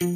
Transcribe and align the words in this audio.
Kann 0.00 0.08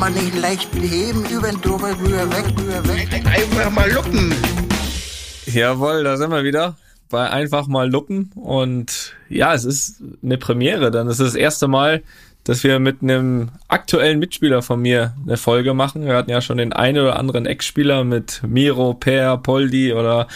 man 0.00 0.12
nicht 0.12 0.34
leicht 0.34 0.72
beheben, 0.72 1.24
über 1.26 1.52
den 1.52 1.60
drüber, 1.60 1.96
rüber, 2.00 2.32
weg, 2.32 2.46
rüber, 2.58 2.88
weg. 2.88 3.08
Einfach 3.24 3.70
mal 3.70 3.88
luppen. 3.92 4.34
Jawohl, 5.46 6.02
da 6.02 6.16
sind 6.16 6.32
wir 6.32 6.42
wieder 6.42 6.76
bei 7.10 7.30
einfach 7.30 7.68
mal 7.68 7.88
luppen 7.88 8.32
und 8.34 9.14
ja, 9.28 9.54
es 9.54 9.64
ist 9.64 10.02
eine 10.20 10.36
Premiere, 10.36 10.90
dann 10.90 11.06
ist 11.06 11.20
es 11.20 11.28
das 11.28 11.36
erste 11.36 11.68
Mal, 11.68 12.02
dass 12.46 12.62
wir 12.62 12.78
mit 12.78 13.02
einem 13.02 13.50
aktuellen 13.68 14.18
Mitspieler 14.20 14.62
von 14.62 14.80
mir 14.80 15.14
eine 15.26 15.36
Folge 15.36 15.74
machen. 15.74 16.06
Wir 16.06 16.14
hatten 16.14 16.30
ja 16.30 16.40
schon 16.40 16.58
den 16.58 16.72
einen 16.72 17.02
oder 17.02 17.18
anderen 17.18 17.44
Ex-Spieler 17.44 18.04
mit 18.04 18.40
Miro, 18.46 18.94
Per, 18.94 19.36
Poldi 19.38 19.92
oder 19.92 20.28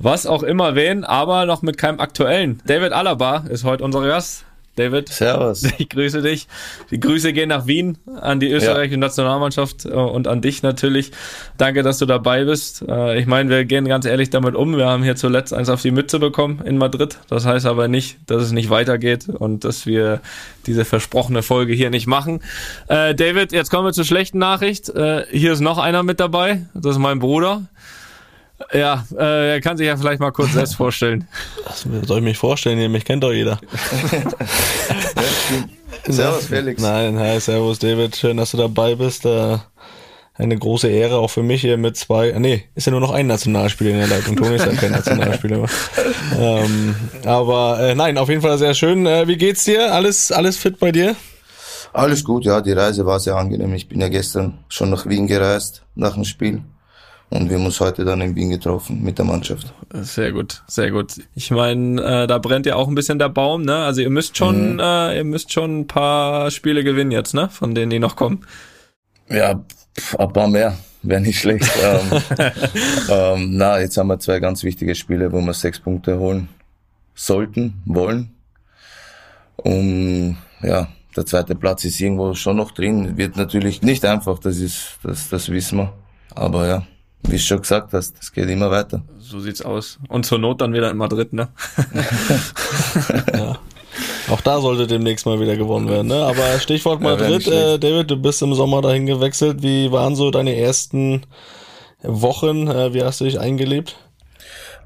was 0.00 0.26
auch 0.26 0.42
immer 0.42 0.74
wen, 0.74 1.04
aber 1.04 1.46
noch 1.46 1.62
mit 1.62 1.78
keinem 1.78 2.00
aktuellen. 2.00 2.60
David 2.66 2.92
Alaba 2.92 3.44
ist 3.48 3.64
heute 3.64 3.84
unser 3.84 4.04
Gast. 4.04 4.44
David. 4.76 5.08
Servus. 5.08 5.64
Ich 5.78 5.88
grüße 5.88 6.22
dich. 6.22 6.46
Die 6.90 7.00
Grüße 7.00 7.32
gehen 7.32 7.48
nach 7.48 7.66
Wien 7.66 7.98
an 8.20 8.40
die 8.40 8.50
österreichische 8.50 8.94
ja. 8.94 9.00
Nationalmannschaft 9.00 9.84
äh, 9.84 9.90
und 9.90 10.28
an 10.28 10.40
dich 10.40 10.62
natürlich. 10.62 11.10
Danke, 11.58 11.82
dass 11.82 11.98
du 11.98 12.06
dabei 12.06 12.44
bist. 12.44 12.84
Äh, 12.88 13.18
ich 13.18 13.26
meine, 13.26 13.50
wir 13.50 13.64
gehen 13.64 13.86
ganz 13.86 14.04
ehrlich 14.04 14.30
damit 14.30 14.54
um. 14.54 14.76
Wir 14.76 14.86
haben 14.86 15.02
hier 15.02 15.16
zuletzt 15.16 15.52
eins 15.52 15.68
auf 15.68 15.82
die 15.82 15.90
Mütze 15.90 16.18
bekommen 16.18 16.62
in 16.64 16.78
Madrid. 16.78 17.18
Das 17.28 17.44
heißt 17.44 17.66
aber 17.66 17.88
nicht, 17.88 18.18
dass 18.26 18.42
es 18.42 18.52
nicht 18.52 18.70
weitergeht 18.70 19.28
und 19.28 19.64
dass 19.64 19.86
wir 19.86 20.20
diese 20.66 20.84
versprochene 20.84 21.42
Folge 21.42 21.72
hier 21.74 21.90
nicht 21.90 22.06
machen. 22.06 22.40
Äh, 22.88 23.14
David, 23.14 23.52
jetzt 23.52 23.70
kommen 23.70 23.86
wir 23.86 23.92
zur 23.92 24.04
schlechten 24.04 24.38
Nachricht. 24.38 24.92
Hier 24.94 25.52
ist 25.52 25.60
noch 25.60 25.78
einer 25.78 26.02
mit 26.02 26.20
dabei. 26.20 26.66
Das 26.74 26.92
ist 26.92 26.98
mein 26.98 27.18
Bruder. 27.18 27.62
Ja, 28.72 29.04
äh, 29.16 29.54
er 29.54 29.60
kann 29.60 29.76
sich 29.76 29.86
ja 29.86 29.96
vielleicht 29.96 30.20
mal 30.20 30.30
kurz 30.30 30.52
selbst 30.54 30.76
vorstellen. 30.76 31.26
Was 31.66 31.82
soll 31.82 32.18
ich 32.18 32.24
mich 32.24 32.38
vorstellen? 32.38 32.78
Hier, 32.78 32.88
mich 32.88 33.04
kennt 33.04 33.24
doch 33.24 33.32
jeder. 33.32 33.58
servus 36.06 36.46
Felix. 36.46 36.80
Nein, 36.80 37.18
hi, 37.18 37.40
servus 37.40 37.78
David. 37.78 38.16
Schön, 38.16 38.36
dass 38.36 38.52
du 38.52 38.56
dabei 38.56 38.94
bist. 38.94 39.24
Äh, 39.24 39.58
eine 40.36 40.58
große 40.58 40.88
Ehre 40.88 41.18
auch 41.18 41.30
für 41.30 41.42
mich 41.42 41.60
hier 41.60 41.76
mit 41.76 41.96
zwei. 41.96 42.30
Äh, 42.30 42.40
nee, 42.40 42.64
ist 42.74 42.86
ja 42.86 42.90
nur 42.90 43.00
noch 43.00 43.12
ein 43.12 43.26
Nationalspieler 43.26 43.90
in 43.90 43.98
der 43.98 44.08
Leitung. 44.08 44.36
Toni 44.36 44.56
ist 44.56 44.66
ja 44.66 44.72
kein 44.72 44.92
Nationalspieler. 44.92 45.66
ähm, 46.38 46.94
aber 47.24 47.78
äh, 47.80 47.94
nein, 47.94 48.18
auf 48.18 48.28
jeden 48.28 48.42
Fall 48.42 48.58
sehr 48.58 48.74
schön. 48.74 49.06
Äh, 49.06 49.28
wie 49.28 49.36
geht's 49.36 49.64
dir? 49.64 49.92
Alles, 49.92 50.32
alles 50.32 50.56
fit 50.56 50.78
bei 50.78 50.90
dir? 50.90 51.14
Alles 51.92 52.24
gut, 52.24 52.44
ja. 52.44 52.60
Die 52.60 52.72
Reise 52.72 53.06
war 53.06 53.20
sehr 53.20 53.36
angenehm. 53.36 53.72
Ich 53.74 53.88
bin 53.88 54.00
ja 54.00 54.08
gestern 54.08 54.58
schon 54.68 54.90
nach 54.90 55.06
Wien 55.06 55.28
gereist 55.28 55.82
nach 55.94 56.14
dem 56.14 56.24
Spiel. 56.24 56.62
Und 57.30 57.50
wir 57.50 57.56
haben 57.56 57.64
uns 57.64 57.80
heute 57.80 58.04
dann 58.04 58.20
in 58.20 58.36
Wien 58.36 58.50
getroffen 58.50 59.02
mit 59.02 59.18
der 59.18 59.24
Mannschaft. 59.24 59.72
Sehr 59.92 60.32
gut, 60.32 60.62
sehr 60.66 60.90
gut. 60.90 61.14
Ich 61.34 61.50
meine, 61.50 62.00
äh, 62.02 62.26
da 62.26 62.38
brennt 62.38 62.66
ja 62.66 62.76
auch 62.76 62.86
ein 62.86 62.94
bisschen 62.94 63.18
der 63.18 63.28
Baum, 63.28 63.62
ne? 63.62 63.76
Also 63.76 64.02
ihr 64.02 64.10
müsst 64.10 64.36
schon, 64.36 64.74
mhm. 64.74 64.80
äh, 64.80 65.16
ihr 65.16 65.24
müsst 65.24 65.52
schon 65.52 65.80
ein 65.80 65.86
paar 65.86 66.50
Spiele 66.50 66.84
gewinnen 66.84 67.10
jetzt, 67.10 67.34
ne? 67.34 67.48
Von 67.48 67.74
denen 67.74 67.90
die 67.90 67.98
noch 67.98 68.16
kommen. 68.16 68.46
Ja, 69.28 69.64
ein 70.18 70.32
paar 70.32 70.48
mehr. 70.48 70.76
Wäre 71.02 71.20
nicht 71.20 71.38
schlecht. 71.38 71.70
ähm, 71.82 72.22
ähm, 73.10 73.56
na, 73.56 73.80
jetzt 73.80 73.96
haben 73.96 74.08
wir 74.08 74.18
zwei 74.18 74.40
ganz 74.40 74.62
wichtige 74.62 74.94
Spiele, 74.94 75.32
wo 75.32 75.40
wir 75.40 75.52
sechs 75.52 75.78
Punkte 75.78 76.18
holen 76.18 76.48
sollten, 77.14 77.82
wollen. 77.84 78.30
Um, 79.56 80.36
ja, 80.62 80.88
der 81.16 81.26
zweite 81.26 81.54
Platz 81.54 81.84
ist 81.84 82.00
irgendwo 82.00 82.34
schon 82.34 82.56
noch 82.56 82.70
drin. 82.70 83.16
Wird 83.16 83.36
natürlich 83.36 83.82
nicht 83.82 84.04
einfach, 84.04 84.38
das 84.38 84.58
ist, 84.58 84.98
das, 85.02 85.28
das 85.28 85.50
wissen 85.50 85.78
wir. 85.78 85.92
Aber 86.34 86.66
ja, 86.66 86.86
wie 87.28 87.36
du 87.36 87.38
schon 87.38 87.60
gesagt 87.60 87.92
hast, 87.92 88.16
es 88.20 88.32
geht 88.32 88.48
immer 88.48 88.70
weiter. 88.70 89.02
So 89.18 89.40
sieht's 89.40 89.62
aus. 89.62 89.98
Und 90.08 90.26
zur 90.26 90.38
Not 90.38 90.60
dann 90.60 90.72
wieder 90.72 90.90
in 90.90 90.96
Madrid, 90.96 91.32
ne? 91.32 91.48
ja. 93.32 93.58
Auch 94.30 94.40
da 94.40 94.60
sollte 94.60 94.86
demnächst 94.86 95.26
mal 95.26 95.40
wieder 95.40 95.56
gewonnen 95.56 95.88
werden, 95.88 96.08
ne? 96.08 96.24
Aber 96.24 96.58
Stichwort 96.58 97.00
Madrid, 97.00 97.46
ja, 97.46 97.74
äh, 97.74 97.78
David, 97.78 98.10
du 98.10 98.16
bist 98.16 98.42
im 98.42 98.54
Sommer 98.54 98.82
dahin 98.82 99.06
gewechselt. 99.06 99.62
Wie 99.62 99.92
waren 99.92 100.16
so 100.16 100.30
deine 100.30 100.56
ersten 100.56 101.22
Wochen? 102.02 102.68
Äh, 102.68 102.94
wie 102.94 103.02
hast 103.02 103.20
du 103.20 103.24
dich 103.24 103.38
eingelebt? 103.38 103.96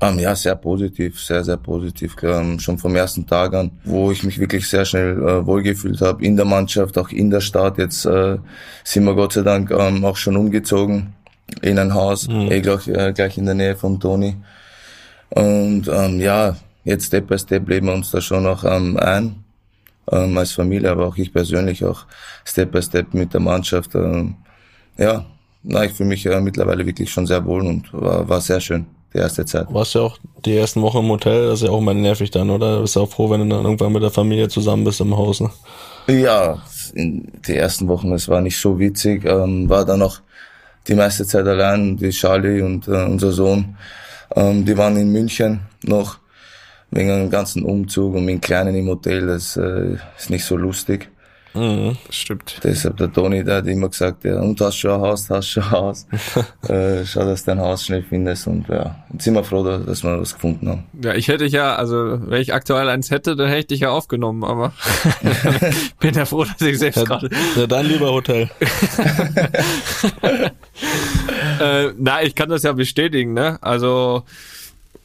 Um, 0.01 0.11
ähm, 0.11 0.19
ja, 0.21 0.37
sehr 0.37 0.55
positiv, 0.55 1.21
sehr, 1.21 1.43
sehr 1.43 1.57
positiv. 1.57 2.17
Um, 2.23 2.59
schon 2.61 2.79
vom 2.79 2.95
ersten 2.95 3.27
Tag 3.27 3.55
an, 3.55 3.73
wo 3.85 4.11
ich 4.13 4.23
mich 4.23 4.39
wirklich 4.39 4.69
sehr 4.69 4.85
schnell 4.85 5.21
uh, 5.21 5.47
wohlgefühlt 5.47 6.01
habe 6.01 6.25
in 6.25 6.37
der 6.37 6.45
Mannschaft, 6.45 6.99
auch 6.99 7.11
in 7.11 7.31
der 7.31 7.41
Stadt. 7.41 7.79
Jetzt 7.79 8.07
uh, 8.07 8.39
sind 8.85 9.05
wir 9.05 9.15
Gott 9.15 9.33
sei 9.33 9.43
Dank 9.43 9.71
ähm, 9.71 10.05
auch 10.05 10.17
schon 10.17 10.37
umgezogen 10.37 11.15
in 11.63 11.79
ein 11.79 11.95
Haus, 11.95 12.29
mhm. 12.29 12.51
eh 12.51 12.61
gleich, 12.61 12.89
äh, 12.89 13.13
gleich 13.13 13.39
in 13.39 13.47
der 13.47 13.55
Nähe 13.55 13.77
von 13.77 13.99
Toni. 13.99 14.37
Und 15.31 15.89
ähm, 15.89 16.21
ja, 16.21 16.57
jetzt 16.85 17.07
Step 17.07 17.27
by 17.27 17.39
Step 17.39 17.69
leben 17.69 17.87
wir 17.87 17.95
uns 17.95 18.11
da 18.11 18.21
schon 18.21 18.45
noch 18.45 18.65
ähm, 18.65 18.97
ein, 18.97 19.45
ähm, 20.11 20.37
als 20.39 20.53
Familie, 20.53 20.91
aber 20.91 21.07
auch 21.07 21.17
ich 21.17 21.33
persönlich 21.33 21.85
auch 21.85 22.07
Step 22.45 22.73
by 22.73 22.83
Step 22.83 23.15
mit 23.15 23.33
der 23.35 23.41
Mannschaft. 23.41 23.95
Ähm, 23.95 24.37
ja, 24.97 25.25
na, 25.63 25.85
ich 25.85 25.93
fühle 25.93 26.11
mich 26.11 26.25
äh, 26.27 26.41
mittlerweile 26.41 26.87
wirklich 26.87 27.11
schon 27.11 27.27
sehr 27.27 27.45
wohl 27.45 27.67
und 27.67 27.93
war, 27.93 28.29
war 28.29 28.41
sehr 28.41 28.61
schön 28.61 28.87
die 29.13 29.19
erste 29.19 29.45
Zeit. 29.45 29.73
Warst 29.73 29.95
ja 29.95 30.03
auch 30.03 30.19
die 30.45 30.57
ersten 30.57 30.83
Wochen 30.83 30.99
im 30.99 31.09
Hotel, 31.09 31.47
das 31.47 31.61
ist 31.61 31.69
ja 31.69 31.73
auch 31.73 31.81
mal 31.81 31.95
nervig 31.95 32.31
dann, 32.31 32.51
oder? 32.51 32.77
Du 32.77 32.83
bist 32.83 32.97
auch 32.97 33.09
froh, 33.09 33.31
wenn 33.31 33.41
du 33.41 33.55
dann 33.55 33.65
irgendwann 33.65 33.93
mit 33.93 34.03
der 34.03 34.11
Familie 34.11 34.49
zusammen 34.49 34.85
bist 34.85 35.01
im 35.01 35.17
Haus, 35.17 35.41
ne? 35.41 35.51
Ja, 36.09 36.63
in 36.95 37.31
die 37.47 37.57
ersten 37.57 37.89
Wochen, 37.89 38.13
es 38.13 38.29
war 38.29 38.41
nicht 38.41 38.59
so 38.59 38.79
witzig, 38.79 39.25
ähm, 39.25 39.69
war 39.69 39.85
dann 39.85 40.01
noch 40.01 40.21
die 40.89 40.95
meiste 40.95 41.27
Zeit 41.27 41.47
allein. 41.47 41.97
Die 41.97 42.11
Charlie 42.11 42.63
und 42.63 42.89
äh, 42.89 43.05
unser 43.05 43.33
Sohn, 43.33 43.77
ähm, 44.35 44.65
die 44.65 44.77
waren 44.77 44.97
in 44.97 45.13
München 45.13 45.61
noch 45.85 46.19
wegen 46.91 47.11
einem 47.11 47.31
ganzen 47.31 47.65
Umzug 47.65 48.15
und 48.15 48.25
mit 48.25 48.35
dem 48.35 48.41
Kleinen 48.41 48.75
im 48.75 48.89
Hotel. 48.89 49.27
Das 49.27 49.57
äh, 49.57 49.97
ist 50.17 50.31
nicht 50.31 50.45
so 50.45 50.57
lustig. 50.57 51.11
Mhm, 51.55 51.97
stimmt. 52.11 52.61
Deshalb 52.63 52.97
der 52.99 53.13
Toni, 53.13 53.43
der 53.43 53.57
hat 53.57 53.67
immer 53.67 53.89
gesagt, 53.89 54.25
ja, 54.25 54.39
und 54.41 54.61
hast 54.61 54.77
schon 54.77 54.93
ein 54.93 55.01
Haus, 55.01 55.31
hast 55.31 55.49
schon 55.49 55.63
ein 55.63 55.71
Haus. 55.71 56.07
äh, 56.69 57.05
schau, 57.05 57.25
dass 57.25 57.45
du 57.45 57.51
dein 57.51 57.61
Haus 57.61 57.85
schnell 57.85 58.03
findest 58.03 58.47
und 58.47 58.69
ja, 58.69 58.97
jetzt 59.13 59.25
sind 59.25 59.35
wir 59.35 59.45
froh, 59.45 59.65
dass 59.65 60.05
wir 60.05 60.21
was 60.21 60.35
gefunden 60.35 60.69
haben. 60.69 60.85
Ja, 61.03 61.15
ich 61.15 61.29
hätte 61.29 61.47
ja, 61.47 61.75
also 61.75 62.21
wenn 62.27 62.43
ich 62.43 62.55
aktuell 62.55 62.89
eins 62.89 63.11
hätte, 63.11 63.35
dann 63.37 63.49
hätte 63.49 63.61
ich 63.61 63.67
dich 63.67 63.81
ja 63.81 63.91
aufgenommen, 63.91 64.45
aber 64.45 64.73
bin 66.01 66.15
ja 66.15 66.25
froh, 66.25 66.45
dass 66.45 66.61
ich 66.61 66.79
selbst 66.79 66.99
ja, 66.99 67.05
gerade... 67.05 67.31
Ja, 67.57 67.67
dann 67.67 67.87
lieber 67.87 68.13
Hotel. 68.13 68.51
äh, 71.61 71.93
na, 71.97 72.23
ich 72.23 72.35
kann 72.35 72.49
das 72.51 72.63
ja 72.63 72.73
bestätigen, 72.73 73.33
ne? 73.33 73.59
Also 73.63 74.25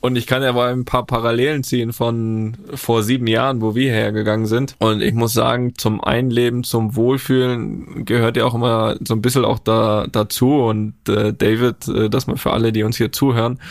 und 0.03 0.17
ich 0.17 0.27
kann 0.27 0.43
ja 0.43 0.51
mal 0.51 0.73
ein 0.73 0.83
paar 0.83 1.05
Parallelen 1.05 1.63
ziehen 1.63 1.93
von 1.93 2.57
vor 2.73 3.03
sieben 3.03 3.25
Jahren, 3.25 3.61
wo 3.61 3.73
wir 3.73 3.89
hergegangen 3.89 4.47
sind. 4.47 4.75
Und 4.79 5.01
ich 5.01 5.13
muss 5.13 5.31
sagen, 5.31 5.75
zum 5.77 6.03
Einleben, 6.03 6.65
zum 6.65 6.97
Wohlfühlen 6.97 8.03
gehört 8.03 8.35
ja 8.35 8.43
auch 8.43 8.53
immer 8.53 8.97
so 9.07 9.13
ein 9.13 9.21
bisschen 9.21 9.45
auch 9.45 9.59
da 9.59 10.05
dazu. 10.11 10.55
Und 10.55 10.95
äh, 11.07 11.33
David, 11.33 11.87
äh, 11.87 12.09
das 12.09 12.27
mal 12.27 12.35
für 12.35 12.51
alle, 12.51 12.73
die 12.73 12.83
uns 12.83 12.97
hier 12.97 13.13
zuhören, 13.13 13.61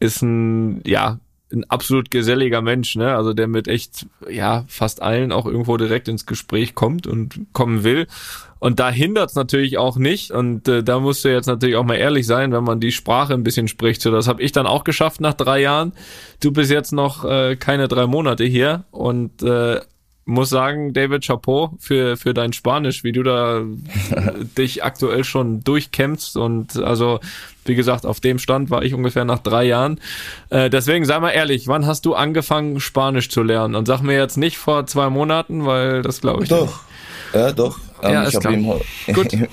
ist 0.00 0.20
ein, 0.20 0.82
ja, 0.86 1.18
ein 1.50 1.64
absolut 1.70 2.10
geselliger 2.10 2.60
Mensch, 2.60 2.96
ne? 2.96 3.16
Also 3.16 3.32
der 3.32 3.48
mit 3.48 3.66
echt, 3.66 4.06
ja, 4.28 4.64
fast 4.68 5.00
allen 5.00 5.32
auch 5.32 5.46
irgendwo 5.46 5.78
direkt 5.78 6.08
ins 6.08 6.26
Gespräch 6.26 6.74
kommt 6.74 7.06
und 7.06 7.40
kommen 7.54 7.84
will. 7.84 8.06
Und 8.60 8.78
da 8.78 8.90
hindert's 8.90 9.34
natürlich 9.34 9.78
auch 9.78 9.96
nicht. 9.96 10.30
Und 10.30 10.68
äh, 10.68 10.84
da 10.84 11.00
musst 11.00 11.24
du 11.24 11.32
jetzt 11.32 11.46
natürlich 11.46 11.76
auch 11.76 11.84
mal 11.84 11.96
ehrlich 11.96 12.26
sein, 12.26 12.52
wenn 12.52 12.62
man 12.62 12.78
die 12.78 12.92
Sprache 12.92 13.34
ein 13.34 13.42
bisschen 13.42 13.68
spricht. 13.68 14.02
So, 14.02 14.10
das 14.10 14.28
habe 14.28 14.42
ich 14.42 14.52
dann 14.52 14.66
auch 14.66 14.84
geschafft 14.84 15.20
nach 15.20 15.34
drei 15.34 15.60
Jahren. 15.60 15.92
Du 16.40 16.52
bist 16.52 16.70
jetzt 16.70 16.92
noch 16.92 17.24
äh, 17.24 17.56
keine 17.56 17.88
drei 17.88 18.06
Monate 18.06 18.44
hier 18.44 18.84
und 18.90 19.42
äh, 19.42 19.80
muss 20.26 20.50
sagen, 20.50 20.92
David 20.92 21.26
Chapeau 21.26 21.74
für, 21.78 22.16
für 22.16 22.34
dein 22.34 22.52
Spanisch, 22.52 23.02
wie 23.02 23.12
du 23.12 23.22
da 23.22 23.62
dich 24.58 24.84
aktuell 24.84 25.24
schon 25.24 25.64
durchkämpfst. 25.64 26.36
Und 26.36 26.76
also, 26.76 27.20
wie 27.64 27.74
gesagt, 27.74 28.06
auf 28.06 28.20
dem 28.20 28.38
Stand 28.38 28.70
war 28.70 28.82
ich 28.82 28.94
ungefähr 28.94 29.24
nach 29.24 29.38
drei 29.40 29.64
Jahren. 29.64 30.00
Äh, 30.50 30.70
deswegen 30.70 31.04
sei 31.04 31.18
mal 31.18 31.30
ehrlich, 31.30 31.66
wann 31.66 31.86
hast 31.86 32.04
du 32.06 32.14
angefangen, 32.14 32.78
Spanisch 32.78 33.30
zu 33.30 33.42
lernen? 33.42 33.74
Und 33.74 33.86
sag 33.86 34.02
mir 34.02 34.16
jetzt 34.16 34.36
nicht 34.36 34.58
vor 34.58 34.86
zwei 34.86 35.10
Monaten, 35.10 35.66
weil 35.66 36.02
das 36.02 36.20
glaube 36.20 36.44
ich 36.44 36.48
Doch. 36.48 36.66
Nicht. 36.66 37.34
Ja, 37.34 37.52
doch. 37.52 37.78
Ähm, 38.02 38.12
ja, 38.12 38.28
ich 38.28 38.36
habe 38.36 38.54
im, 38.54 38.72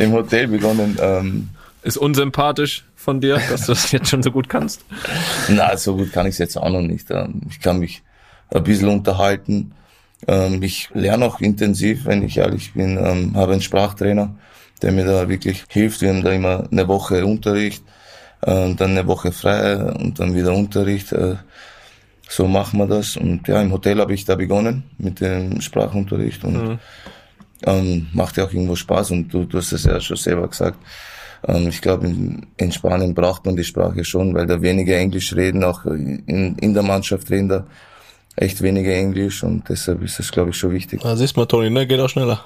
im, 0.00 0.12
Hotel 0.12 0.48
begonnen. 0.48 0.98
Ähm, 1.00 1.48
ist 1.82 1.96
unsympathisch 1.96 2.84
von 2.94 3.20
dir, 3.20 3.40
dass 3.50 3.66
du 3.66 3.72
das 3.72 3.92
jetzt 3.92 4.08
schon 4.08 4.22
so 4.22 4.30
gut 4.30 4.48
kannst? 4.48 4.84
Na, 5.48 5.76
so 5.76 5.96
gut 5.96 6.12
kann 6.12 6.26
ich 6.26 6.32
es 6.32 6.38
jetzt 6.38 6.56
auch 6.56 6.70
noch 6.70 6.82
nicht. 6.82 7.10
Ähm, 7.10 7.42
ich 7.48 7.60
kann 7.60 7.78
mich 7.78 8.02
ein 8.50 8.64
bisschen 8.64 8.88
unterhalten. 8.88 9.72
Ähm, 10.26 10.62
ich 10.62 10.90
lerne 10.94 11.24
auch 11.24 11.40
intensiv, 11.40 12.06
wenn 12.06 12.22
ich 12.22 12.38
ehrlich 12.38 12.74
bin. 12.74 12.96
Ähm, 12.96 13.36
habe 13.36 13.52
einen 13.52 13.62
Sprachtrainer, 13.62 14.34
der 14.82 14.92
mir 14.92 15.04
da 15.04 15.28
wirklich 15.28 15.64
hilft. 15.68 16.00
Wir 16.00 16.10
haben 16.10 16.22
da 16.22 16.32
immer 16.32 16.68
eine 16.70 16.88
Woche 16.88 17.24
Unterricht, 17.24 17.82
dann 18.42 18.76
eine 18.78 19.06
Woche 19.06 19.32
frei 19.32 19.76
und 19.76 20.20
dann 20.20 20.34
wieder 20.34 20.52
Unterricht. 20.54 21.10
Äh, 21.10 21.36
so 22.28 22.46
machen 22.46 22.78
wir 22.78 22.86
das. 22.86 23.16
Und 23.16 23.46
ja, 23.48 23.60
im 23.62 23.72
Hotel 23.72 24.00
habe 24.00 24.14
ich 24.14 24.24
da 24.24 24.34
begonnen 24.34 24.84
mit 24.98 25.20
dem 25.20 25.60
Sprachunterricht 25.60 26.44
und 26.44 26.54
mhm. 26.54 26.78
Ähm, 27.64 28.08
macht 28.12 28.36
ja 28.36 28.44
auch 28.44 28.52
irgendwo 28.52 28.76
Spaß 28.76 29.12
und 29.12 29.28
du, 29.28 29.44
du 29.44 29.58
hast 29.58 29.72
es 29.72 29.84
ja 29.84 30.00
schon 30.00 30.16
selber 30.16 30.48
gesagt. 30.48 30.78
Ähm, 31.46 31.68
ich 31.68 31.80
glaube, 31.80 32.06
in, 32.06 32.46
in, 32.56 32.72
Spanien 32.72 33.14
braucht 33.14 33.44
man 33.46 33.56
die 33.56 33.64
Sprache 33.64 34.04
schon, 34.04 34.34
weil 34.34 34.46
da 34.46 34.60
weniger 34.60 34.96
Englisch 34.96 35.34
reden, 35.34 35.64
auch 35.64 35.84
in, 35.86 36.56
in 36.56 36.74
der 36.74 36.82
Mannschaft 36.82 37.30
reden 37.30 37.48
da 37.48 37.66
echt 38.36 38.60
weniger 38.62 38.92
Englisch 38.92 39.42
und 39.42 39.68
deshalb 39.68 40.02
ist 40.02 40.18
das, 40.18 40.30
glaube 40.30 40.50
ich, 40.50 40.56
schon 40.56 40.72
wichtig. 40.72 41.00
Da 41.00 41.16
siehst 41.16 41.36
mal, 41.36 41.46
Toni, 41.46 41.70
ne? 41.70 41.86
Geht 41.86 42.00
auch 42.00 42.08
schneller. 42.08 42.44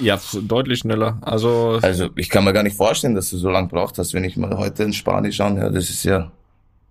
Ja, 0.00 0.18
deutlich 0.42 0.80
schneller. 0.80 1.18
Also, 1.20 1.78
also 1.82 2.08
ich 2.16 2.28
kann 2.28 2.44
mir 2.44 2.52
gar 2.52 2.64
nicht 2.64 2.76
vorstellen, 2.76 3.14
dass 3.14 3.30
du 3.30 3.36
so 3.36 3.48
lange 3.48 3.68
braucht 3.68 3.98
hast, 3.98 4.12
wenn 4.12 4.24
ich 4.24 4.36
mal 4.36 4.56
heute 4.56 4.82
in 4.82 4.92
Spanisch 4.92 5.40
anhöre. 5.40 5.70
Das 5.70 5.88
ist 5.88 6.02
ja 6.04 6.32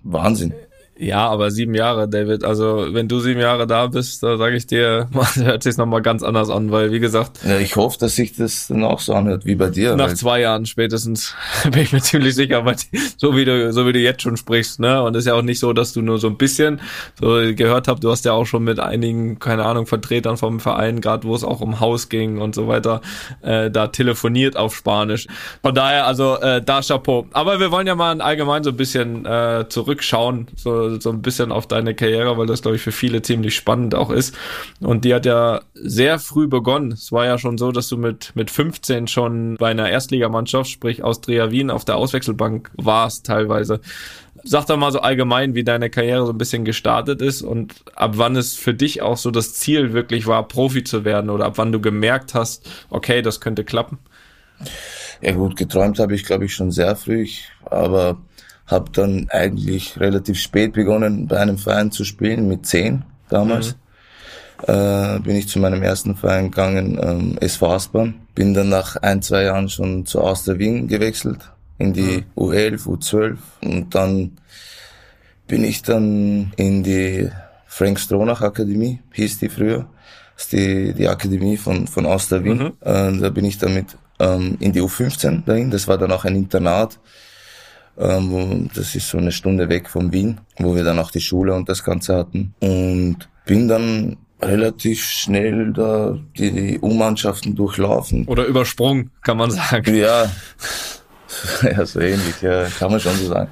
Wahnsinn. 0.03 0.53
Ja, 1.01 1.29
aber 1.29 1.49
sieben 1.49 1.75
Jahre, 1.75 2.09
David. 2.09 2.43
Also 2.43 2.87
wenn 2.91 3.07
du 3.07 3.21
sieben 3.21 3.39
Jahre 3.39 3.65
da 3.65 3.87
bist, 3.87 4.21
da 4.21 4.37
sage 4.37 4.57
ich 4.57 4.67
dir, 4.67 5.07
hört 5.35 5.63
sich 5.63 5.77
nochmal 5.77 6.01
ganz 6.01 6.23
anders 6.23 6.49
an, 6.49 6.71
weil 6.71 6.91
wie 6.91 6.99
gesagt. 6.99 7.39
Ja, 7.47 7.57
ich 7.57 7.77
hoffe, 7.77 7.97
dass 7.99 8.17
sich 8.17 8.35
das 8.35 8.67
dann 8.67 8.83
auch 8.83 8.99
so 8.99 9.13
anhört 9.13 9.45
wie 9.45 9.55
bei 9.55 9.69
dir. 9.69 9.95
Nach 9.95 10.13
zwei 10.13 10.41
Jahren 10.41 10.65
spätestens 10.65 11.35
bin 11.71 11.83
ich 11.83 11.93
mir 11.93 12.01
ziemlich 12.01 12.35
sicher, 12.35 12.65
weil 12.65 12.75
so 13.15 13.33
wie 13.37 13.45
du 13.45 13.71
so 13.71 13.87
wie 13.87 13.93
du 13.93 13.99
jetzt 13.99 14.23
schon 14.23 14.35
sprichst, 14.35 14.81
ne? 14.81 15.01
Und 15.01 15.15
es 15.15 15.21
ist 15.21 15.27
ja 15.27 15.35
auch 15.35 15.41
nicht 15.41 15.59
so, 15.59 15.71
dass 15.71 15.93
du 15.93 16.01
nur 16.01 16.19
so 16.19 16.27
ein 16.27 16.35
bisschen 16.35 16.81
so 17.17 17.27
gehört 17.55 17.87
hast. 17.87 18.03
Du 18.03 18.11
hast 18.11 18.25
ja 18.25 18.33
auch 18.33 18.45
schon 18.45 18.65
mit 18.65 18.81
einigen, 18.81 19.39
keine 19.39 19.63
Ahnung, 19.63 19.85
Vertretern 19.85 20.35
vom 20.35 20.59
Verein, 20.59 20.99
gerade 20.99 21.25
wo 21.25 21.33
es 21.33 21.45
auch 21.45 21.61
um 21.61 21.79
Haus 21.79 22.09
ging 22.09 22.39
und 22.39 22.55
so 22.55 22.67
weiter, 22.67 22.99
äh, 23.41 23.71
da 23.71 23.87
telefoniert 23.87 24.57
auf 24.57 24.75
Spanisch. 24.75 25.27
Von 25.61 25.73
daher, 25.73 26.07
also 26.07 26.37
äh, 26.41 26.61
da 26.61 26.81
Chapeau. 26.81 27.25
Aber 27.31 27.61
wir 27.61 27.71
wollen 27.71 27.87
ja 27.87 27.95
mal 27.95 28.19
allgemein 28.19 28.65
so 28.65 28.71
ein 28.71 28.77
bisschen 28.77 29.25
äh, 29.25 29.63
zurückschauen. 29.69 30.47
So 30.57 30.88
so, 30.99 31.09
ein 31.09 31.21
bisschen 31.21 31.51
auf 31.51 31.67
deine 31.67 31.93
Karriere, 31.95 32.37
weil 32.37 32.47
das, 32.47 32.61
glaube 32.61 32.77
ich, 32.77 32.81
für 32.81 32.91
viele 32.91 33.21
ziemlich 33.21 33.55
spannend 33.55 33.95
auch 33.95 34.09
ist. 34.09 34.35
Und 34.79 35.05
die 35.05 35.13
hat 35.13 35.25
ja 35.25 35.61
sehr 35.73 36.19
früh 36.19 36.47
begonnen. 36.47 36.91
Es 36.91 37.11
war 37.11 37.25
ja 37.25 37.37
schon 37.37 37.57
so, 37.57 37.71
dass 37.71 37.87
du 37.87 37.97
mit, 37.97 38.31
mit 38.35 38.51
15 38.51 39.07
schon 39.07 39.55
bei 39.57 39.69
einer 39.69 39.89
Erstligamannschaft, 39.89 40.69
sprich 40.69 41.03
Austria 41.03 41.51
Wien, 41.51 41.71
auf 41.71 41.85
der 41.85 41.97
Auswechselbank 41.97 42.71
warst 42.75 43.25
teilweise. 43.25 43.81
Sag 44.43 44.67
doch 44.67 44.77
mal 44.77 44.91
so 44.91 45.01
allgemein, 45.01 45.53
wie 45.55 45.63
deine 45.63 45.89
Karriere 45.89 46.25
so 46.25 46.31
ein 46.31 46.37
bisschen 46.37 46.63
gestartet 46.63 47.21
ist 47.21 47.41
und 47.41 47.75
ab 47.95 48.13
wann 48.15 48.35
es 48.35 48.55
für 48.55 48.73
dich 48.73 49.01
auch 49.01 49.17
so 49.17 49.31
das 49.31 49.53
Ziel 49.53 49.91
wirklich 49.91 50.27
war, 50.27 50.47
Profi 50.47 50.83
zu 50.83 51.03
werden 51.03 51.29
oder 51.29 51.45
ab 51.45 51.57
wann 51.57 51.73
du 51.73 51.81
gemerkt 51.81 52.33
hast, 52.33 52.69
okay, 52.89 53.21
das 53.21 53.41
könnte 53.41 53.65
klappen. 53.65 53.99
Ja 55.21 55.33
gut, 55.33 55.57
geträumt 55.57 55.99
habe 55.99 56.15
ich, 56.15 56.23
glaube 56.23 56.45
ich, 56.45 56.53
schon 56.53 56.71
sehr 56.71 56.95
früh, 56.95 57.27
aber 57.65 58.17
habe 58.69 58.91
dann 58.91 59.27
eigentlich 59.29 59.99
relativ 59.99 60.39
spät 60.39 60.73
begonnen, 60.73 61.27
bei 61.27 61.39
einem 61.39 61.57
Verein 61.57 61.91
zu 61.91 62.05
spielen, 62.05 62.47
mit 62.47 62.65
zehn 62.65 63.03
damals. 63.29 63.75
Mhm. 63.75 63.79
Äh, 64.67 65.19
bin 65.19 65.35
ich 65.35 65.47
zu 65.47 65.59
meinem 65.59 65.81
ersten 65.81 66.15
Verein 66.15 66.51
gegangen, 66.51 66.99
ähm, 67.01 67.37
SV 67.39 67.73
Aspern. 67.73 68.15
Bin 68.35 68.53
dann 68.53 68.69
nach 68.69 68.95
ein, 68.97 69.21
zwei 69.21 69.43
Jahren 69.43 69.69
schon 69.69 70.05
zu 70.05 70.21
Austria 70.21 70.59
Wien 70.59 70.87
gewechselt, 70.87 71.39
in 71.77 71.93
die 71.93 72.25
mhm. 72.35 72.43
U11, 72.43 72.85
U12. 72.85 73.37
Und 73.61 73.95
dann 73.95 74.37
bin 75.47 75.63
ich 75.63 75.81
dann 75.81 76.51
in 76.57 76.83
die 76.83 77.29
Frank 77.65 77.99
Stronach 77.99 78.41
Akademie, 78.41 78.99
hieß 79.13 79.39
die 79.39 79.49
früher. 79.49 79.87
Das 80.35 80.43
ist 80.43 80.53
die, 80.53 80.93
die 80.93 81.07
Akademie 81.07 81.57
von, 81.57 81.87
von 81.87 82.05
Austria 82.05 82.43
Wien. 82.43 82.57
Mhm. 82.57 82.73
Äh, 82.81 83.19
da 83.19 83.29
bin 83.29 83.45
ich 83.45 83.57
damit 83.57 83.97
ähm, 84.19 84.57
in 84.59 84.73
die 84.73 84.81
U15 84.81 85.45
dahin. 85.45 85.71
Das 85.71 85.87
war 85.87 85.97
dann 85.97 86.11
auch 86.11 86.25
ein 86.25 86.35
Internat 86.35 86.99
ähm, 87.99 88.69
das 88.73 88.95
ist 88.95 89.09
so 89.09 89.17
eine 89.17 89.31
Stunde 89.31 89.69
weg 89.69 89.89
von 89.89 90.11
Wien, 90.11 90.39
wo 90.57 90.75
wir 90.75 90.83
dann 90.83 90.99
auch 90.99 91.11
die 91.11 91.21
Schule 91.21 91.53
und 91.53 91.67
das 91.69 91.83
Ganze 91.83 92.15
hatten. 92.15 92.53
Und 92.59 93.29
bin 93.45 93.67
dann 93.67 94.17
relativ 94.41 95.03
schnell 95.03 95.73
da 95.73 96.17
die, 96.37 96.51
die 96.51 96.79
U-Mannschaften 96.79 97.55
durchlaufen. 97.55 98.25
Oder 98.27 98.45
übersprungen, 98.45 99.11
kann 99.21 99.37
man 99.37 99.51
sagen. 99.51 99.95
Ja, 99.95 100.31
ja 101.63 101.85
so 101.85 101.99
ähnlich, 101.99 102.41
ja, 102.41 102.65
kann 102.65 102.91
man 102.91 102.99
schon 102.99 103.15
so 103.15 103.27
sagen. 103.27 103.49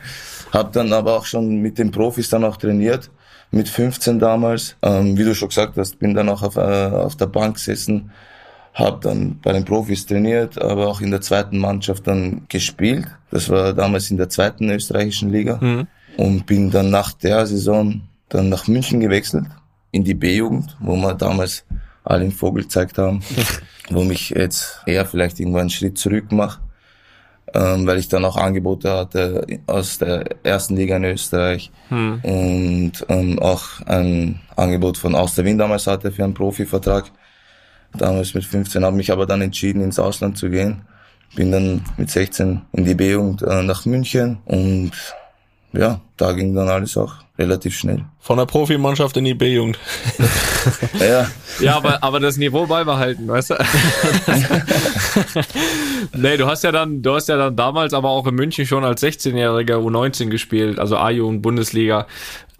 Hab 0.53 0.71
dann 0.71 0.93
aber 0.93 1.17
auch 1.17 1.25
schon 1.25 1.61
mit 1.61 1.77
den 1.77 1.91
Profis 1.91 2.29
dann 2.29 2.45
auch 2.45 2.57
trainiert, 2.57 3.11
mit 3.51 3.67
15 3.67 4.17
damals. 4.19 4.77
Ähm, 4.81 5.17
wie 5.17 5.25
du 5.25 5.35
schon 5.35 5.49
gesagt 5.49 5.77
hast, 5.77 5.99
bin 5.99 6.13
dann 6.13 6.29
auch 6.29 6.41
auf, 6.41 6.55
äh, 6.55 6.59
auf 6.59 7.17
der 7.17 7.27
Bank 7.27 7.55
gesessen, 7.55 8.11
habe 8.77 8.99
dann 9.01 9.39
bei 9.41 9.53
den 9.53 9.65
Profis 9.65 10.05
trainiert, 10.05 10.61
aber 10.61 10.87
auch 10.87 11.01
in 11.01 11.09
der 11.09 11.21
zweiten 11.21 11.57
Mannschaft 11.57 12.05
dann 12.05 12.43
gespielt. 12.47 13.07
Das 13.31 13.49
war 13.49 13.73
damals 13.73 14.11
in 14.11 14.17
der 14.17 14.29
zweiten 14.29 14.69
österreichischen 14.69 15.31
Liga 15.31 15.57
mhm. 15.59 15.87
und 16.17 16.45
bin 16.45 16.69
dann 16.69 16.91
nach 16.91 17.11
der 17.13 17.47
Saison 17.47 18.01
dann 18.29 18.49
nach 18.49 18.67
München 18.67 18.99
gewechselt 18.99 19.45
in 19.91 20.03
die 20.03 20.13
B-Jugend, 20.13 20.77
wo 20.79 20.95
wir 20.95 21.15
damals 21.15 21.65
alle 22.03 22.25
im 22.25 22.31
Vogel 22.31 22.63
gezeigt 22.63 22.99
haben, 22.99 23.21
wo 23.89 24.03
mich 24.03 24.29
jetzt 24.29 24.81
eher 24.85 25.05
vielleicht 25.05 25.39
irgendwann 25.39 25.61
einen 25.61 25.69
Schritt 25.71 25.97
zurück 25.97 26.31
mache, 26.31 26.59
ähm, 27.55 27.87
weil 27.87 27.97
ich 27.97 28.09
dann 28.09 28.25
auch 28.25 28.37
Angebote 28.37 28.91
hatte 28.91 29.47
aus 29.65 29.97
der 29.97 30.35
ersten 30.43 30.75
Liga 30.75 30.97
in 30.97 31.05
Österreich 31.05 31.71
mhm. 31.89 32.19
und 32.21 32.91
ähm, 33.09 33.39
auch 33.39 33.81
ein 33.87 34.39
Angebot 34.55 34.99
von 34.99 35.15
Aus 35.15 35.33
der 35.33 35.45
Wien 35.45 35.57
damals 35.57 35.87
hatte 35.87 36.11
für 36.11 36.23
einen 36.23 36.35
Profivertrag 36.35 37.11
damals 37.93 38.33
mit 38.33 38.45
15, 38.45 38.83
habe 38.83 38.95
mich 38.95 39.11
aber 39.11 39.25
dann 39.25 39.41
entschieden, 39.41 39.81
ins 39.81 39.99
Ausland 39.99 40.37
zu 40.37 40.49
gehen. 40.49 40.81
Bin 41.35 41.51
dann 41.51 41.83
mit 41.97 42.09
16 42.09 42.61
in 42.71 42.85
die 42.85 42.95
B-Jugend 42.95 43.41
äh, 43.41 43.61
nach 43.63 43.85
München 43.85 44.37
und 44.45 44.91
ja, 45.73 45.99
da 46.15 46.31
ging 46.31 46.55
dann 46.55 46.69
alles 46.69 46.95
auch 46.97 47.15
relativ 47.37 47.77
schnell. 47.77 48.03
Von 48.19 48.37
der 48.37 48.45
Profimannschaft 48.45 49.15
in 49.17 49.25
die 49.25 49.33
B-Jugend. 49.33 49.77
ja. 50.99 51.27
ja, 51.59 51.75
aber, 51.75 52.03
aber 52.03 52.19
das 52.19 52.37
Niveau 52.37 52.65
beibehalten, 52.65 53.27
weißt 53.27 53.51
du? 53.51 53.55
nee, 56.17 56.37
du 56.37 56.47
hast 56.47 56.63
ja 56.63 56.71
dann, 56.71 57.01
du 57.01 57.13
hast 57.13 57.29
ja 57.29 57.37
dann 57.37 57.55
damals 57.55 57.93
aber 57.93 58.09
auch 58.09 58.25
in 58.25 58.35
München 58.35 58.65
schon 58.65 58.83
als 58.83 59.03
16-Jähriger 59.03 59.75
U19 59.75 60.29
gespielt, 60.29 60.79
also 60.79 60.97
A-Jugend, 60.97 61.41
Bundesliga. 61.41 62.07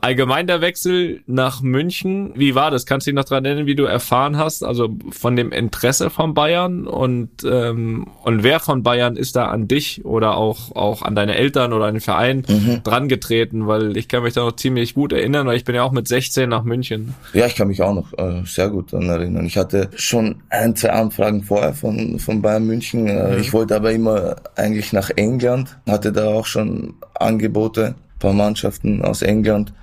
Allgemein 0.07 0.47
der 0.47 0.61
Wechsel 0.61 1.19
nach 1.27 1.61
München, 1.61 2.31
wie 2.33 2.55
war 2.55 2.71
das? 2.71 2.85
Kannst 2.85 3.05
du 3.05 3.11
dich 3.11 3.15
noch 3.15 3.25
dran 3.25 3.43
erinnern, 3.43 3.65
wie 3.65 3.75
du 3.75 3.83
erfahren 3.83 4.37
hast, 4.37 4.63
also 4.63 4.95
von 5.09 5.35
dem 5.35 5.51
Interesse 5.51 6.09
von 6.09 6.33
Bayern 6.33 6.87
und 6.87 7.29
ähm, 7.43 8.07
und 8.23 8.41
wer 8.41 8.61
von 8.61 8.83
Bayern 8.83 9.17
ist 9.17 9.35
da 9.35 9.47
an 9.47 9.67
dich 9.67 10.05
oder 10.05 10.37
auch 10.37 10.73
auch 10.77 11.01
an 11.01 11.13
deine 11.13 11.35
Eltern 11.35 11.73
oder 11.73 11.87
an 11.87 11.95
den 11.95 11.99
Verein 11.99 12.45
mhm. 12.47 12.83
drangetreten? 12.85 13.67
Weil 13.67 13.97
ich 13.97 14.07
kann 14.07 14.23
mich 14.23 14.33
da 14.33 14.45
noch 14.45 14.55
ziemlich 14.55 14.93
gut 14.93 15.11
erinnern, 15.11 15.45
weil 15.45 15.57
ich 15.57 15.65
bin 15.65 15.75
ja 15.75 15.83
auch 15.83 15.91
mit 15.91 16.07
16 16.07 16.47
nach 16.47 16.63
München. 16.63 17.13
Ja, 17.33 17.45
ich 17.45 17.55
kann 17.55 17.67
mich 17.67 17.81
auch 17.81 17.93
noch 17.93 18.17
äh, 18.17 18.43
sehr 18.45 18.69
gut 18.69 18.93
daran 18.93 19.09
erinnern. 19.09 19.45
Ich 19.45 19.57
hatte 19.57 19.89
schon 19.97 20.37
ein, 20.49 20.73
zwei 20.77 20.91
Anfragen 20.91 21.43
vorher 21.43 21.73
von 21.73 22.17
von 22.17 22.41
Bayern 22.41 22.65
München. 22.65 23.07
Äh, 23.07 23.33
mhm. 23.33 23.41
Ich 23.41 23.51
wollte 23.51 23.75
aber 23.75 23.91
immer 23.91 24.37
eigentlich 24.55 24.93
nach 24.93 25.09
England, 25.17 25.77
hatte 25.85 26.13
da 26.13 26.27
auch 26.27 26.45
schon 26.45 26.93
Angebote, 27.15 27.95
paar 28.19 28.31
Mannschaften 28.31 29.01
aus 29.01 29.21
England. 29.21 29.73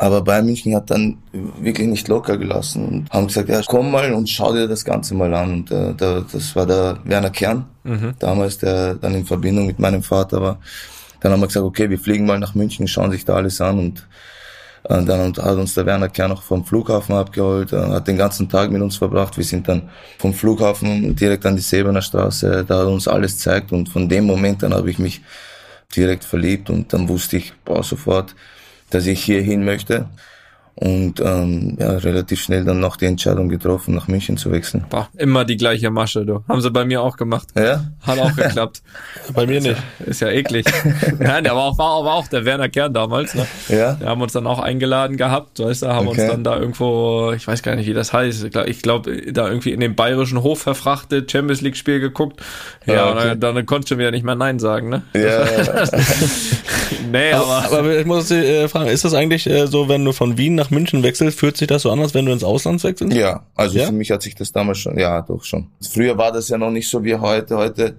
Aber 0.00 0.22
Bayern 0.22 0.46
München 0.46 0.76
hat 0.76 0.90
dann 0.90 1.18
wirklich 1.32 1.88
nicht 1.88 2.06
locker 2.06 2.38
gelassen 2.38 2.86
und 2.86 3.10
haben 3.10 3.26
gesagt, 3.26 3.48
ja, 3.48 3.60
komm 3.66 3.90
mal 3.90 4.12
und 4.12 4.28
schau 4.28 4.52
dir 4.52 4.68
das 4.68 4.84
Ganze 4.84 5.14
mal 5.14 5.34
an. 5.34 5.52
Und 5.52 5.70
äh, 5.72 5.92
da, 5.92 6.24
das 6.32 6.54
war 6.54 6.66
der 6.66 6.98
Werner 7.02 7.30
Kern, 7.30 7.66
mhm. 7.82 8.14
damals, 8.20 8.58
der 8.58 8.94
dann 8.94 9.16
in 9.16 9.26
Verbindung 9.26 9.66
mit 9.66 9.80
meinem 9.80 10.04
Vater 10.04 10.40
war. 10.40 10.60
Dann 11.20 11.32
haben 11.32 11.40
wir 11.40 11.48
gesagt, 11.48 11.66
okay, 11.66 11.90
wir 11.90 11.98
fliegen 11.98 12.26
mal 12.26 12.38
nach 12.38 12.54
München, 12.54 12.86
schauen 12.86 13.10
sich 13.10 13.24
da 13.24 13.34
alles 13.34 13.60
an 13.60 13.80
und 13.80 14.08
äh, 14.84 15.02
dann 15.02 15.36
hat 15.36 15.56
uns 15.56 15.74
der 15.74 15.84
Werner 15.84 16.08
Kern 16.08 16.30
noch 16.30 16.42
vom 16.42 16.64
Flughafen 16.64 17.16
abgeholt, 17.16 17.72
äh, 17.72 17.76
hat 17.78 18.06
den 18.06 18.16
ganzen 18.16 18.48
Tag 18.48 18.70
mit 18.70 18.80
uns 18.80 18.96
verbracht. 18.96 19.36
Wir 19.36 19.44
sind 19.44 19.66
dann 19.66 19.90
vom 20.18 20.32
Flughafen 20.32 21.16
direkt 21.16 21.44
an 21.44 21.56
die 21.56 21.62
Sebener 21.62 22.02
Straße, 22.02 22.64
da 22.68 22.78
hat 22.78 22.86
uns 22.86 23.08
alles 23.08 23.32
gezeigt 23.32 23.72
und 23.72 23.88
von 23.88 24.08
dem 24.08 24.26
Moment 24.26 24.62
an 24.62 24.74
habe 24.74 24.92
ich 24.92 25.00
mich 25.00 25.22
direkt 25.96 26.22
verliebt 26.22 26.70
und 26.70 26.92
dann 26.92 27.08
wusste 27.08 27.38
ich 27.38 27.52
boah, 27.64 27.82
sofort, 27.82 28.36
dass 28.90 29.06
ich 29.06 29.22
hier 29.22 29.42
hin 29.42 29.64
möchte 29.64 30.08
und 30.80 31.20
ähm, 31.20 31.76
ja, 31.78 31.90
relativ 31.98 32.40
schnell 32.40 32.64
dann 32.64 32.78
noch 32.78 32.96
die 32.96 33.06
Entscheidung 33.06 33.48
getroffen, 33.48 33.94
nach 33.94 34.06
München 34.06 34.36
zu 34.36 34.52
wechseln. 34.52 34.84
Boah, 34.88 35.08
immer 35.16 35.44
die 35.44 35.56
gleiche 35.56 35.90
Masche, 35.90 36.24
du. 36.24 36.44
Haben 36.48 36.60
sie 36.60 36.70
bei 36.70 36.84
mir 36.84 37.02
auch 37.02 37.16
gemacht. 37.16 37.48
Ja? 37.56 37.84
Hat 38.02 38.18
auch 38.18 38.36
geklappt. 38.36 38.82
bei 39.34 39.46
mir 39.46 39.60
nicht. 39.60 39.76
Ist 40.06 40.20
ja 40.20 40.28
eklig. 40.28 40.66
ja, 41.20 41.40
der 41.40 41.56
war 41.56 41.64
auch, 41.64 41.78
war 41.78 41.98
aber 41.98 42.14
auch 42.14 42.28
der 42.28 42.44
Werner 42.44 42.68
Kern 42.68 42.94
damals. 42.94 43.34
Ne? 43.34 43.46
Ja. 43.68 43.98
Wir 43.98 44.08
haben 44.08 44.22
uns 44.22 44.32
dann 44.32 44.46
auch 44.46 44.60
eingeladen 44.60 45.16
gehabt, 45.16 45.58
weißt 45.58 45.82
du, 45.82 45.88
haben 45.88 46.06
okay. 46.06 46.22
uns 46.22 46.30
dann 46.30 46.44
da 46.44 46.58
irgendwo, 46.58 47.32
ich 47.32 47.46
weiß 47.46 47.62
gar 47.62 47.74
nicht, 47.74 47.88
wie 47.88 47.94
das 47.94 48.12
heißt, 48.12 48.44
ich 48.44 48.50
glaube, 48.52 48.72
glaub, 48.82 49.08
da 49.32 49.48
irgendwie 49.48 49.72
in 49.72 49.80
den 49.80 49.94
bayerischen 49.94 50.42
Hof 50.42 50.60
verfrachtet, 50.60 51.30
Champions 51.30 51.60
League 51.60 51.76
Spiel 51.76 52.00
geguckt. 52.00 52.40
Ja, 52.86 52.94
ja 52.94 53.10
okay. 53.10 53.36
dann, 53.38 53.54
dann 53.54 53.66
konntest 53.66 53.90
du 53.90 53.98
wieder 53.98 54.10
nicht 54.10 54.24
mehr 54.24 54.34
Nein 54.34 54.58
sagen, 54.58 54.88
ne? 54.88 55.02
Ja. 55.14 55.44
nee, 57.12 57.32
aber, 57.32 57.64
aber, 57.64 57.78
aber 57.78 57.98
ich 57.98 58.06
muss 58.06 58.28
dich 58.28 58.44
äh, 58.44 58.68
fragen, 58.68 58.88
ist 58.88 59.04
das 59.04 59.14
eigentlich 59.14 59.48
äh, 59.48 59.66
so, 59.66 59.88
wenn 59.88 60.04
du 60.04 60.12
von 60.12 60.38
Wien 60.38 60.54
nach 60.54 60.67
nach 60.68 60.76
München 60.76 61.02
wechselst, 61.02 61.38
fühlt 61.38 61.56
sich 61.56 61.68
das 61.68 61.82
so 61.82 61.90
an, 61.90 62.00
als 62.00 62.14
wenn 62.14 62.26
du 62.26 62.32
ins 62.32 62.44
Ausland 62.44 62.82
wechselst? 62.84 63.16
Ja, 63.16 63.46
also 63.54 63.78
ja? 63.78 63.86
für 63.86 63.92
mich 63.92 64.10
hat 64.10 64.22
sich 64.22 64.34
das 64.34 64.52
damals 64.52 64.78
schon, 64.78 64.98
ja, 64.98 65.22
doch 65.22 65.44
schon. 65.44 65.68
Früher 65.80 66.16
war 66.16 66.32
das 66.32 66.48
ja 66.48 66.58
noch 66.58 66.70
nicht 66.70 66.88
so 66.88 67.02
wie 67.02 67.14
heute. 67.14 67.56
Heute 67.56 67.96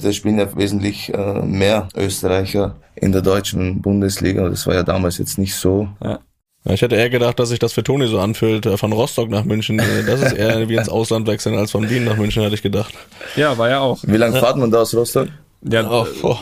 da 0.00 0.12
spielen 0.12 0.38
ja 0.38 0.56
wesentlich 0.56 1.12
äh, 1.12 1.42
mehr 1.42 1.88
Österreicher 1.96 2.76
in 2.94 3.12
der 3.12 3.22
deutschen 3.22 3.82
Bundesliga. 3.82 4.48
Das 4.48 4.66
war 4.66 4.74
ja 4.74 4.82
damals 4.82 5.18
jetzt 5.18 5.38
nicht 5.38 5.54
so. 5.54 5.88
Ja. 6.02 6.20
Ja, 6.64 6.74
ich 6.74 6.82
hätte 6.82 6.96
eher 6.96 7.08
gedacht, 7.08 7.38
dass 7.38 7.50
sich 7.50 7.58
das 7.60 7.72
für 7.72 7.84
Toni 7.84 8.08
so 8.08 8.18
anfühlt, 8.18 8.66
äh, 8.66 8.76
von 8.76 8.92
Rostock 8.92 9.30
nach 9.30 9.44
München. 9.44 9.78
Äh, 9.78 10.04
Das 10.04 10.20
ist 10.20 10.32
eher 10.32 10.68
wie 10.68 10.76
ins 10.76 10.88
Ausland 10.88 11.26
wechseln 11.26 11.56
als 11.56 11.70
von 11.70 11.88
Wien 11.88 12.04
nach 12.04 12.16
München, 12.16 12.42
hätte 12.42 12.54
ich 12.54 12.62
gedacht. 12.62 12.94
Ja, 13.36 13.56
war 13.58 13.68
ja 13.70 13.80
auch. 13.80 13.98
Wie 14.02 14.16
lange 14.16 14.38
fahrt 14.38 14.56
man 14.56 14.70
da 14.70 14.82
aus 14.82 14.94
Rostock? 14.94 15.28
Ja, 15.62 15.88
Oh, 15.90 16.06
boah. 16.22 16.40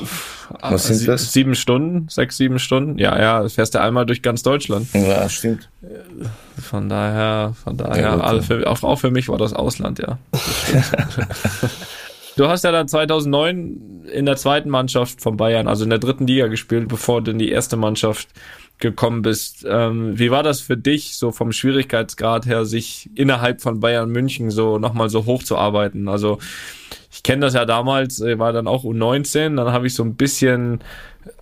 Was 0.60 0.86
sind 0.86 1.08
das? 1.08 1.32
Sieben 1.32 1.54
Stunden, 1.54 2.06
sechs, 2.08 2.36
sieben 2.36 2.58
Stunden. 2.58 2.98
Ja, 2.98 3.18
ja, 3.20 3.48
fährst 3.48 3.74
du 3.74 3.80
einmal 3.80 4.06
durch 4.06 4.22
ganz 4.22 4.42
Deutschland. 4.42 4.86
Ja, 4.92 5.28
stimmt. 5.28 5.68
Von 6.62 6.88
daher, 6.88 7.54
von 7.64 7.76
daher, 7.76 8.00
Ja, 8.02 8.32
ja. 8.34 8.42
für, 8.42 8.70
auch, 8.70 8.82
auch 8.82 8.96
für 8.96 9.10
mich 9.10 9.28
war 9.28 9.38
das 9.38 9.52
Ausland, 9.52 9.98
ja. 9.98 10.18
Das 10.32 10.92
du 12.36 12.46
hast 12.48 12.64
ja 12.64 12.70
dann 12.72 12.86
2009 12.86 14.04
in 14.12 14.26
der 14.26 14.36
zweiten 14.36 14.70
Mannschaft 14.70 15.20
von 15.20 15.36
Bayern, 15.36 15.66
also 15.66 15.84
in 15.84 15.90
der 15.90 15.98
dritten 15.98 16.26
Liga 16.26 16.46
gespielt, 16.46 16.88
bevor 16.88 17.22
du 17.22 17.32
in 17.32 17.38
die 17.38 17.50
erste 17.50 17.76
Mannschaft 17.76 18.28
gekommen 18.78 19.22
bist. 19.22 19.66
Ähm, 19.68 20.18
wie 20.18 20.30
war 20.30 20.42
das 20.42 20.60
für 20.60 20.76
dich, 20.76 21.16
so 21.16 21.32
vom 21.32 21.50
Schwierigkeitsgrad 21.50 22.46
her, 22.46 22.64
sich 22.66 23.10
innerhalb 23.14 23.62
von 23.62 23.80
Bayern 23.80 24.10
München 24.10 24.50
so 24.50 24.78
nochmal 24.78 25.08
so 25.08 25.24
hochzuarbeiten? 25.24 26.08
Also 26.08 26.38
ich 27.16 27.22
kenne 27.22 27.46
das 27.46 27.54
ja 27.54 27.64
damals, 27.64 28.20
äh, 28.20 28.38
war 28.38 28.52
dann 28.52 28.68
auch 28.68 28.84
U19, 28.84 29.56
dann 29.56 29.72
habe 29.72 29.86
ich 29.86 29.94
so 29.94 30.04
ein 30.04 30.16
bisschen 30.16 30.80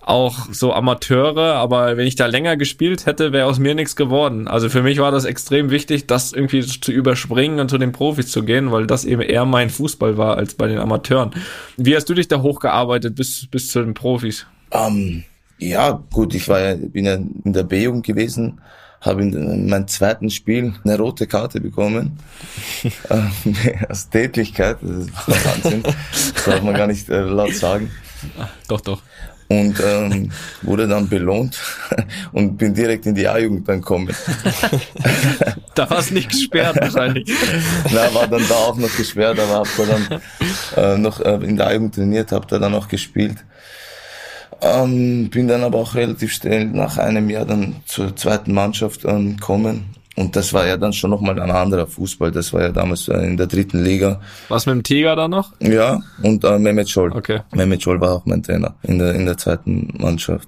auch 0.01 0.47
so 0.51 0.73
Amateure, 0.73 1.55
aber 1.55 1.97
wenn 1.97 2.07
ich 2.07 2.15
da 2.15 2.27
länger 2.27 2.55
gespielt 2.55 3.05
hätte, 3.05 3.33
wäre 3.33 3.45
aus 3.45 3.59
mir 3.59 3.75
nichts 3.75 3.97
geworden. 3.97 4.47
Also 4.47 4.69
für 4.69 4.81
mich 4.81 4.99
war 4.99 5.11
das 5.11 5.25
extrem 5.25 5.69
wichtig, 5.71 6.07
das 6.07 6.31
irgendwie 6.31 6.61
zu 6.61 6.91
überspringen 6.91 7.59
und 7.59 7.69
zu 7.69 7.77
den 7.77 7.91
Profis 7.91 8.31
zu 8.31 8.43
gehen, 8.43 8.71
weil 8.71 8.87
das 8.87 9.03
eben 9.03 9.21
eher 9.21 9.45
mein 9.45 9.69
Fußball 9.69 10.17
war 10.17 10.37
als 10.37 10.55
bei 10.55 10.67
den 10.67 10.79
Amateuren. 10.79 11.31
Wie 11.75 11.95
hast 11.95 12.05
du 12.05 12.13
dich 12.13 12.29
da 12.29 12.41
hochgearbeitet 12.41 13.15
bis, 13.15 13.47
bis 13.47 13.67
zu 13.67 13.81
den 13.83 13.93
Profis? 13.93 14.47
Ähm, 14.71 15.25
ja, 15.59 16.03
gut, 16.11 16.33
ich 16.33 16.47
war 16.47 16.59
ja, 16.61 16.75
bin 16.75 17.05
ja 17.05 17.15
in 17.15 17.53
der 17.53 17.63
B-Jugend 17.63 18.05
gewesen, 18.05 18.61
habe 19.05 19.23
in 19.23 19.69
meinem 19.69 19.87
zweiten 19.87 20.29
Spiel 20.29 20.73
eine 20.83 20.97
rote 20.97 21.27
Karte 21.27 21.61
bekommen. 21.61 22.19
Aus 23.89 24.09
Tätlichkeit, 24.09 24.77
das 24.81 25.07
ist 25.07 25.45
Wahnsinn. 25.45 25.83
Das 25.83 26.45
darf 26.45 26.61
man 26.61 26.73
gar 26.73 26.87
nicht 26.87 27.09
äh, 27.09 27.21
laut 27.21 27.55
sagen. 27.55 27.91
Doch, 28.67 28.81
doch. 28.81 29.01
Und 29.47 29.79
ähm, 29.79 30.31
wurde 30.63 30.87
dann 30.87 31.07
belohnt 31.07 31.59
und 32.31 32.57
bin 32.57 32.73
direkt 32.73 33.05
in 33.05 33.13
die 33.13 33.27
A-Jugend 33.27 33.67
dann 33.67 33.81
gekommen. 33.81 34.15
Da 35.75 35.89
war 35.89 35.99
es 35.99 36.09
nicht 36.09 36.29
gesperrt 36.29 36.77
wahrscheinlich. 36.79 37.29
Na, 37.91 38.13
war 38.13 38.27
dann 38.27 38.47
da 38.47 38.55
auch 38.55 38.77
noch 38.77 38.95
gesperrt, 38.95 39.37
aber 39.37 39.55
hab 39.55 39.67
da 39.75 39.83
dann 39.83 40.21
äh, 40.77 40.97
noch 40.97 41.19
äh, 41.19 41.33
in 41.43 41.57
der 41.57 41.73
Jugend 41.73 41.95
trainiert, 41.95 42.31
hab 42.31 42.47
da 42.47 42.59
dann 42.59 42.73
auch 42.73 42.87
gespielt. 42.87 43.35
Ähm, 44.61 45.29
bin 45.29 45.47
dann 45.47 45.63
aber 45.63 45.79
auch 45.79 45.95
relativ 45.95 46.33
schnell 46.33 46.65
nach 46.65 46.97
einem 46.97 47.29
Jahr 47.29 47.45
dann 47.45 47.77
zur 47.85 48.15
zweiten 48.15 48.53
Mannschaft 48.53 49.05
ähm, 49.05 49.37
gekommen. 49.37 49.95
Und 50.15 50.35
das 50.35 50.53
war 50.53 50.65
ja 50.65 50.77
dann 50.77 50.93
schon 50.93 51.09
nochmal 51.09 51.39
ein 51.39 51.51
anderer 51.51 51.87
Fußball. 51.87 52.31
Das 52.31 52.53
war 52.53 52.61
ja 52.61 52.69
damals 52.71 53.09
äh, 53.09 53.17
in 53.17 53.35
der 53.35 53.47
dritten 53.47 53.83
Liga. 53.83 54.21
Was 54.47 54.65
mit 54.65 54.75
dem 54.75 54.83
Tiger 54.83 55.15
da 55.15 55.27
noch? 55.27 55.51
Ja, 55.59 56.01
und 56.23 56.43
äh, 56.45 56.57
Mehmet 56.57 56.89
Scholl. 56.89 57.11
Okay. 57.11 57.41
Mehmet 57.53 57.83
Scholl 57.83 57.99
war 57.99 58.13
auch 58.13 58.25
mein 58.25 58.41
Trainer 58.41 58.75
in 58.83 58.97
der, 58.97 59.13
in 59.13 59.25
der 59.25 59.37
zweiten 59.37 59.93
Mannschaft. 59.97 60.47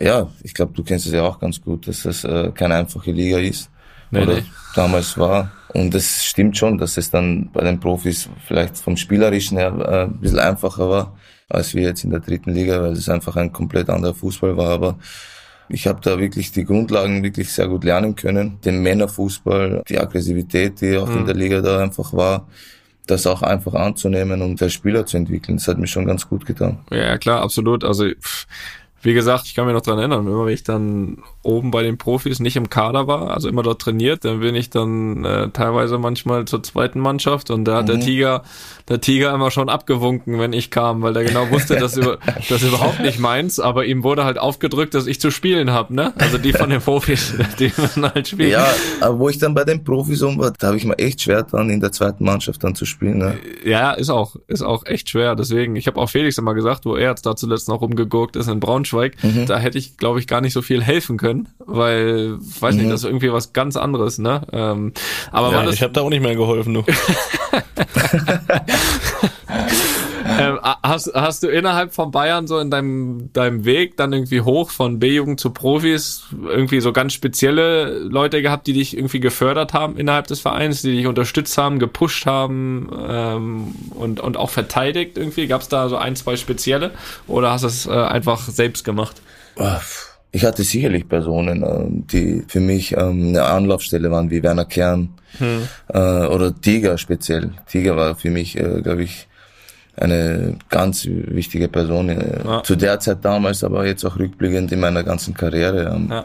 Ja, 0.00 0.28
ich 0.42 0.54
glaube, 0.54 0.72
du 0.74 0.82
kennst 0.82 1.06
es 1.06 1.12
ja 1.12 1.22
auch 1.22 1.38
ganz 1.38 1.60
gut, 1.60 1.86
dass 1.86 2.02
das 2.02 2.24
äh, 2.24 2.50
keine 2.52 2.74
einfache 2.74 3.12
Liga 3.12 3.38
ist. 3.38 3.70
Nee, 4.10 4.22
oder 4.22 4.34
nee. 4.34 4.44
damals 4.74 5.16
war. 5.18 5.52
Und 5.74 5.94
es 5.94 6.24
stimmt 6.24 6.56
schon, 6.56 6.78
dass 6.78 6.96
es 6.96 7.10
dann 7.10 7.50
bei 7.52 7.62
den 7.62 7.78
Profis 7.78 8.28
vielleicht 8.46 8.78
vom 8.78 8.96
Spielerischen 8.96 9.58
her 9.58 9.74
äh, 9.78 10.04
ein 10.04 10.18
bisschen 10.18 10.38
einfacher 10.38 10.88
war, 10.88 11.16
als 11.48 11.74
wir 11.74 11.82
jetzt 11.82 12.04
in 12.04 12.10
der 12.10 12.20
dritten 12.20 12.52
Liga, 12.52 12.82
weil 12.82 12.92
es 12.92 13.08
einfach 13.08 13.36
ein 13.36 13.52
komplett 13.52 13.88
anderer 13.88 14.14
Fußball 14.14 14.56
war. 14.56 14.70
Aber 14.70 14.98
ich 15.68 15.86
habe 15.86 16.00
da 16.02 16.18
wirklich 16.18 16.52
die 16.52 16.64
Grundlagen 16.64 17.22
wirklich 17.22 17.52
sehr 17.52 17.68
gut 17.68 17.84
lernen 17.84 18.14
können. 18.16 18.60
Den 18.64 18.82
Männerfußball, 18.82 19.82
die 19.88 19.98
Aggressivität, 19.98 20.80
die 20.80 20.96
auch 20.96 21.10
in 21.10 21.26
der 21.26 21.34
Liga 21.34 21.60
da 21.60 21.82
einfach 21.82 22.12
war, 22.12 22.46
das 23.06 23.26
auch 23.26 23.42
einfach 23.42 23.74
anzunehmen 23.74 24.42
und 24.42 24.60
als 24.62 24.74
Spieler 24.74 25.06
zu 25.06 25.16
entwickeln. 25.16 25.56
Das 25.56 25.68
hat 25.68 25.78
mir 25.78 25.86
schon 25.86 26.06
ganz 26.06 26.28
gut 26.28 26.44
getan. 26.46 26.78
Ja, 26.90 27.16
klar, 27.18 27.40
absolut. 27.42 27.84
Also, 27.84 28.10
wie 29.02 29.14
gesagt, 29.14 29.46
ich 29.46 29.54
kann 29.54 29.66
mich 29.66 29.74
noch 29.74 29.82
dran 29.82 29.98
erinnern, 29.98 30.26
immer 30.26 30.46
wenn 30.46 30.54
ich 30.54 30.64
dann 30.64 31.18
oben 31.42 31.70
bei 31.70 31.82
den 31.82 31.98
Profis 31.98 32.40
nicht 32.40 32.56
im 32.56 32.68
Kader 32.68 33.06
war, 33.06 33.30
also 33.30 33.48
immer 33.48 33.62
dort 33.62 33.80
trainiert, 33.80 34.24
dann 34.24 34.40
bin 34.40 34.54
ich 34.54 34.70
dann 34.70 35.24
äh, 35.24 35.50
teilweise 35.50 35.98
manchmal 35.98 36.44
zur 36.46 36.62
zweiten 36.62 37.00
Mannschaft 37.00 37.50
und 37.50 37.64
da 37.64 37.78
hat 37.78 37.88
der 37.88 38.00
Tiger, 38.00 38.42
der 38.88 39.00
Tiger 39.00 39.32
immer 39.32 39.50
schon 39.50 39.68
abgewunken, 39.68 40.38
wenn 40.38 40.52
ich 40.52 40.70
kam, 40.70 41.02
weil 41.02 41.12
der 41.14 41.24
genau 41.24 41.50
wusste, 41.50 41.76
dass 41.76 41.96
über, 41.96 42.18
das 42.48 42.62
überhaupt 42.62 43.00
nicht 43.00 43.18
meins, 43.18 43.60
aber 43.60 43.86
ihm 43.86 44.02
wurde 44.02 44.24
halt 44.24 44.38
aufgedrückt, 44.38 44.94
dass 44.94 45.06
ich 45.06 45.20
zu 45.20 45.30
spielen 45.30 45.70
habe, 45.70 45.94
ne? 45.94 46.12
Also 46.18 46.38
die 46.38 46.52
von 46.52 46.70
den 46.70 46.80
Profis, 46.80 47.34
die 47.58 47.72
man 47.96 48.12
halt 48.12 48.28
spielt. 48.28 48.52
Ja, 48.52 48.66
aber 49.00 49.18
wo 49.18 49.28
ich 49.28 49.38
dann 49.38 49.54
bei 49.54 49.64
den 49.64 49.84
Profis 49.84 50.22
um 50.22 50.38
war, 50.38 50.52
da 50.58 50.68
habe 50.68 50.76
ich 50.76 50.84
mir 50.84 50.98
echt 50.98 51.22
schwer 51.22 51.42
dran, 51.44 51.70
in 51.70 51.80
der 51.80 51.92
zweiten 51.92 52.24
Mannschaft 52.24 52.62
dann 52.64 52.74
zu 52.74 52.84
spielen. 52.84 53.18
Ne? 53.18 53.38
Ja, 53.64 53.92
ist 53.92 54.10
auch, 54.10 54.36
ist 54.46 54.62
auch 54.62 54.84
echt 54.86 55.08
schwer. 55.10 55.36
Deswegen, 55.36 55.76
ich 55.76 55.86
habe 55.86 56.00
auch 56.00 56.10
Felix 56.10 56.38
immer 56.38 56.54
gesagt, 56.54 56.84
wo 56.84 56.96
er 56.96 57.10
jetzt 57.10 57.26
da 57.26 57.36
zuletzt 57.36 57.68
noch 57.68 57.80
rumgeguckt 57.80 58.36
ist 58.36 58.48
in 58.48 58.60
Braunschweig, 58.60 58.87
da 59.46 59.58
hätte 59.58 59.78
ich, 59.78 59.96
glaube 59.96 60.18
ich, 60.20 60.26
gar 60.26 60.40
nicht 60.40 60.52
so 60.52 60.62
viel 60.62 60.82
helfen 60.82 61.16
können, 61.16 61.48
weil, 61.58 62.38
weiß 62.60 62.74
nicht, 62.76 62.90
das 62.90 63.00
ist 63.00 63.06
irgendwie 63.06 63.32
was 63.32 63.52
ganz 63.52 63.76
anderes, 63.76 64.18
ne? 64.18 64.42
Ähm, 64.52 64.92
aber 65.30 65.52
Ja, 65.52 65.68
ich 65.70 65.82
habe 65.82 65.92
da 65.92 66.00
auch 66.02 66.10
nicht 66.10 66.22
mehr 66.22 66.36
geholfen, 66.36 66.74
du. 66.74 66.84
ähm, 70.38 70.58
hast, 70.82 71.12
hast 71.14 71.42
du 71.42 71.48
innerhalb 71.48 71.94
von 71.94 72.10
Bayern 72.10 72.46
so 72.46 72.58
in 72.58 72.70
deinem, 72.70 73.32
deinem 73.32 73.64
Weg 73.64 73.96
dann 73.96 74.12
irgendwie 74.12 74.40
hoch 74.40 74.70
von 74.70 74.98
B-Jugend 74.98 75.40
zu 75.40 75.50
Profis 75.50 76.24
irgendwie 76.46 76.80
so 76.80 76.92
ganz 76.92 77.12
spezielle 77.12 77.98
Leute 77.98 78.42
gehabt, 78.42 78.66
die 78.66 78.72
dich 78.72 78.96
irgendwie 78.96 79.20
gefördert 79.20 79.72
haben 79.72 79.96
innerhalb 79.96 80.26
des 80.26 80.40
Vereins, 80.40 80.82
die 80.82 80.96
dich 80.96 81.06
unterstützt 81.06 81.56
haben, 81.58 81.78
gepusht 81.78 82.26
haben 82.26 82.90
ähm, 83.08 83.74
und, 83.90 84.20
und 84.20 84.36
auch 84.36 84.50
verteidigt 84.50 85.18
irgendwie? 85.18 85.46
Gab 85.46 85.62
es 85.62 85.68
da 85.68 85.88
so 85.88 85.96
ein, 85.96 86.16
zwei 86.16 86.36
spezielle 86.36 86.92
oder 87.26 87.50
hast 87.52 87.62
du 87.62 87.68
es 87.68 87.86
äh, 87.86 87.90
einfach 87.90 88.40
selbst 88.40 88.84
gemacht? 88.84 89.20
Ich 90.30 90.44
hatte 90.44 90.62
sicherlich 90.62 91.08
Personen, 91.08 91.62
ähm, 91.62 92.06
die 92.06 92.44
für 92.46 92.60
mich 92.60 92.92
ähm, 92.92 93.28
eine 93.28 93.44
Anlaufstelle 93.44 94.10
waren, 94.10 94.30
wie 94.30 94.42
Werner 94.42 94.66
Kern 94.66 95.10
äh, 95.88 95.98
oder 95.98 96.54
Tiger 96.60 96.98
speziell. 96.98 97.52
Tiger 97.66 97.96
war 97.96 98.14
für 98.14 98.30
mich, 98.30 98.58
äh, 98.58 98.82
glaube 98.82 99.04
ich, 99.04 99.27
eine 100.00 100.56
ganz 100.68 101.06
wichtige 101.06 101.68
Person 101.68 102.08
äh, 102.08 102.40
Ja. 102.44 102.62
zu 102.62 102.76
der 102.76 103.00
Zeit 103.00 103.24
damals, 103.24 103.64
aber 103.64 103.86
jetzt 103.86 104.04
auch 104.04 104.18
rückblickend 104.18 104.72
in 104.72 104.80
meiner 104.80 105.02
ganzen 105.04 105.34
Karriere. 105.34 105.92
Ähm, 105.94 106.08
Ja. 106.10 106.24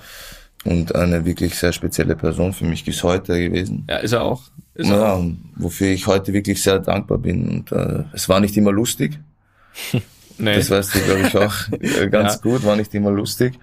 Und 0.65 0.95
eine 0.95 1.25
wirklich 1.25 1.55
sehr 1.55 1.73
spezielle 1.73 2.15
Person 2.15 2.53
für 2.53 2.63
mich 2.63 2.85
bis 2.85 3.03
heute 3.03 3.37
gewesen. 3.37 3.85
Ja, 3.89 3.97
ist 3.97 4.13
er 4.13 4.21
auch. 4.23 4.43
Ist 4.75 4.89
er 4.89 4.95
Ja, 4.97 5.13
auch. 5.13 5.25
wofür 5.57 5.87
ich 5.87 6.07
heute 6.07 6.31
wirklich 6.31 6.61
sehr 6.63 6.79
dankbar 6.79 7.17
bin. 7.17 7.49
Und 7.49 7.71
äh, 7.73 8.03
es 8.13 8.29
war 8.29 8.39
nicht 8.39 8.55
immer 8.57 8.71
lustig. 8.71 9.19
Nee. 10.39 10.55
Das 10.55 10.71
weißt 10.71 10.95
du, 10.95 10.99
glaube 11.01 11.21
ich, 11.27 11.37
auch 11.37 11.53
ganz 12.11 12.41
gut, 12.41 12.65
war 12.65 12.75
nicht 12.75 12.91
immer 12.95 13.11
lustig. 13.11 13.53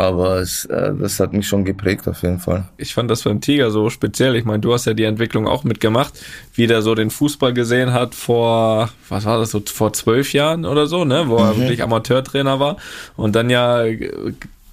Aber 0.00 0.36
es, 0.36 0.64
äh, 0.64 0.94
das 0.98 1.20
hat 1.20 1.34
mich 1.34 1.46
schon 1.46 1.62
geprägt 1.66 2.08
auf 2.08 2.22
jeden 2.22 2.38
Fall. 2.38 2.64
ich 2.78 2.94
fand 2.94 3.10
das 3.10 3.24
beim 3.24 3.42
Tiger 3.42 3.70
so 3.70 3.90
speziell. 3.90 4.34
Ich 4.34 4.46
meine, 4.46 4.60
du 4.60 4.72
hast 4.72 4.86
ja 4.86 4.94
die 4.94 5.04
Entwicklung 5.04 5.46
auch 5.46 5.62
mitgemacht, 5.62 6.14
wie 6.54 6.66
der 6.66 6.80
so 6.80 6.94
den 6.94 7.10
Fußball 7.10 7.52
gesehen 7.52 7.92
hat 7.92 8.14
vor, 8.14 8.88
was 9.10 9.26
war 9.26 9.38
das, 9.38 9.50
so 9.50 9.60
vor 9.60 9.92
zwölf 9.92 10.32
Jahren 10.32 10.64
oder 10.64 10.86
so, 10.86 11.04
ne, 11.04 11.24
wo 11.26 11.36
er 11.36 11.54
wirklich 11.58 11.82
Amateurtrainer 11.82 12.58
war 12.58 12.78
und 13.16 13.36
dann 13.36 13.50
ja 13.50 13.84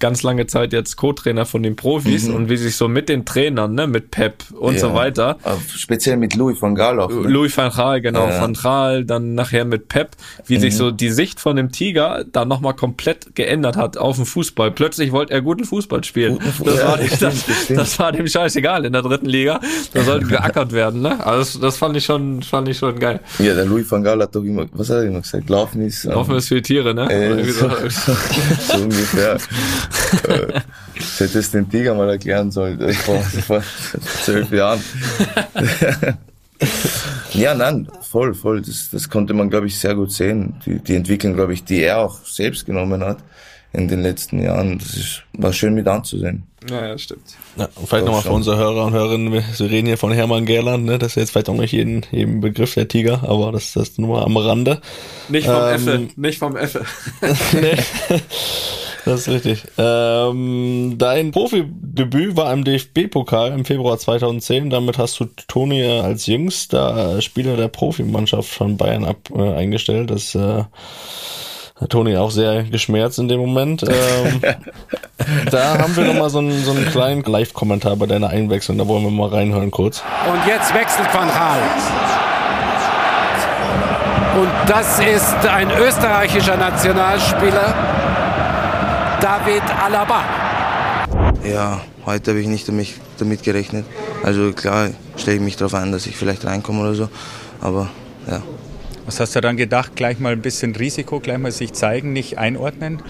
ganz 0.00 0.22
lange 0.22 0.46
Zeit 0.46 0.72
jetzt 0.72 0.96
Co-Trainer 0.96 1.46
von 1.46 1.62
den 1.62 1.76
Profis 1.76 2.28
und 2.28 2.48
wie 2.48 2.56
sich 2.56 2.76
so 2.76 2.88
mit 2.88 3.08
den 3.08 3.24
Trainern, 3.24 3.74
ne, 3.74 3.86
mit 3.86 4.10
Pep 4.10 4.44
und 4.58 4.74
Ja. 4.74 4.80
so 4.80 4.94
weiter, 4.94 5.38
speziell 5.74 6.16
mit 6.16 6.34
Louis 6.34 6.60
van 6.60 6.74
Gaal 6.74 7.00
auch. 7.00 7.10
Ne? 7.10 7.28
Louis 7.28 7.56
van 7.56 7.70
Gaal, 7.70 8.00
genau, 8.00 8.26
Ja. 8.28 8.40
van 8.40 8.54
Gaal, 8.54 9.04
dann 9.04 9.34
nachher 9.34 9.64
mit 9.64 9.88
Pep, 9.88 10.10
wie 10.46 10.58
sich 10.58 10.76
so 10.76 10.90
die 10.90 11.10
Sicht 11.10 11.40
von 11.40 11.56
dem 11.56 11.72
Tiger 11.72 12.24
da 12.30 12.44
nochmal 12.44 12.74
komplett 12.74 13.34
geändert 13.34 13.76
hat 13.76 13.96
auf 13.96 14.16
den 14.16 14.26
Fußball. 14.26 14.70
Plötzlich 14.70 15.12
wollte 15.12 15.32
er 15.32 15.42
guten 15.42 15.64
Fußball 15.64 16.04
spielen. 16.04 16.38
Das, 16.64 16.76
Ja, 16.78 16.88
war, 16.88 16.98
das 16.98 17.18
das, 17.18 17.44
das 17.68 17.98
war 17.98 18.12
dem 18.12 18.26
scheißegal 18.26 18.84
in 18.84 18.92
der 18.92 19.02
dritten 19.02 19.26
Liga. 19.26 19.60
Da 19.94 20.02
sollte 20.02 20.26
geackert 20.26 20.72
werden, 20.72 21.02
ne? 21.02 21.24
Also 21.24 21.38
das, 21.38 21.60
das 21.60 21.76
fand 21.76 21.96
ich 21.96 22.04
schon, 22.04 22.42
fand 22.42 22.68
ich 22.68 22.78
schon 22.78 22.98
geil. 22.98 23.20
Ja, 23.38 23.54
der 23.54 23.64
Louis 23.64 23.90
van 23.90 24.02
Gaal 24.02 24.20
hat 24.22 24.34
doch 24.34 24.42
immer, 24.44 24.66
was 24.72 24.90
hat 24.90 24.96
er 24.98 25.02
immer 25.04 25.20
gesagt? 25.20 25.48
Laufen 25.48 25.82
ist, 25.82 26.04
ähm, 26.04 26.14
Hoffen 26.14 26.30
wir 26.32 26.38
es 26.38 26.48
für 26.48 26.56
die 26.56 26.62
Tiere, 26.62 26.94
ne? 26.94 27.10
Äh, 27.10 27.44
so. 27.50 27.68
so 28.68 28.76
ungefähr. 28.82 29.38
Äh, 30.28 30.60
ich 30.94 31.20
hätte 31.20 31.38
es 31.38 31.50
den 31.50 31.68
Tiger 31.68 31.94
mal 31.94 32.08
erklären 32.08 32.50
sollen, 32.50 32.80
äh, 32.80 32.92
vor, 32.92 33.20
vor 33.20 33.62
zwölf 34.24 34.50
Jahren. 34.52 34.82
ja, 37.32 37.54
nein, 37.54 37.88
voll, 38.02 38.34
voll. 38.34 38.62
Das, 38.62 38.88
das 38.90 39.08
konnte 39.08 39.34
man, 39.34 39.50
glaube 39.50 39.66
ich, 39.66 39.78
sehr 39.78 39.94
gut 39.94 40.12
sehen. 40.12 40.54
Die, 40.66 40.78
die 40.78 40.96
Entwicklung, 40.96 41.34
glaube 41.34 41.54
ich, 41.54 41.64
die 41.64 41.82
er 41.82 41.98
auch 41.98 42.24
selbst 42.24 42.66
genommen 42.66 43.04
hat 43.04 43.18
in 43.72 43.88
den 43.88 44.02
letzten 44.02 44.42
Jahren. 44.42 44.78
Das 44.78 44.94
ist, 44.94 45.22
war 45.34 45.52
schön 45.52 45.74
mit 45.74 45.86
anzusehen. 45.86 46.44
Ja, 46.68 46.88
ja, 46.88 46.98
stimmt. 46.98 47.36
Ja, 47.56 47.68
vielleicht 47.86 48.06
nochmal 48.06 48.22
für 48.22 48.32
unsere 48.32 48.56
Hörer 48.56 48.86
und 48.86 48.92
Hörerinnen, 48.92 49.32
wir 49.32 49.44
wir 49.56 49.70
reden 49.70 49.86
hier 49.86 49.98
von 49.98 50.10
Hermann 50.10 50.46
Gerland, 50.46 50.84
ne? 50.84 50.98
Das 50.98 51.12
ist 51.12 51.16
jetzt 51.16 51.30
vielleicht 51.30 51.48
auch 51.48 51.54
nicht 51.54 51.72
jeden, 51.72 52.04
jeden 52.10 52.40
Begriff 52.40 52.74
der 52.74 52.88
Tiger, 52.88 53.22
aber 53.28 53.52
das, 53.52 53.72
das 53.74 53.96
nur 53.98 54.16
mal 54.16 54.24
am 54.24 54.36
Rande. 54.36 54.80
Nicht 55.28 55.46
vom 55.46 55.54
Ähm, 55.54 55.74
Effe, 55.74 56.08
nicht 56.16 56.38
vom 56.38 56.56
Effe. 56.56 56.84
nee. 57.52 57.76
Das 59.08 59.20
ist 59.20 59.28
richtig. 59.28 59.64
Ähm, 59.78 60.96
dein 60.98 61.30
Profidebüt 61.30 62.36
war 62.36 62.52
im 62.52 62.62
DFB-Pokal 62.62 63.52
im 63.52 63.64
Februar 63.64 63.96
2010. 63.98 64.68
Damit 64.68 64.98
hast 64.98 65.18
du 65.18 65.24
Toni 65.46 65.82
als 65.82 66.26
jüngster 66.26 67.22
Spieler 67.22 67.56
der 67.56 67.68
Profimannschaft 67.68 68.50
von 68.50 68.76
Bayern 68.76 69.06
ab, 69.06 69.16
äh, 69.34 69.54
eingestellt. 69.54 70.10
Das 70.10 70.34
äh, 70.34 70.64
hat 71.80 71.88
Toni 71.88 72.18
auch 72.18 72.30
sehr 72.30 72.64
geschmerzt 72.64 73.18
in 73.18 73.28
dem 73.28 73.40
Moment. 73.40 73.82
Ähm, 73.82 74.42
da 75.50 75.78
haben 75.78 75.96
wir 75.96 76.04
nochmal 76.04 76.28
so 76.28 76.40
einen, 76.40 76.62
so 76.62 76.72
einen 76.72 76.84
kleinen 76.90 77.22
Live-Kommentar 77.22 77.96
bei 77.96 78.04
deiner 78.04 78.28
Einwechslung. 78.28 78.76
Da 78.76 78.86
wollen 78.86 79.04
wir 79.04 79.10
mal 79.10 79.30
reinhören 79.30 79.70
kurz. 79.70 80.02
Und 80.30 80.46
jetzt 80.46 80.74
wechselt 80.74 81.08
Van 81.14 81.28
Gaal. 81.28 81.62
Und 84.38 84.50
das 84.68 85.00
ist 85.00 85.48
ein 85.50 85.70
österreichischer 85.70 86.56
Nationalspieler, 86.58 87.74
David 89.28 89.62
Alaba. 89.78 90.24
Ja, 91.44 91.82
heute 92.06 92.30
habe 92.30 92.40
ich 92.40 92.46
nicht 92.46 92.66
damit, 92.66 92.94
damit 93.18 93.42
gerechnet. 93.42 93.84
Also 94.22 94.54
klar 94.54 94.88
stelle 95.18 95.36
ich 95.36 95.42
mich 95.42 95.54
darauf 95.54 95.74
ein, 95.74 95.92
dass 95.92 96.06
ich 96.06 96.16
vielleicht 96.16 96.46
reinkomme 96.46 96.80
oder 96.80 96.94
so. 96.94 97.10
Aber 97.60 97.90
ja. 98.26 98.42
Was 99.04 99.20
hast 99.20 99.36
du 99.36 99.42
dann 99.42 99.58
gedacht? 99.58 99.96
Gleich 99.96 100.18
mal 100.18 100.32
ein 100.32 100.40
bisschen 100.40 100.74
Risiko, 100.74 101.20
gleich 101.20 101.36
mal 101.36 101.52
sich 101.52 101.74
zeigen, 101.74 102.14
nicht 102.14 102.38
einordnen? 102.38 103.02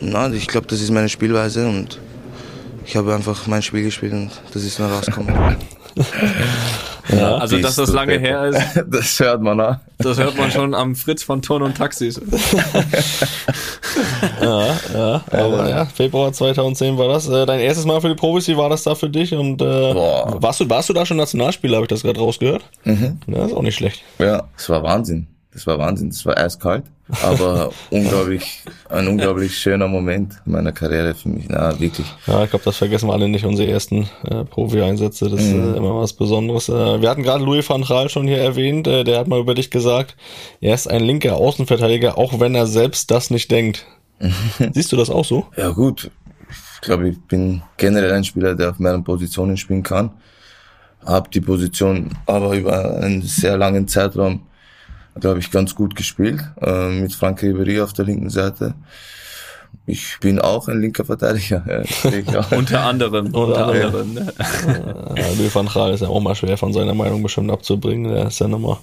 Na, 0.00 0.32
ich 0.32 0.46
glaube, 0.46 0.66
das 0.68 0.80
ist 0.80 0.90
meine 0.90 1.10
Spielweise 1.10 1.68
und 1.68 2.00
ich 2.86 2.96
habe 2.96 3.14
einfach 3.14 3.46
mein 3.46 3.60
Spiel 3.60 3.82
gespielt 3.82 4.14
und 4.14 4.30
das 4.54 4.64
ist 4.64 4.80
dann 4.80 4.90
rausgekommen. 4.90 5.34
Ja, 7.08 7.36
also, 7.36 7.58
dass 7.58 7.76
das 7.76 7.92
lange 7.92 8.18
her 8.18 8.44
ist. 8.46 8.60
Das 8.92 9.18
hört 9.20 9.40
man, 9.42 9.56
ne? 9.56 9.80
Das 9.98 10.18
hört 10.18 10.36
man 10.36 10.50
schon 10.50 10.74
am 10.74 10.94
Fritz 10.94 11.22
von 11.22 11.42
Ton 11.42 11.62
und 11.62 11.76
Taxis. 11.76 12.20
ja, 14.40 14.76
ja, 14.94 15.24
aber 15.30 15.68
ja, 15.68 15.84
Februar 15.86 16.32
2010 16.32 16.98
war 16.98 17.08
das. 17.08 17.28
Äh, 17.28 17.46
dein 17.46 17.60
erstes 17.60 17.86
Mal 17.86 18.00
für 18.00 18.08
die 18.08 18.14
Profis, 18.14 18.48
wie 18.48 18.56
war 18.56 18.68
das 18.68 18.82
da 18.82 18.94
für 18.94 19.08
dich? 19.08 19.34
Und 19.34 19.62
äh, 19.62 19.64
warst 19.94 20.60
du, 20.60 20.68
warst 20.68 20.88
du 20.88 20.92
da 20.92 21.06
schon 21.06 21.16
Nationalspieler, 21.16 21.76
habe 21.76 21.84
ich 21.84 21.90
das 21.90 22.02
gerade 22.02 22.20
rausgehört? 22.20 22.64
Mhm. 22.84 23.18
Ja, 23.26 23.44
ist 23.46 23.54
auch 23.54 23.62
nicht 23.62 23.76
schlecht. 23.76 24.02
Ja, 24.18 24.48
es 24.56 24.68
war 24.68 24.82
Wahnsinn. 24.82 25.26
Das 25.52 25.66
war 25.66 25.78
Wahnsinn. 25.78 26.08
Das 26.08 26.24
war 26.24 26.38
eiskalt, 26.38 26.84
aber 27.22 27.70
unglaublich, 27.90 28.62
ein 28.88 29.06
unglaublich 29.06 29.58
schöner 29.58 29.86
Moment 29.86 30.34
in 30.46 30.52
meiner 30.52 30.72
Karriere 30.72 31.14
für 31.14 31.28
mich. 31.28 31.44
Na, 31.48 31.78
wirklich. 31.78 32.06
Ja, 32.26 32.44
ich 32.44 32.50
glaube, 32.50 32.64
das 32.64 32.78
vergessen 32.78 33.08
wir 33.08 33.12
alle 33.12 33.28
nicht, 33.28 33.44
unsere 33.44 33.70
ersten 33.70 34.08
äh, 34.24 34.44
Profi-Einsätze. 34.44 35.28
Das 35.28 35.40
ist 35.40 35.52
mhm. 35.52 35.74
äh, 35.74 35.76
immer 35.76 36.00
was 36.00 36.14
Besonderes. 36.14 36.70
Äh, 36.70 37.02
wir 37.02 37.10
hatten 37.10 37.22
gerade 37.22 37.44
Louis 37.44 37.68
van 37.68 37.82
Gaal 37.82 38.08
schon 38.08 38.26
hier 38.26 38.38
erwähnt. 38.38 38.86
Äh, 38.86 39.04
der 39.04 39.18
hat 39.18 39.28
mal 39.28 39.40
über 39.40 39.54
dich 39.54 39.70
gesagt, 39.70 40.16
er 40.62 40.74
ist 40.74 40.88
ein 40.88 41.04
linker 41.04 41.36
Außenverteidiger, 41.36 42.16
auch 42.16 42.40
wenn 42.40 42.54
er 42.54 42.66
selbst 42.66 43.10
das 43.10 43.30
nicht 43.30 43.50
denkt. 43.50 43.84
Siehst 44.72 44.90
du 44.90 44.96
das 44.96 45.10
auch 45.10 45.24
so? 45.24 45.46
Ja, 45.56 45.70
gut. 45.70 46.10
Ich 46.74 46.80
glaube, 46.80 47.10
ich 47.10 47.20
bin 47.20 47.62
generell 47.76 48.12
ein 48.12 48.24
Spieler, 48.24 48.54
der 48.54 48.70
auf 48.70 48.78
mehreren 48.78 49.04
Positionen 49.04 49.58
spielen 49.58 49.82
kann. 49.82 50.12
Hab 51.04 51.30
die 51.30 51.40
Position 51.40 52.10
aber 52.26 52.56
über 52.56 52.98
einen 52.98 53.22
sehr 53.22 53.58
langen 53.58 53.86
Zeitraum 53.86 54.46
glaube 55.20 55.40
ich, 55.40 55.50
ganz 55.50 55.74
gut 55.74 55.94
gespielt, 55.94 56.40
äh, 56.60 56.88
mit 56.88 57.14
Frank 57.14 57.42
Ribery 57.42 57.80
auf 57.80 57.92
der 57.92 58.04
linken 58.04 58.30
Seite. 58.30 58.74
Ich 59.86 60.18
bin 60.20 60.38
auch 60.38 60.68
ein 60.68 60.80
linker 60.80 61.04
Verteidiger. 61.04 61.64
Ja, 62.30 62.46
Unter 62.56 62.84
anderem. 62.84 63.34
Unter 63.34 63.66
anderem. 63.66 64.14
Ne? 64.14 64.32
Ja, 65.16 65.26
Louis 65.36 65.54
van 65.54 65.66
Gaal 65.66 65.92
ist 65.92 66.00
ja 66.00 66.08
auch 66.08 66.20
mal 66.20 66.34
schwer 66.34 66.56
von 66.56 66.72
seiner 66.72 66.94
Meinung 66.94 67.22
bestimmt 67.22 67.50
abzubringen. 67.50 68.12
Der 68.12 68.28
ist 68.28 68.38
ja 68.38 68.48
nochmal 68.48 68.76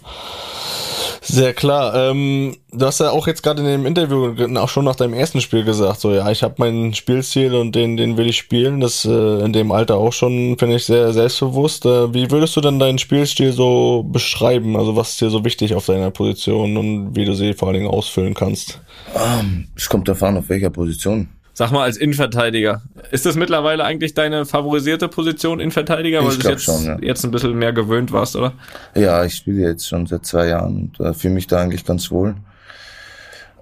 sehr 1.29 1.53
klar. 1.53 1.95
Ähm, 1.95 2.57
du 2.71 2.85
hast 2.85 2.99
ja 2.99 3.11
auch 3.11 3.27
jetzt 3.27 3.43
gerade 3.43 3.61
in 3.61 3.67
dem 3.67 3.85
Interview 3.85 4.33
auch 4.57 4.69
schon 4.69 4.85
nach 4.85 4.95
deinem 4.95 5.13
ersten 5.13 5.41
Spiel 5.41 5.63
gesagt, 5.63 6.01
so 6.01 6.11
ja, 6.11 6.29
ich 6.29 6.43
habe 6.43 6.55
meinen 6.57 6.93
Spielstil 6.93 7.55
und 7.55 7.75
den, 7.75 7.97
den 7.97 8.17
will 8.17 8.27
ich 8.27 8.37
spielen. 8.37 8.79
Das 8.79 9.05
äh, 9.05 9.43
in 9.43 9.53
dem 9.53 9.71
Alter 9.71 9.95
auch 9.97 10.11
schon, 10.13 10.57
finde 10.57 10.75
ich, 10.75 10.85
sehr 10.85 11.13
selbstbewusst. 11.13 11.85
Äh, 11.85 12.13
wie 12.13 12.31
würdest 12.31 12.55
du 12.55 12.61
denn 12.61 12.79
deinen 12.79 12.97
Spielstil 12.97 13.53
so 13.53 14.03
beschreiben? 14.03 14.75
Also 14.75 14.95
was 14.95 15.11
ist 15.11 15.21
dir 15.21 15.29
so 15.29 15.45
wichtig 15.45 15.75
auf 15.75 15.85
deiner 15.85 16.11
Position 16.11 16.75
und 16.77 17.15
wie 17.15 17.25
du 17.25 17.33
sie 17.33 17.53
vor 17.53 17.69
allen 17.69 17.77
Dingen 17.77 17.89
ausfüllen 17.89 18.33
kannst? 18.33 18.81
Ähm, 19.15 19.67
es 19.75 19.87
kommt 19.87 20.07
davon, 20.07 20.37
auf 20.37 20.49
welcher 20.49 20.69
Position. 20.69 21.29
Sag 21.59 21.71
mal 21.73 21.83
als 21.83 21.97
Innenverteidiger. 21.97 22.83
Ist 23.11 23.25
das 23.25 23.35
mittlerweile 23.35 23.83
eigentlich 23.83 24.13
deine 24.13 24.45
favorisierte 24.45 25.09
Position 25.09 25.59
Innenverteidiger, 25.59 26.23
weil 26.23 26.37
du 26.37 26.47
jetzt, 26.47 26.63
schon, 26.63 26.85
ja. 26.85 26.97
jetzt 27.01 27.25
ein 27.25 27.31
bisschen 27.31 27.53
mehr 27.59 27.73
gewöhnt 27.73 28.13
warst, 28.13 28.37
oder? 28.37 28.53
Ja, 28.95 29.25
ich 29.25 29.35
spiele 29.35 29.67
jetzt 29.67 29.85
schon 29.85 30.07
seit 30.07 30.25
zwei 30.25 30.47
Jahren 30.47 30.93
und 30.97 31.05
äh, 31.05 31.13
fühle 31.13 31.33
mich 31.33 31.47
da 31.47 31.59
eigentlich 31.59 31.83
ganz 31.83 32.11
wohl. 32.11 32.35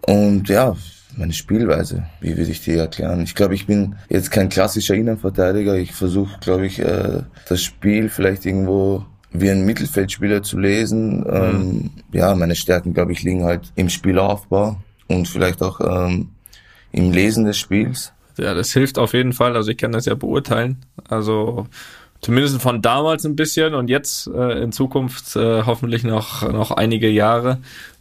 Und 0.02 0.48
ja, 0.48 0.76
meine 1.16 1.34
Spielweise, 1.34 2.06
wie 2.22 2.38
würde 2.38 2.52
ich 2.52 2.62
die 2.62 2.76
erklären? 2.76 3.24
Ich 3.24 3.34
glaube, 3.34 3.56
ich 3.56 3.66
bin 3.66 3.96
jetzt 4.10 4.30
kein 4.30 4.50
klassischer 4.50 4.94
Innenverteidiger. 4.94 5.74
Ich 5.76 5.92
versuche, 5.92 6.38
glaube 6.40 6.68
ich, 6.68 6.78
äh, 6.78 7.24
das 7.50 7.64
Spiel 7.64 8.10
vielleicht 8.10 8.46
irgendwo 8.46 9.06
wie 9.32 9.50
ein 9.50 9.66
Mittelfeldspieler 9.66 10.44
zu 10.44 10.60
lesen. 10.60 11.22
Mhm. 11.22 11.26
Ähm, 11.34 11.90
ja, 12.14 12.36
meine 12.36 12.54
Stärken, 12.54 12.94
glaube 12.94 13.14
ich, 13.14 13.24
liegen 13.24 13.44
halt 13.44 13.74
im 13.74 13.90
Spielaufbau 13.90 14.78
und 15.08 15.28
vielleicht 15.28 15.64
auch 15.64 15.80
ähm, 15.82 16.30
im 16.92 17.12
Lesen 17.12 17.46
des 17.46 17.58
Spiels. 17.58 18.14
Ja, 18.38 18.54
das 18.54 18.72
hilft 18.72 19.00
auf 19.00 19.14
jeden 19.14 19.34
Fall. 19.34 19.56
Also 19.56 19.72
ich 19.72 19.78
kann 19.78 19.92
das 19.92 20.06
ja 20.06 20.16
beurteilen. 20.16 20.78
Also 21.10 21.68
zumindest 22.22 22.62
von 22.62 22.82
damals 22.82 23.26
ein 23.26 23.36
bisschen 23.36 23.74
und 23.74 23.90
jetzt 23.90 24.28
äh, 24.28 24.62
in 24.62 24.72
Zukunft 24.72 25.36
äh, 25.36 25.64
hoffentlich 25.64 26.04
noch 26.04 26.52
noch 26.52 26.72
einige 26.72 27.10
Jahre. 27.10 27.60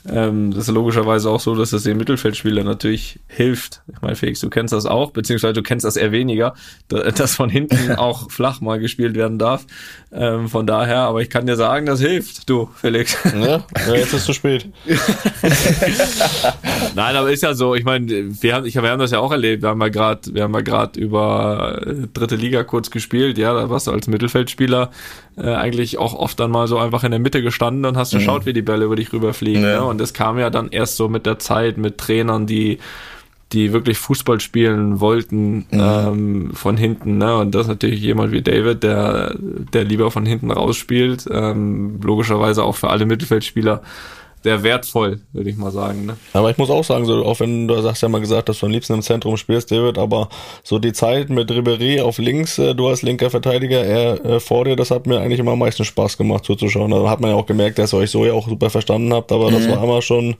Ähm, 0.08 0.52
das 0.52 0.68
ist 0.68 0.74
logischerweise 0.74 1.30
auch 1.30 1.40
so, 1.40 1.54
dass 1.54 1.72
es 1.72 1.82
den 1.82 1.96
Mittelfeldspieler 1.96 2.64
natürlich 2.64 3.18
hilft. 3.26 3.82
Ich 3.92 4.00
meine, 4.02 4.14
Felix, 4.14 4.40
du 4.40 4.50
kennst 4.50 4.72
das 4.72 4.86
auch, 4.86 5.10
beziehungsweise 5.10 5.54
du 5.54 5.62
kennst 5.62 5.84
das 5.84 5.96
eher 5.96 6.12
weniger, 6.12 6.54
dass 6.88 7.34
von 7.34 7.50
hinten 7.50 7.92
auch 7.96 8.30
flach 8.30 8.60
mal 8.60 8.78
gespielt 8.78 9.14
werden 9.14 9.38
darf. 9.38 9.66
Ähm, 10.12 10.48
von 10.48 10.66
daher, 10.66 11.00
aber 11.00 11.22
ich 11.22 11.30
kann 11.30 11.46
dir 11.46 11.56
sagen, 11.56 11.86
das 11.86 12.00
hilft, 12.00 12.48
du, 12.48 12.70
Felix. 12.76 13.16
Ja, 13.24 13.64
ja 13.86 13.94
jetzt 13.94 14.12
ist 14.12 14.20
es 14.20 14.24
zu 14.24 14.32
spät. 14.32 14.70
Nein, 16.94 17.16
aber 17.16 17.30
ist 17.30 17.42
ja 17.42 17.54
so. 17.54 17.74
Ich 17.74 17.84
meine, 17.84 18.06
wir 18.08 18.54
haben, 18.54 18.66
ich, 18.66 18.74
wir 18.74 18.88
haben 18.88 19.00
das 19.00 19.10
ja 19.10 19.18
auch 19.18 19.32
erlebt. 19.32 19.62
Wir 19.62 19.70
haben 19.70 19.78
mal 19.78 19.90
gerade, 19.90 20.32
wir 20.32 20.44
haben 20.44 20.52
mal 20.52 20.62
gerade 20.62 20.98
über 20.98 21.82
äh, 21.84 22.06
dritte 22.12 22.36
Liga 22.36 22.62
kurz 22.64 22.90
gespielt. 22.90 23.38
Ja, 23.38 23.52
da 23.52 23.68
warst 23.68 23.88
du 23.88 23.90
als 23.90 24.06
Mittelfeldspieler 24.06 24.90
äh, 25.36 25.54
eigentlich 25.54 25.98
auch 25.98 26.14
oft 26.14 26.40
dann 26.40 26.50
mal 26.50 26.66
so 26.66 26.78
einfach 26.78 27.04
in 27.04 27.10
der 27.10 27.20
Mitte 27.20 27.42
gestanden 27.42 27.84
und 27.84 27.96
hast 27.96 28.12
geschaut, 28.12 28.42
mhm. 28.42 28.46
wie 28.46 28.52
die 28.52 28.62
Bälle 28.62 28.86
über 28.86 28.96
dich 28.96 29.12
rüberfliegen. 29.12 29.62
Ja. 29.62 29.80
Ne? 29.80 29.84
Und 29.96 30.00
das 30.02 30.12
kam 30.12 30.38
ja 30.38 30.50
dann 30.50 30.68
erst 30.68 30.96
so 30.96 31.08
mit 31.08 31.24
der 31.24 31.38
Zeit, 31.38 31.78
mit 31.78 31.96
Trainern, 31.96 32.46
die 32.46 32.80
die 33.54 33.72
wirklich 33.72 33.96
Fußball 33.96 34.40
spielen 34.40 35.00
wollten 35.00 35.68
mhm. 35.70 35.80
ähm, 35.80 36.50
von 36.52 36.76
hinten. 36.76 37.16
Ne? 37.16 37.34
Und 37.38 37.54
das 37.54 37.62
ist 37.62 37.68
natürlich 37.68 38.02
jemand 38.02 38.30
wie 38.32 38.42
David, 38.42 38.82
der, 38.82 39.34
der 39.38 39.84
lieber 39.84 40.10
von 40.10 40.26
hinten 40.26 40.50
rausspielt. 40.50 41.24
Ähm, 41.30 41.98
logischerweise 42.02 42.62
auch 42.62 42.74
für 42.74 42.90
alle 42.90 43.06
Mittelfeldspieler 43.06 43.80
sehr 44.42 44.62
wertvoll, 44.62 45.20
würde 45.32 45.50
ich 45.50 45.56
mal 45.56 45.72
sagen. 45.72 46.06
Ne? 46.06 46.16
Aber 46.32 46.50
ich 46.50 46.58
muss 46.58 46.70
auch 46.70 46.84
sagen, 46.84 47.04
so, 47.04 47.24
auch 47.24 47.40
wenn 47.40 47.66
du 47.66 47.80
sagst 47.80 48.02
ja 48.02 48.08
mal 48.08 48.20
gesagt, 48.20 48.48
dass 48.48 48.60
du 48.60 48.66
am 48.66 48.72
liebsten 48.72 48.94
im 48.94 49.02
Zentrum 49.02 49.36
spielst, 49.36 49.70
David, 49.70 49.98
aber 49.98 50.28
so 50.62 50.78
die 50.78 50.92
Zeit 50.92 51.30
mit 51.30 51.50
Ribery 51.50 52.00
auf 52.00 52.18
links, 52.18 52.58
äh, 52.58 52.74
du 52.74 52.86
als 52.86 53.02
linker 53.02 53.30
Verteidiger, 53.30 53.84
er 53.84 54.24
äh, 54.24 54.40
vor 54.40 54.64
dir, 54.64 54.76
das 54.76 54.90
hat 54.90 55.06
mir 55.06 55.20
eigentlich 55.20 55.40
immer 55.40 55.52
am 55.52 55.58
meisten 55.58 55.84
Spaß 55.84 56.16
gemacht 56.16 56.44
zuzuschauen. 56.44 56.90
Da 56.90 57.08
hat 57.10 57.20
man 57.20 57.30
ja 57.30 57.36
auch 57.36 57.46
gemerkt, 57.46 57.78
dass 57.78 57.92
ihr 57.92 57.98
euch 57.98 58.10
so 58.10 58.24
ja 58.24 58.34
auch 58.34 58.48
super 58.48 58.70
verstanden 58.70 59.12
habt, 59.12 59.32
aber 59.32 59.50
mhm. 59.50 59.54
das 59.54 59.68
war 59.68 59.82
immer 59.82 60.02
schon 60.02 60.36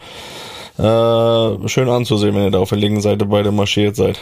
äh, 0.79 1.69
schön 1.69 1.89
anzusehen, 1.89 2.35
wenn 2.35 2.45
ihr 2.45 2.51
da 2.51 2.59
auf 2.59 2.69
der 2.69 2.79
linken 2.79 3.01
Seite 3.01 3.25
beide 3.25 3.51
marschiert 3.51 3.97
seid. 3.97 4.21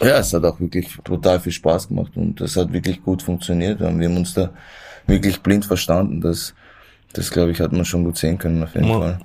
Ja, 0.00 0.18
es 0.18 0.32
hat 0.32 0.44
auch 0.44 0.58
wirklich 0.60 0.88
total 1.04 1.40
viel 1.40 1.52
Spaß 1.52 1.88
gemacht 1.88 2.12
und 2.16 2.40
es 2.40 2.56
hat 2.56 2.72
wirklich 2.72 3.02
gut 3.02 3.22
funktioniert. 3.22 3.80
Wir 3.80 3.86
haben 3.86 4.16
uns 4.16 4.34
da 4.34 4.50
wirklich 5.06 5.40
blind 5.40 5.64
verstanden, 5.64 6.20
dass 6.20 6.54
das, 7.14 7.30
glaube 7.30 7.52
ich, 7.52 7.60
hat 7.60 7.72
man 7.72 7.84
schon 7.84 8.04
gut 8.04 8.16
sehen 8.16 8.38
können, 8.38 8.62
auf 8.62 8.74
jeden 8.74 8.88
ja, 8.88 8.98
Fall. 8.98 9.18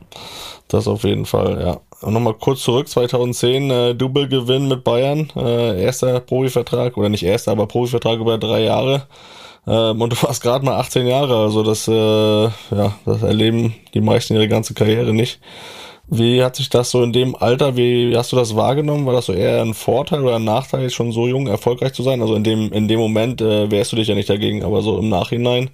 Das 0.67 0.87
auf 0.87 1.03
jeden 1.03 1.25
Fall, 1.25 1.61
ja. 1.61 1.79
Und 2.01 2.13
nochmal 2.13 2.35
kurz 2.35 2.61
zurück, 2.61 2.87
2010, 2.87 3.69
äh, 3.69 3.95
Double-Gewinn 3.95 4.67
mit 4.67 4.83
Bayern, 4.83 5.29
äh, 5.35 5.83
erster 5.83 6.19
Profivertrag, 6.21 6.95
oder 6.95 7.09
nicht 7.09 7.23
erster, 7.23 7.51
aber 7.51 7.67
Profivertrag 7.67 8.19
über 8.19 8.37
drei 8.37 8.63
Jahre. 8.63 9.07
Ähm, 9.67 10.01
und 10.01 10.13
du 10.13 10.23
warst 10.23 10.41
gerade 10.41 10.63
mal 10.63 10.77
18 10.79 11.07
Jahre, 11.07 11.35
also 11.35 11.63
das, 11.63 11.87
äh, 11.87 11.93
ja, 11.93 12.93
das 13.05 13.23
erleben 13.23 13.75
die 13.93 14.01
meisten 14.01 14.35
ihre 14.35 14.47
ganze 14.47 14.73
Karriere 14.73 15.13
nicht. 15.13 15.39
Wie 16.11 16.43
hat 16.43 16.55
sich 16.55 16.69
das 16.69 16.89
so 16.89 17.03
in 17.03 17.13
dem 17.13 17.35
Alter, 17.35 17.77
wie 17.77 18.17
hast 18.17 18.31
du 18.31 18.35
das 18.35 18.55
wahrgenommen? 18.55 19.05
War 19.05 19.13
das 19.13 19.27
so 19.27 19.33
eher 19.33 19.61
ein 19.61 19.75
Vorteil 19.75 20.21
oder 20.21 20.37
ein 20.37 20.43
Nachteil, 20.43 20.89
schon 20.89 21.11
so 21.11 21.27
jung 21.27 21.45
erfolgreich 21.45 21.93
zu 21.93 22.01
sein? 22.01 22.21
Also 22.21 22.35
in 22.35 22.43
dem, 22.43 22.71
in 22.73 22.87
dem 22.87 22.99
Moment 22.99 23.41
äh, 23.41 23.69
wehrst 23.69 23.91
du 23.91 23.95
dich 23.95 24.07
ja 24.07 24.15
nicht 24.15 24.29
dagegen, 24.29 24.63
aber 24.63 24.81
so 24.81 24.97
im 24.97 25.09
Nachhinein 25.09 25.69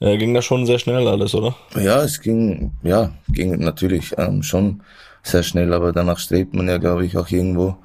äh, 0.00 0.16
ging 0.18 0.34
das 0.34 0.44
schon 0.44 0.66
sehr 0.66 0.80
schnell 0.80 1.06
alles, 1.06 1.34
oder? 1.34 1.54
Ja, 1.76 2.02
es 2.02 2.20
ging, 2.20 2.72
ja, 2.82 3.12
ging 3.28 3.56
natürlich 3.60 4.14
ähm, 4.18 4.42
schon 4.42 4.82
sehr 5.22 5.44
schnell, 5.44 5.72
aber 5.72 5.92
danach 5.92 6.18
strebt 6.18 6.54
man 6.54 6.68
ja, 6.68 6.78
glaube 6.78 7.06
ich, 7.06 7.16
auch 7.16 7.30
irgendwo 7.30 7.76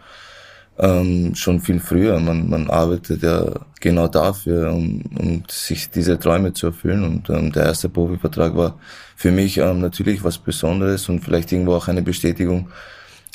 ähm, 0.79 1.35
schon 1.35 1.59
viel 1.59 1.79
früher. 1.79 2.19
Man, 2.19 2.49
man 2.49 2.69
arbeitet 2.69 3.21
ja 3.23 3.45
genau 3.79 4.07
dafür, 4.07 4.73
um, 4.73 5.03
um 5.19 5.43
sich 5.49 5.89
diese 5.89 6.19
Träume 6.19 6.53
zu 6.53 6.67
erfüllen. 6.67 7.03
Und 7.03 7.29
ähm, 7.29 7.51
der 7.51 7.65
erste 7.65 7.89
Profivertrag 7.89 8.55
war 8.55 8.79
für 9.15 9.31
mich 9.31 9.57
ähm, 9.57 9.79
natürlich 9.79 10.23
was 10.23 10.37
Besonderes 10.37 11.09
und 11.09 11.19
vielleicht 11.19 11.51
irgendwo 11.51 11.75
auch 11.75 11.87
eine 11.87 12.01
Bestätigung 12.01 12.69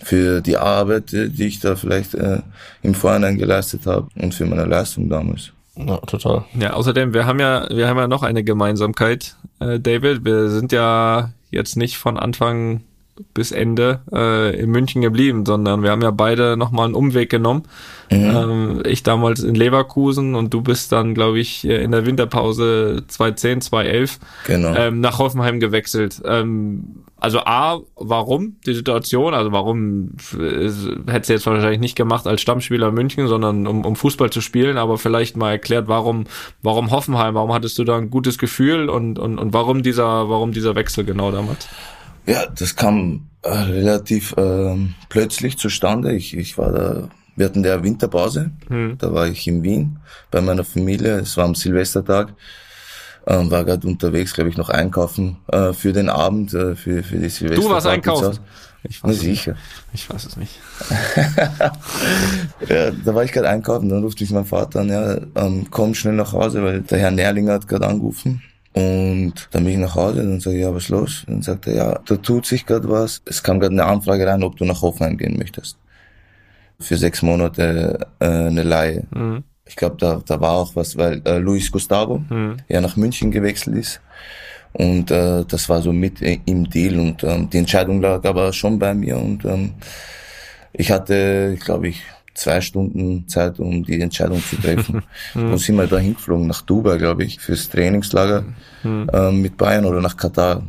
für 0.02 0.40
die 0.40 0.56
Arbeit, 0.56 1.12
äh, 1.12 1.28
die 1.28 1.46
ich 1.46 1.60
da 1.60 1.76
vielleicht 1.76 2.14
äh, 2.14 2.40
im 2.82 2.94
Vorhinein 2.94 3.38
geleistet 3.38 3.86
habe 3.86 4.08
und 4.16 4.34
für 4.34 4.46
meine 4.46 4.64
Leistung 4.64 5.08
damals. 5.08 5.52
Ja, 5.76 5.98
total. 5.98 6.44
Ja, 6.58 6.72
außerdem, 6.72 7.14
wir 7.14 7.24
haben 7.24 7.38
ja, 7.38 7.68
wir 7.70 7.86
haben 7.88 7.98
ja 7.98 8.08
noch 8.08 8.24
eine 8.24 8.42
Gemeinsamkeit, 8.42 9.36
äh, 9.60 9.78
David. 9.78 10.24
Wir 10.24 10.50
sind 10.50 10.72
ja 10.72 11.30
jetzt 11.50 11.76
nicht 11.76 11.98
von 11.98 12.18
Anfang 12.18 12.82
bis 13.34 13.52
Ende 13.52 14.00
äh, 14.12 14.58
in 14.58 14.70
München 14.70 15.02
geblieben, 15.02 15.44
sondern 15.46 15.82
wir 15.82 15.90
haben 15.90 16.02
ja 16.02 16.10
beide 16.10 16.56
nochmal 16.56 16.86
einen 16.86 16.94
Umweg 16.94 17.30
genommen. 17.30 17.62
Mhm. 18.10 18.16
Ähm, 18.36 18.82
ich 18.86 19.02
damals 19.02 19.42
in 19.42 19.54
Leverkusen 19.54 20.34
und 20.34 20.54
du 20.54 20.62
bist 20.62 20.92
dann, 20.92 21.14
glaube 21.14 21.38
ich, 21.38 21.64
in 21.64 21.90
der 21.90 22.06
Winterpause 22.06 23.02
2010, 23.06 23.60
2011 23.60 24.18
Genau. 24.46 24.74
ähm, 24.74 25.00
nach 25.00 25.18
Hoffenheim 25.18 25.60
gewechselt. 25.60 26.22
Ähm, 26.24 27.04
also 27.20 27.40
A, 27.40 27.80
warum 27.96 28.56
die 28.64 28.74
Situation? 28.74 29.34
Also 29.34 29.50
warum 29.52 30.12
äh, 30.38 30.70
hättest 31.10 31.28
du 31.28 31.32
jetzt 31.32 31.46
wahrscheinlich 31.46 31.80
nicht 31.80 31.96
gemacht 31.96 32.26
als 32.26 32.40
Stammspieler 32.40 32.88
in 32.88 32.94
München, 32.94 33.26
sondern 33.26 33.66
um, 33.66 33.84
um 33.84 33.96
Fußball 33.96 34.30
zu 34.30 34.40
spielen, 34.40 34.78
aber 34.78 34.98
vielleicht 34.98 35.36
mal 35.36 35.50
erklärt, 35.50 35.88
warum, 35.88 36.24
warum 36.62 36.90
Hoffenheim, 36.92 37.34
warum 37.34 37.52
hattest 37.52 37.78
du 37.78 37.84
da 37.84 37.98
ein 37.98 38.10
gutes 38.10 38.38
Gefühl 38.38 38.88
und, 38.88 39.18
und, 39.18 39.38
und 39.38 39.52
warum 39.52 39.82
dieser, 39.82 40.28
warum 40.30 40.52
dieser 40.52 40.76
Wechsel 40.76 41.04
genau 41.04 41.32
damals? 41.32 41.68
Ja, 42.28 42.46
das 42.46 42.76
kam 42.76 43.28
äh, 43.42 43.48
relativ 43.50 44.34
ähm, 44.36 44.94
plötzlich 45.08 45.56
zustande. 45.56 46.12
Ich, 46.12 46.36
ich 46.36 46.58
war 46.58 46.70
da, 46.72 47.08
wir 47.36 47.46
hatten 47.46 47.62
der 47.62 47.82
Winterpause, 47.82 48.50
Hm. 48.68 48.96
da 48.98 49.12
war 49.14 49.26
ich 49.28 49.46
in 49.46 49.62
Wien 49.62 49.98
bei 50.30 50.40
meiner 50.40 50.64
Familie. 50.64 51.16
Es 51.20 51.36
war 51.38 51.44
am 51.46 51.54
Silvestertag, 51.54 52.34
ähm, 53.26 53.50
war 53.50 53.64
gerade 53.64 53.86
unterwegs, 53.86 54.34
glaube 54.34 54.50
ich, 54.50 54.56
noch 54.58 54.68
einkaufen 54.68 55.38
äh, 55.50 55.72
für 55.72 55.92
den 55.92 56.10
Abend, 56.10 56.52
äh, 56.52 56.76
für, 56.76 57.02
für 57.02 57.16
die 57.16 57.28
Silvester. 57.30 57.62
Du 57.62 57.70
warst 57.70 57.86
einkaufen? 57.86 58.38
Ich 58.84 59.02
weiß, 59.02 59.16
es 59.16 59.22
nicht. 59.22 59.38
sicher. 59.38 59.56
ich 59.92 60.08
weiß 60.08 60.24
es 60.26 60.36
nicht. 60.36 60.52
Ja, 62.68 62.90
da 62.90 63.14
war 63.14 63.24
ich 63.24 63.32
gerade 63.32 63.48
einkaufen, 63.48 63.88
dann 63.88 64.02
ruft 64.02 64.20
mich 64.20 64.30
mein 64.30 64.44
Vater 64.44 64.80
an, 64.80 64.88
ja, 64.88 65.16
ähm, 65.34 65.66
komm 65.70 65.94
schnell 65.94 66.14
nach 66.14 66.32
Hause, 66.32 66.62
weil 66.62 66.82
der 66.82 66.98
Herr 66.98 67.10
Nährlinger 67.10 67.54
hat 67.54 67.68
gerade 67.68 67.86
angerufen. 67.86 68.42
Und 68.78 69.48
dann 69.50 69.64
bin 69.64 69.72
ich 69.72 69.78
nach 69.78 69.94
Hause, 69.96 70.18
dann 70.18 70.38
sage 70.40 70.56
ich, 70.56 70.62
ja, 70.62 70.72
was 70.72 70.84
ist 70.84 70.88
los? 70.90 71.24
Dann 71.26 71.42
sagt 71.42 71.66
er, 71.66 71.74
ja, 71.74 72.00
da 72.06 72.16
tut 72.16 72.46
sich 72.46 72.64
gerade 72.64 72.88
was. 72.88 73.22
Es 73.24 73.42
kam 73.42 73.58
gerade 73.58 73.72
eine 73.72 73.84
Anfrage 73.84 74.26
rein, 74.26 74.42
ob 74.44 74.56
du 74.56 74.64
nach 74.64 74.82
Hoffenheim 74.82 75.16
gehen 75.16 75.36
möchtest. 75.36 75.76
Für 76.78 76.96
sechs 76.96 77.22
Monate 77.22 78.06
äh, 78.20 78.26
eine 78.26 78.62
Leihe. 78.62 79.04
Mhm. 79.12 79.42
Ich 79.66 79.74
glaube, 79.74 79.96
da, 79.98 80.22
da 80.24 80.40
war 80.40 80.52
auch 80.52 80.76
was, 80.76 80.96
weil 80.96 81.20
äh, 81.24 81.38
Luis 81.38 81.72
Gustavo 81.72 82.22
Mhm. 82.30 82.58
ja 82.68 82.80
nach 82.80 82.96
München 82.96 83.30
gewechselt 83.32 83.76
ist. 83.76 84.00
Und 84.74 85.10
äh, 85.10 85.44
das 85.44 85.68
war 85.68 85.82
so 85.82 85.92
mit 85.92 86.22
äh, 86.22 86.38
im 86.46 86.70
Deal 86.70 87.00
und 87.00 87.24
ähm, 87.24 87.50
die 87.50 87.58
Entscheidung 87.58 88.00
lag 88.00 88.24
aber 88.24 88.52
schon 88.52 88.78
bei 88.78 88.94
mir 88.94 89.16
und 89.16 89.44
ähm, 89.44 89.72
ich 90.72 90.90
hatte, 90.92 91.56
glaube 91.64 91.88
ich, 91.88 92.02
zwei 92.38 92.60
Stunden 92.60 93.26
Zeit, 93.28 93.58
um 93.58 93.84
die 93.84 94.00
Entscheidung 94.00 94.42
zu 94.42 94.56
treffen. 94.56 95.02
Wo 95.34 95.56
sind 95.56 95.76
wir 95.76 95.86
da 95.86 95.98
hingeflogen? 95.98 96.46
Nach 96.46 96.62
Dubai, 96.62 96.96
glaube 96.96 97.24
ich, 97.24 97.40
fürs 97.40 97.68
Trainingslager 97.68 98.44
ähm, 98.84 99.42
mit 99.42 99.56
Bayern 99.56 99.84
oder 99.84 100.00
nach 100.00 100.16
Katar, 100.16 100.62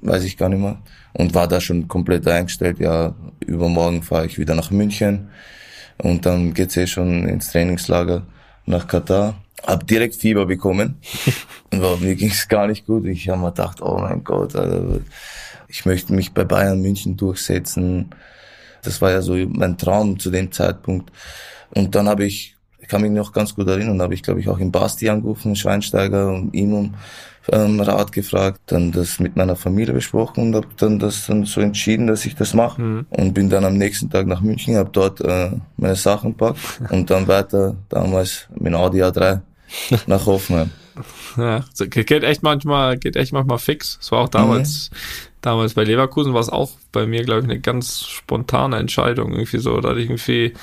weiß 0.00 0.24
ich 0.24 0.36
gar 0.36 0.48
nicht 0.48 0.60
mehr. 0.60 0.78
Und 1.12 1.34
war 1.34 1.48
da 1.48 1.60
schon 1.60 1.88
komplett 1.88 2.26
eingestellt, 2.26 2.78
ja, 2.78 3.14
übermorgen 3.40 4.02
fahre 4.02 4.26
ich 4.26 4.38
wieder 4.38 4.54
nach 4.54 4.70
München 4.70 5.28
und 5.98 6.24
dann 6.24 6.54
geht's 6.54 6.76
eh 6.76 6.86
schon 6.86 7.28
ins 7.28 7.52
Trainingslager 7.52 8.22
nach 8.66 8.86
Katar. 8.86 9.36
Hab 9.64 9.86
direkt 9.86 10.16
Fieber 10.16 10.46
bekommen. 10.46 10.96
Und 11.70 12.02
mir 12.02 12.16
ging's 12.16 12.48
gar 12.48 12.66
nicht 12.66 12.84
gut. 12.84 13.06
Ich 13.06 13.28
habe 13.28 13.40
mir 13.40 13.50
gedacht, 13.50 13.80
oh 13.80 13.98
mein 13.98 14.24
Gott, 14.24 14.56
Alter, 14.56 15.00
ich 15.68 15.86
möchte 15.86 16.12
mich 16.12 16.32
bei 16.32 16.44
Bayern 16.44 16.82
München 16.82 17.16
durchsetzen. 17.16 18.10
Das 18.82 19.00
war 19.00 19.10
ja 19.10 19.22
so 19.22 19.34
mein 19.34 19.78
Traum 19.78 20.18
zu 20.18 20.30
dem 20.30 20.52
Zeitpunkt. 20.52 21.10
Und 21.70 21.94
dann 21.94 22.08
habe 22.08 22.24
ich, 22.24 22.56
ich 22.80 22.88
kann 22.88 23.02
mich 23.02 23.10
noch 23.10 23.32
ganz 23.32 23.54
gut 23.54 23.68
erinnern, 23.68 24.02
habe 24.02 24.14
ich 24.14 24.22
glaube 24.22 24.40
ich 24.40 24.48
auch 24.48 24.58
im 24.58 24.72
Basti 24.72 25.08
angerufen, 25.08 25.56
Schweinsteiger, 25.56 26.28
und 26.28 26.54
ihm 26.54 26.74
um 26.74 26.94
ähm, 27.50 27.80
Rat 27.80 28.12
gefragt, 28.12 28.60
dann 28.66 28.92
das 28.92 29.18
mit 29.18 29.36
meiner 29.36 29.56
Familie 29.56 29.94
besprochen 29.94 30.48
und 30.48 30.54
habe 30.54 30.68
dann 30.76 30.98
das 30.98 31.26
dann 31.26 31.44
so 31.44 31.60
entschieden, 31.60 32.06
dass 32.06 32.24
ich 32.24 32.36
das 32.36 32.54
mache. 32.54 33.04
Und 33.10 33.34
bin 33.34 33.48
dann 33.50 33.64
am 33.64 33.76
nächsten 33.76 34.10
Tag 34.10 34.26
nach 34.26 34.40
München, 34.40 34.76
habe 34.76 34.90
dort 34.92 35.20
äh, 35.20 35.50
meine 35.76 35.96
Sachen 35.96 36.32
gepackt 36.32 36.58
und 36.90 37.10
dann 37.10 37.26
weiter 37.26 37.76
damals 37.88 38.48
mit 38.54 38.74
Audi 38.74 39.02
A3 39.02 39.40
nach 40.06 40.26
Hoffenheim. 40.26 40.70
Ja, 41.36 41.64
geht 41.78 42.22
echt 42.22 42.42
manchmal, 42.42 42.98
geht 42.98 43.16
echt 43.16 43.32
manchmal 43.32 43.58
fix. 43.58 43.98
Es 44.00 44.12
war 44.12 44.20
auch 44.20 44.28
damals, 44.28 44.90
damals 45.42 45.74
bei 45.74 45.84
Leverkusen 45.84 46.32
war 46.32 46.40
es 46.40 46.48
auch 46.48 46.70
bei 46.92 47.06
mir, 47.06 47.24
glaube 47.24 47.40
ich, 47.40 47.44
eine 47.44 47.60
ganz 47.60 48.06
spontane 48.06 48.78
Entscheidung 48.78 49.32
irgendwie 49.32 49.58
so. 49.58 49.80
Da 49.80 49.90
hatte 49.90 50.00
ich 50.00 50.06
irgendwie 50.06 50.54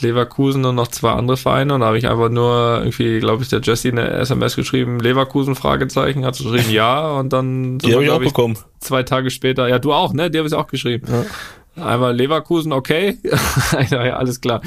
Leverkusen 0.00 0.64
und 0.64 0.74
noch 0.74 0.88
zwei 0.88 1.12
andere 1.12 1.36
Vereine 1.36 1.74
und 1.74 1.80
da 1.80 1.86
habe 1.86 1.98
ich 1.98 2.08
einfach 2.08 2.28
nur 2.28 2.78
irgendwie, 2.80 3.18
glaube 3.20 3.42
ich, 3.42 3.48
der 3.48 3.60
Jesse 3.60 3.88
eine 3.88 4.08
SMS 4.10 4.54
geschrieben, 4.56 5.00
Leverkusen 5.00 5.54
Fragezeichen, 5.54 6.24
hat 6.24 6.36
geschrieben 6.36 6.70
ja 6.70 7.12
und 7.12 7.32
dann 7.32 7.78
Die 7.78 7.92
habe 7.94 8.04
ich 8.04 8.10
auch 8.10 8.18
glaub 8.18 8.32
bekommen. 8.32 8.58
zwei 8.80 9.02
Tage 9.02 9.30
später, 9.30 9.68
ja 9.68 9.78
du 9.78 9.92
auch, 9.92 10.12
ne? 10.12 10.30
Die 10.30 10.38
habe 10.38 10.46
ich 10.46 10.54
auch 10.54 10.68
geschrieben. 10.68 11.06
Einmal 11.76 12.14
Leverkusen, 12.14 12.72
okay. 12.72 13.18
ja, 13.90 14.04
ja, 14.04 14.16
alles 14.16 14.40
klar. 14.40 14.60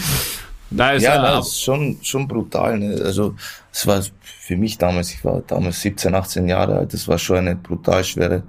Da 0.69 0.93
ist 0.93 1.03
Ja, 1.03 1.15
ja, 1.15 1.35
das 1.37 1.47
ist 1.47 1.61
schon, 1.61 1.97
schon 2.01 2.27
brutal. 2.27 2.79
Ne? 2.79 3.01
Also 3.03 3.35
es 3.71 3.85
war 3.85 4.01
für 4.21 4.55
mich 4.55 4.77
damals, 4.77 5.13
ich 5.13 5.23
war 5.25 5.41
damals 5.45 5.81
17, 5.81 6.15
18 6.15 6.47
Jahre 6.47 6.77
alt, 6.77 6.93
das 6.93 7.07
war 7.07 7.17
schon 7.17 7.37
eine 7.37 7.55
brutal 7.55 8.03
schwere 8.03 8.43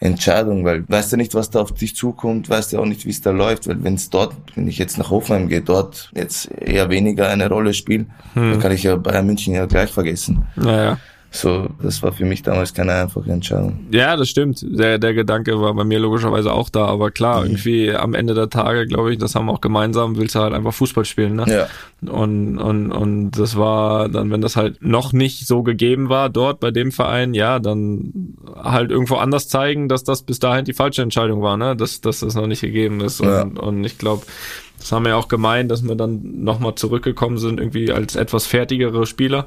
Entscheidung, 0.00 0.64
weil 0.64 0.84
weißt 0.88 1.12
du 1.12 1.16
nicht, 1.18 1.34
was 1.34 1.50
da 1.50 1.60
auf 1.60 1.72
dich 1.72 1.94
zukommt, 1.94 2.48
weißt 2.48 2.72
du 2.72 2.78
auch 2.78 2.86
nicht, 2.86 3.04
wie 3.04 3.10
es 3.10 3.20
da 3.20 3.30
läuft, 3.30 3.68
weil 3.68 3.84
wenn 3.84 3.94
es 3.94 4.08
dort, 4.08 4.34
wenn 4.54 4.66
ich 4.66 4.78
jetzt 4.78 4.96
nach 4.96 5.10
Hoffenheim 5.10 5.48
gehe, 5.48 5.60
dort 5.60 6.10
jetzt 6.14 6.50
eher 6.58 6.88
weniger 6.88 7.28
eine 7.28 7.48
Rolle 7.48 7.74
spielt, 7.74 8.06
dann 8.34 8.58
kann 8.58 8.72
ich 8.72 8.82
ja 8.82 8.96
Bayern 8.96 9.26
München 9.26 9.54
ja 9.54 9.66
gleich 9.66 9.90
vergessen. 9.90 10.46
ja, 10.56 10.84
ja. 10.84 10.98
So, 11.32 11.68
das 11.80 12.02
war 12.02 12.12
für 12.12 12.24
mich 12.24 12.42
damals 12.42 12.74
keine 12.74 12.92
einfache 12.92 13.30
Entscheidung. 13.30 13.86
Ja, 13.92 14.16
das 14.16 14.28
stimmt. 14.28 14.66
Der, 14.68 14.98
der 14.98 15.14
Gedanke 15.14 15.60
war 15.60 15.72
bei 15.74 15.84
mir 15.84 16.00
logischerweise 16.00 16.52
auch 16.52 16.68
da, 16.68 16.86
aber 16.86 17.12
klar, 17.12 17.44
irgendwie 17.44 17.94
am 17.94 18.14
Ende 18.14 18.34
der 18.34 18.50
Tage, 18.50 18.86
glaube 18.86 19.12
ich, 19.12 19.18
das 19.18 19.36
haben 19.36 19.46
wir 19.46 19.52
auch 19.52 19.60
gemeinsam, 19.60 20.16
willst 20.16 20.34
du 20.34 20.40
halt 20.40 20.54
einfach 20.54 20.74
Fußball 20.74 21.04
spielen, 21.04 21.36
ne? 21.36 21.44
Ja, 21.46 22.12
Und, 22.12 22.58
und, 22.58 22.90
und 22.90 23.30
das 23.30 23.56
war 23.56 24.08
dann, 24.08 24.32
wenn 24.32 24.40
das 24.40 24.56
halt 24.56 24.82
noch 24.82 25.12
nicht 25.12 25.46
so 25.46 25.62
gegeben 25.62 26.08
war 26.08 26.30
dort 26.30 26.58
bei 26.58 26.72
dem 26.72 26.90
Verein, 26.90 27.32
ja, 27.32 27.60
dann 27.60 28.34
halt 28.56 28.90
irgendwo 28.90 29.14
anders 29.14 29.48
zeigen, 29.48 29.88
dass 29.88 30.02
das 30.02 30.22
bis 30.22 30.40
dahin 30.40 30.64
die 30.64 30.72
falsche 30.72 31.02
Entscheidung 31.02 31.42
war, 31.42 31.56
ne? 31.56 31.76
Dass, 31.76 32.00
dass 32.00 32.20
das 32.20 32.34
noch 32.34 32.48
nicht 32.48 32.62
gegeben 32.62 33.00
ist. 33.00 33.20
Ja. 33.20 33.42
Und, 33.42 33.56
und 33.56 33.84
ich 33.84 33.98
glaube, 33.98 34.24
das 34.80 34.90
haben 34.90 35.04
wir 35.04 35.10
ja 35.10 35.16
auch 35.16 35.28
gemeint, 35.28 35.70
dass 35.70 35.84
wir 35.84 35.94
dann 35.94 36.42
nochmal 36.42 36.74
zurückgekommen 36.74 37.38
sind, 37.38 37.60
irgendwie 37.60 37.92
als 37.92 38.16
etwas 38.16 38.46
fertigere 38.46 39.06
Spieler. 39.06 39.46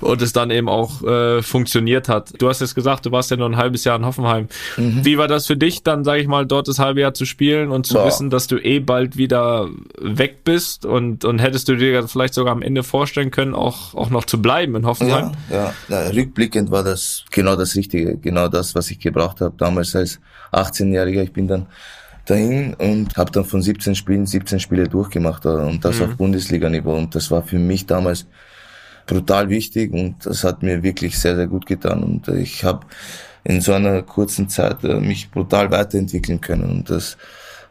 Und 0.00 0.22
es 0.22 0.32
dann 0.32 0.50
eben 0.50 0.68
auch 0.68 1.02
äh, 1.02 1.42
funktioniert 1.42 2.08
hat. 2.08 2.32
Du 2.38 2.48
hast 2.48 2.60
jetzt 2.60 2.74
gesagt, 2.74 3.06
du 3.06 3.12
warst 3.12 3.30
ja 3.30 3.36
nur 3.36 3.48
ein 3.48 3.56
halbes 3.56 3.84
Jahr 3.84 3.96
in 3.96 4.06
Hoffenheim. 4.06 4.48
Wie 4.76 5.18
war 5.18 5.28
das 5.28 5.46
für 5.46 5.56
dich, 5.56 5.82
dann, 5.82 6.04
sage 6.04 6.20
ich 6.20 6.28
mal, 6.28 6.46
dort 6.46 6.68
das 6.68 6.78
halbe 6.78 7.00
Jahr 7.00 7.14
zu 7.14 7.24
spielen 7.24 7.70
und 7.70 7.86
zu 7.86 7.94
Boah. 7.94 8.06
wissen, 8.06 8.30
dass 8.30 8.46
du 8.46 8.58
eh 8.58 8.78
bald 8.78 9.16
wieder 9.16 9.68
weg 10.00 10.44
bist 10.44 10.86
und, 10.86 11.24
und 11.24 11.40
hättest 11.40 11.68
du 11.68 11.76
dir 11.76 12.06
vielleicht 12.06 12.34
sogar 12.34 12.52
am 12.52 12.62
Ende 12.62 12.82
vorstellen 12.82 13.30
können, 13.30 13.54
auch, 13.54 13.94
auch 13.94 14.10
noch 14.10 14.24
zu 14.24 14.40
bleiben 14.40 14.76
in 14.76 14.86
Hoffenheim? 14.86 15.32
Ja, 15.50 15.72
ja, 15.88 16.02
ja, 16.02 16.10
rückblickend 16.10 16.70
war 16.70 16.84
das 16.84 17.24
genau 17.30 17.56
das 17.56 17.74
Richtige, 17.74 18.16
genau 18.16 18.48
das, 18.48 18.74
was 18.74 18.90
ich 18.90 18.98
gebraucht 18.98 19.40
habe 19.40 19.54
damals 19.58 19.96
als 19.96 20.20
18-Jähriger. 20.52 21.22
Ich 21.22 21.32
bin 21.32 21.48
dann 21.48 21.66
dahin 22.28 22.74
und 22.74 23.16
habe 23.16 23.30
dann 23.30 23.44
von 23.44 23.62
17 23.62 23.94
Spielen 23.94 24.26
17 24.26 24.60
Spiele 24.60 24.88
durchgemacht 24.88 25.44
äh, 25.44 25.48
und 25.48 25.84
das 25.84 26.00
auf 26.00 26.16
Bundesliga-Niveau 26.16 26.94
und 26.94 27.14
das 27.14 27.30
war 27.30 27.42
für 27.42 27.58
mich 27.58 27.86
damals 27.86 28.26
brutal 29.08 29.48
wichtig 29.48 29.92
und 29.92 30.24
das 30.24 30.44
hat 30.44 30.62
mir 30.62 30.82
wirklich 30.84 31.18
sehr, 31.18 31.34
sehr 31.34 31.48
gut 31.48 31.66
getan 31.66 32.04
und 32.04 32.28
äh, 32.28 32.38
ich 32.38 32.62
habe 32.62 32.86
in 33.42 33.60
so 33.60 33.72
einer 33.72 34.02
kurzen 34.02 34.48
Zeit 34.48 34.84
äh, 34.84 35.00
mich 35.00 35.30
brutal 35.30 35.70
weiterentwickeln 35.72 36.40
können 36.40 36.70
und 36.70 36.90
das 36.90 37.16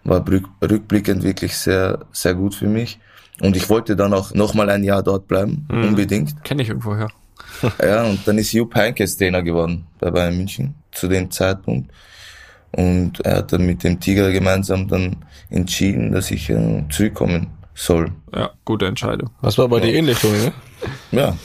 war 0.03 0.19
rück- 0.27 0.49
rückblickend 0.61 1.23
wirklich 1.23 1.55
sehr, 1.55 1.99
sehr 2.11 2.33
gut 2.33 2.55
für 2.55 2.67
mich. 2.67 2.99
Und 3.39 3.55
ich 3.55 3.69
wollte 3.69 3.95
dann 3.95 4.13
auch 4.15 4.33
nochmal 4.33 4.69
ein 4.71 4.83
Jahr 4.83 5.03
dort 5.03 5.27
bleiben, 5.27 5.67
unbedingt. 5.69 6.43
Kenne 6.43 6.63
ich 6.63 6.69
irgendwoher. 6.69 7.07
Ja, 7.81 8.03
und 8.03 8.27
dann 8.27 8.37
ist 8.39 8.51
Jupp 8.51 8.73
Heynckes 8.75 9.15
Trainer 9.15 9.41
geworden 9.43 9.85
bei 9.99 10.09
Bayern 10.11 10.35
München 10.35 10.73
zu 10.91 11.07
dem 11.07 11.29
Zeitpunkt. 11.31 11.91
Und 12.71 13.19
er 13.25 13.37
hat 13.37 13.53
dann 13.53 13.65
mit 13.65 13.83
dem 13.83 13.99
Tiger 13.99 14.31
gemeinsam 14.31 14.87
dann 14.87 15.17
entschieden, 15.49 16.11
dass 16.11 16.31
ich 16.31 16.49
äh, 16.49 16.83
zurückkommen 16.89 17.47
soll. 17.75 18.11
Ja, 18.35 18.49
gute 18.65 18.87
Entscheidung. 18.87 19.29
Das 19.41 19.57
war 19.57 19.67
bei 19.67 19.79
dir 19.79 19.93
ähnlich, 19.93 20.21
ne? 20.23 20.51
Ja, 21.11 21.35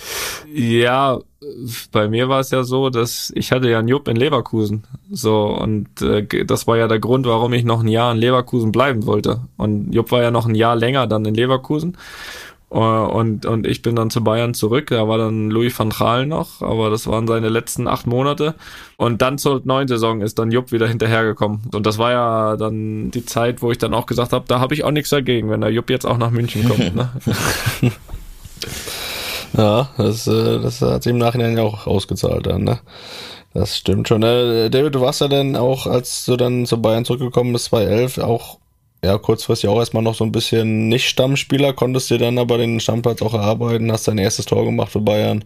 Ja, 0.54 1.18
bei 1.90 2.08
mir 2.08 2.28
war 2.28 2.40
es 2.40 2.50
ja 2.50 2.62
so, 2.62 2.90
dass 2.90 3.32
ich 3.34 3.52
hatte 3.52 3.68
ja 3.70 3.78
einen 3.78 3.88
Jupp 3.88 4.08
in 4.08 4.16
Leverkusen. 4.16 4.84
So, 5.10 5.46
und 5.46 6.02
äh, 6.02 6.44
das 6.44 6.66
war 6.66 6.76
ja 6.76 6.88
der 6.88 7.00
Grund, 7.00 7.26
warum 7.26 7.52
ich 7.52 7.64
noch 7.64 7.80
ein 7.80 7.88
Jahr 7.88 8.12
in 8.12 8.18
Leverkusen 8.18 8.70
bleiben 8.72 9.06
wollte. 9.06 9.40
Und 9.56 9.92
Jupp 9.92 10.12
war 10.12 10.22
ja 10.22 10.30
noch 10.30 10.46
ein 10.46 10.54
Jahr 10.54 10.76
länger 10.76 11.06
dann 11.06 11.24
in 11.24 11.34
Leverkusen. 11.34 11.96
Äh, 12.70 12.76
und, 12.76 13.46
und 13.46 13.66
ich 13.66 13.82
bin 13.82 13.96
dann 13.96 14.10
zu 14.10 14.22
Bayern 14.22 14.54
zurück. 14.54 14.88
Da 14.88 15.08
war 15.08 15.18
dann 15.18 15.50
Louis 15.50 15.78
van 15.78 15.90
Gaal 15.90 16.26
noch, 16.26 16.62
aber 16.62 16.90
das 16.90 17.06
waren 17.06 17.26
seine 17.26 17.48
letzten 17.48 17.88
acht 17.88 18.06
Monate. 18.06 18.54
Und 18.96 19.22
dann 19.22 19.38
zur 19.38 19.62
neuen 19.64 19.88
Saison 19.88 20.20
ist 20.20 20.38
dann 20.38 20.52
Jupp 20.52 20.72
wieder 20.72 20.88
hinterhergekommen. 20.88 21.62
Und 21.74 21.86
das 21.86 21.98
war 21.98 22.12
ja 22.12 22.56
dann 22.56 23.10
die 23.10 23.24
Zeit, 23.24 23.62
wo 23.62 23.70
ich 23.70 23.78
dann 23.78 23.94
auch 23.94 24.06
gesagt 24.06 24.32
habe, 24.32 24.44
da 24.48 24.60
habe 24.60 24.74
ich 24.74 24.84
auch 24.84 24.90
nichts 24.90 25.10
dagegen, 25.10 25.50
wenn 25.50 25.60
der 25.60 25.70
Jupp 25.70 25.90
jetzt 25.90 26.06
auch 26.06 26.18
nach 26.18 26.30
München 26.30 26.68
kommt. 26.68 26.94
Ne? 26.94 27.10
ja, 29.56 29.90
das, 29.96 30.26
äh, 30.26 30.60
das 30.60 30.80
hat 30.80 31.02
sich 31.02 31.10
im 31.10 31.18
Nachhinein 31.18 31.56
ja 31.56 31.62
auch 31.62 31.86
ausgezahlt 31.86 32.46
dann, 32.46 32.64
ne? 32.64 32.80
Das 33.54 33.76
stimmt 33.76 34.08
schon. 34.08 34.20
Ne? 34.20 34.70
David, 34.70 34.94
du 34.94 35.00
warst 35.02 35.20
ja 35.20 35.28
dann 35.28 35.56
auch, 35.56 35.86
als 35.86 36.24
du 36.24 36.36
dann 36.36 36.64
zu 36.64 36.80
Bayern 36.80 37.04
zurückgekommen 37.04 37.52
bist, 37.52 37.66
2011, 37.66 38.18
auch 38.18 38.58
ja, 39.04 39.18
kurzfristig 39.18 39.68
auch 39.68 39.78
erstmal 39.78 40.02
noch 40.02 40.14
so 40.14 40.24
ein 40.24 40.32
bisschen 40.32 40.88
nicht 40.88 41.08
Stammspieler, 41.08 41.72
konntest 41.72 42.08
dir 42.08 42.18
dann 42.18 42.38
aber 42.38 42.56
den 42.56 42.80
Stammplatz 42.80 43.20
auch 43.20 43.34
erarbeiten, 43.34 43.92
hast 43.92 44.08
dein 44.08 44.18
erstes 44.18 44.46
Tor 44.46 44.64
gemacht 44.64 44.92
für 44.92 45.00
Bayern. 45.00 45.44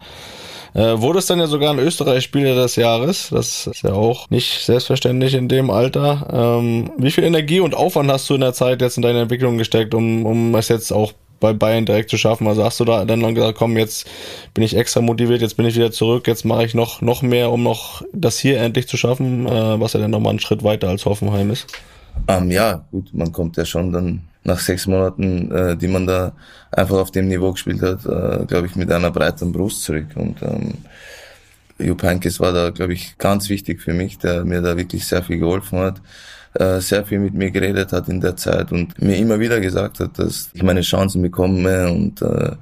Äh, 0.75 1.01
wurdest 1.01 1.31
dann 1.31 1.39
ja 1.39 1.47
sogar 1.47 1.73
in 1.73 1.79
Österreich 1.79 2.23
Spieler 2.23 2.55
des 2.55 2.77
Jahres. 2.77 3.31
Das 3.31 3.67
ist 3.67 3.83
ja 3.83 3.95
auch 3.95 4.29
nicht 4.29 4.63
selbstverständlich 4.63 5.33
in 5.33 5.49
dem 5.49 5.71
Alter. 5.71 6.61
Ähm, 6.61 6.93
wie 6.99 7.11
viel 7.11 7.25
Energie 7.25 7.61
und 7.61 7.75
Aufwand 7.75 8.11
hast 8.11 8.29
du 8.29 8.35
in 8.35 8.43
der 8.43 8.53
Zeit 8.53 8.83
jetzt 8.83 8.99
in 8.99 9.03
deine 9.03 9.23
Entwicklung 9.23 9.57
gesteckt, 9.57 9.95
um, 9.95 10.27
um 10.27 10.55
es 10.55 10.69
jetzt 10.69 10.93
auch 10.93 11.13
bei 11.41 11.53
Bayern 11.53 11.87
direkt 11.87 12.11
zu 12.11 12.17
schaffen? 12.17 12.47
Also 12.47 12.65
hast 12.65 12.81
du 12.81 12.85
da 12.85 13.05
dann 13.05 13.35
gesagt, 13.35 13.59
komm, 13.59 13.77
jetzt 13.77 14.07
bin 14.55 14.65
ich 14.65 14.77
extra 14.77 15.01
motiviert, 15.01 15.43
jetzt 15.43 15.57
bin 15.57 15.67
ich 15.67 15.77
wieder 15.77 15.93
zurück, 15.93 16.27
jetzt 16.27 16.45
mache 16.45 16.65
ich 16.65 16.75
noch, 16.75 17.01
noch 17.01 17.23
mehr, 17.23 17.51
um 17.51 17.63
noch 17.63 18.03
das 18.13 18.39
hier 18.39 18.61
endlich 18.61 18.89
zu 18.89 18.97
schaffen, 18.97 19.47
äh, 19.47 19.81
was 19.81 19.93
ja 19.93 20.01
dann 20.01 20.11
nochmal 20.11 20.31
einen 20.31 20.41
Schritt 20.41 20.63
weiter 20.63 20.89
als 20.89 21.05
Hoffenheim 21.05 21.51
ist? 21.51 21.67
Ähm, 22.29 22.51
ja, 22.51 22.85
gut, 22.91 23.13
man 23.13 23.33
kommt 23.33 23.57
ja 23.57 23.65
schon 23.65 23.93
dann 23.93 24.23
nach 24.45 24.59
sechs 24.61 24.87
Monaten, 24.87 25.51
äh, 25.51 25.77
die 25.77 25.89
man 25.89 26.07
da 26.07 26.33
einfach 26.71 26.97
auf 26.97 27.11
dem 27.11 27.29
Niveau 27.29 27.53
gespielt 27.53 27.83
hat, 27.83 28.07
äh, 28.07 28.47
glaube 28.47 28.67
ich, 28.67 28.77
mit 28.77 28.91
einer 28.91 29.11
breiten 29.11 29.53
Brust 29.53 29.83
zurück. 29.83 30.07
Und 30.15 30.41
ähm, 30.43 30.75
Jupp 31.79 32.03
Heynckes 32.03 32.41
war 32.41 32.53
da, 32.53 32.71
glaube 32.71 32.95
ich, 32.95 33.19
ganz 33.19 33.49
wichtig 33.49 33.81
für 33.81 33.93
mich, 33.93 34.19
der 34.19 34.45
mir 34.45 34.63
da 34.63 34.77
wirklich 34.77 35.07
sehr 35.07 35.23
viel 35.23 35.39
geholfen 35.39 35.79
hat, 35.81 36.01
äh, 36.61 36.81
sehr 36.81 37.05
viel 37.05 37.19
mit 37.19 37.35
mir 37.35 37.51
geredet 37.51 37.93
hat 37.93 38.09
in 38.09 38.21
der 38.21 38.37
Zeit 38.37 38.73
und 38.73 39.01
mir 39.01 39.17
immer 39.17 39.41
wieder 39.41 39.61
gesagt 39.61 40.01
hat, 40.01 40.19
dass 40.19 40.51
ich 40.53 40.63
meine 40.63 40.83
Chancen 40.83 41.23
bekomme 41.23 41.91
und 41.91 42.23
äh, 42.23 42.53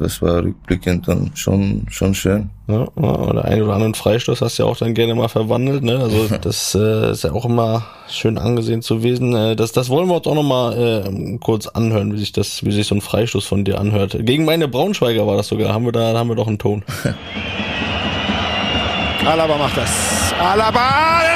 das 0.00 0.22
war 0.22 0.42
rückblickend 0.42 1.06
dann 1.08 1.30
schon, 1.34 1.86
schon 1.90 2.14
schön. 2.14 2.48
Ja, 2.68 2.88
oder 2.96 3.44
einen 3.44 3.62
oder 3.62 3.74
anderen 3.74 3.94
Freistoß 3.94 4.40
hast 4.40 4.58
du 4.58 4.62
ja 4.62 4.68
auch 4.68 4.78
dann 4.78 4.94
gerne 4.94 5.14
mal 5.14 5.28
verwandelt, 5.28 5.82
ne? 5.82 5.98
Also 5.98 6.28
das 6.40 6.74
äh, 6.74 7.10
ist 7.10 7.24
ja 7.24 7.32
auch 7.32 7.44
immer 7.44 7.84
schön 8.08 8.38
angesehen 8.38 8.80
zu 8.80 9.02
wissen. 9.02 9.34
Äh, 9.34 9.56
das, 9.56 9.72
das 9.72 9.90
wollen 9.90 10.08
wir 10.08 10.16
uns 10.16 10.26
auch 10.26 10.34
nochmal 10.34 11.04
äh, 11.06 11.38
kurz 11.38 11.66
anhören, 11.66 12.14
wie 12.14 12.18
sich 12.18 12.32
das, 12.32 12.64
wie 12.64 12.72
sich 12.72 12.86
so 12.86 12.94
ein 12.94 13.02
Freistoß 13.02 13.44
von 13.44 13.64
dir 13.64 13.78
anhört. 13.78 14.16
Gegen 14.20 14.46
meine 14.46 14.68
Braunschweiger 14.68 15.26
war 15.26 15.36
das 15.36 15.48
sogar. 15.48 15.74
Haben 15.74 15.84
wir 15.84 15.92
da, 15.92 16.16
haben 16.16 16.30
wir 16.30 16.36
doch 16.36 16.48
einen 16.48 16.58
Ton. 16.58 16.82
Alaba 19.26 19.58
macht 19.58 19.76
das. 19.76 20.32
Alaba, 20.40 21.29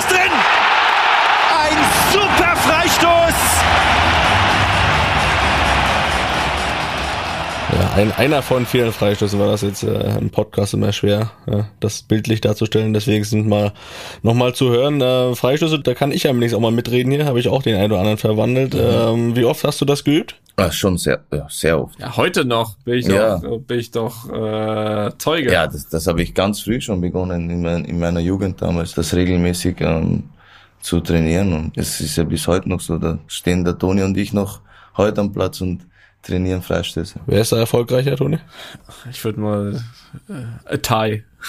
ein, 7.94 8.12
einer 8.12 8.42
von 8.42 8.66
vielen 8.66 8.92
Freistößen 8.92 9.38
war 9.38 9.48
das 9.48 9.62
jetzt 9.62 9.82
äh, 9.82 10.18
im 10.18 10.30
Podcast 10.30 10.74
immer 10.74 10.92
schwer, 10.92 11.30
ja, 11.46 11.68
das 11.80 12.02
bildlich 12.02 12.40
darzustellen. 12.40 12.92
Deswegen 12.92 13.24
sind 13.24 13.46
mal 13.46 13.72
nochmal 14.22 14.54
zu 14.54 14.70
hören. 14.70 15.00
Äh, 15.00 15.34
Freistöße, 15.34 15.80
da 15.80 15.94
kann 15.94 16.10
ich 16.10 16.24
ja 16.24 16.30
demnächst 16.30 16.54
auch 16.54 16.60
mal 16.60 16.72
mitreden 16.72 17.12
hier. 17.12 17.26
Habe 17.26 17.40
ich 17.40 17.48
auch 17.48 17.62
den 17.62 17.76
einen 17.76 17.92
oder 17.92 18.00
anderen 18.00 18.18
verwandelt. 18.18 18.74
Mhm. 18.74 18.80
Ähm, 18.80 19.36
wie 19.36 19.44
oft 19.44 19.64
hast 19.64 19.80
du 19.80 19.84
das 19.84 20.04
geübt? 20.04 20.40
Ach, 20.56 20.72
schon 20.72 20.98
sehr, 20.98 21.20
ja, 21.32 21.46
sehr 21.50 21.80
oft. 21.80 21.98
Ja, 21.98 22.16
heute 22.16 22.44
noch 22.44 22.76
bin 22.78 22.94
ich 22.94 23.06
ja. 23.06 23.38
doch, 23.38 23.58
bin 23.60 23.78
ich 23.78 23.90
doch 23.90 24.28
äh, 24.30 25.10
Zeuge. 25.18 25.52
Ja, 25.52 25.66
das, 25.66 25.88
das 25.88 26.06
habe 26.06 26.22
ich 26.22 26.34
ganz 26.34 26.60
früh 26.62 26.80
schon 26.80 27.00
begonnen 27.00 27.50
in, 27.50 27.62
mein, 27.62 27.84
in 27.84 27.98
meiner 27.98 28.20
Jugend 28.20 28.60
damals, 28.60 28.94
das 28.94 29.14
regelmäßig 29.14 29.80
ähm, 29.80 30.30
zu 30.80 31.00
trainieren. 31.00 31.52
Und 31.52 31.78
es 31.78 32.00
ist 32.00 32.16
ja 32.16 32.24
bis 32.24 32.46
heute 32.46 32.68
noch 32.68 32.80
so. 32.80 32.98
Da 32.98 33.18
stehen 33.26 33.64
der 33.64 33.78
Toni 33.78 34.02
und 34.02 34.16
ich 34.16 34.32
noch 34.32 34.60
heute 34.96 35.20
am 35.20 35.32
Platz 35.32 35.60
und 35.60 35.86
trainieren 36.26 36.62
Freistöße. 36.62 37.20
Wer 37.26 37.40
ist 37.40 37.52
da 37.52 37.58
erfolgreicher, 37.58 38.16
Toni? 38.16 38.38
Ich 39.10 39.24
würde 39.24 39.40
mal 39.40 39.80
äh, 40.66 40.78
Thai. 40.78 41.24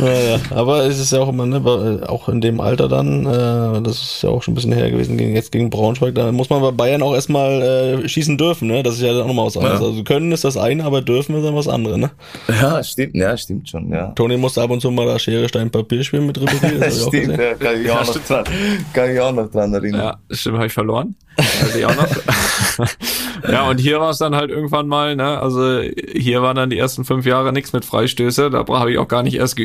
naja, 0.00 0.38
aber 0.50 0.84
es 0.84 0.98
ist 0.98 1.12
ja 1.12 1.20
auch 1.20 1.28
immer, 1.28 1.46
ne, 1.46 2.02
auch 2.06 2.28
in 2.28 2.40
dem 2.40 2.60
Alter 2.60 2.88
dann, 2.88 3.26
äh, 3.26 3.82
das 3.82 4.02
ist 4.02 4.22
ja 4.22 4.30
auch 4.30 4.42
schon 4.42 4.52
ein 4.52 4.54
bisschen 4.56 4.72
her 4.72 4.90
gewesen, 4.90 5.16
gegen, 5.16 5.34
jetzt 5.34 5.52
gegen 5.52 5.70
Braunschweig, 5.70 6.14
da 6.14 6.30
muss 6.32 6.50
man 6.50 6.60
bei 6.60 6.70
Bayern 6.70 7.02
auch 7.02 7.14
erstmal 7.14 7.62
äh, 8.04 8.08
schießen 8.08 8.36
dürfen, 8.36 8.68
ne? 8.68 8.82
Das 8.82 8.96
ist 8.96 9.02
ja 9.02 9.12
auch 9.12 9.26
nochmal 9.26 9.46
was 9.46 9.56
anderes. 9.56 9.80
Ja. 9.80 9.86
Also 9.86 10.04
können 10.04 10.32
ist 10.32 10.44
das 10.44 10.56
eine, 10.56 10.84
aber 10.84 11.02
dürfen 11.02 11.36
ist 11.36 11.44
dann 11.44 11.56
was 11.56 11.68
anderes, 11.68 11.96
ne? 11.96 12.10
Ja, 12.48 12.82
stimmt, 12.82 13.14
ja, 13.14 13.36
stimmt 13.36 13.68
schon, 13.68 13.90
ja. 13.90 14.08
Toni 14.08 14.36
musste 14.36 14.62
ab 14.62 14.70
und 14.70 14.80
zu 14.80 14.90
mal 14.90 15.06
da 15.06 15.18
Schere, 15.18 15.48
Stein, 15.48 15.70
Papier 15.70 16.04
spielen 16.04 16.26
mit 16.26 16.38
Ribéry, 16.38 16.78
das 16.78 17.06
stimmt, 17.06 17.38
ja, 17.38 17.54
kann 17.54 17.80
ich, 17.80 17.90
auch 17.90 18.06
noch 18.06 18.24
dran, 18.26 18.44
kann 18.92 19.10
ich 19.10 19.20
auch 19.20 19.32
noch 19.32 19.50
dran 19.50 19.72
erinnern. 19.72 20.00
Ja, 20.00 20.16
stimmt, 20.30 20.56
habe 20.56 20.66
ich 20.66 20.72
verloren. 20.72 21.14
Also 21.36 21.78
ich 21.78 21.84
auch 21.84 21.96
noch. 21.96 22.88
ja, 23.50 23.68
und 23.68 23.78
hier 23.78 24.00
war 24.00 24.10
es 24.10 24.18
dann 24.18 24.34
halt 24.34 24.50
irgendwann 24.50 24.86
mal, 24.86 25.16
ne, 25.16 25.40
also 25.40 25.80
hier 25.80 26.42
waren 26.42 26.56
dann 26.56 26.70
die 26.70 26.78
ersten 26.78 27.04
fünf 27.04 27.26
Jahre 27.26 27.52
nichts 27.52 27.72
mit 27.72 27.84
Freistöße, 27.84 28.50
da 28.50 28.64
habe 28.66 28.92
ich 28.92 28.98
auch 28.98 29.08
gar 29.08 29.22
nicht 29.22 29.34
erst 29.34 29.56
geübt, 29.56 29.63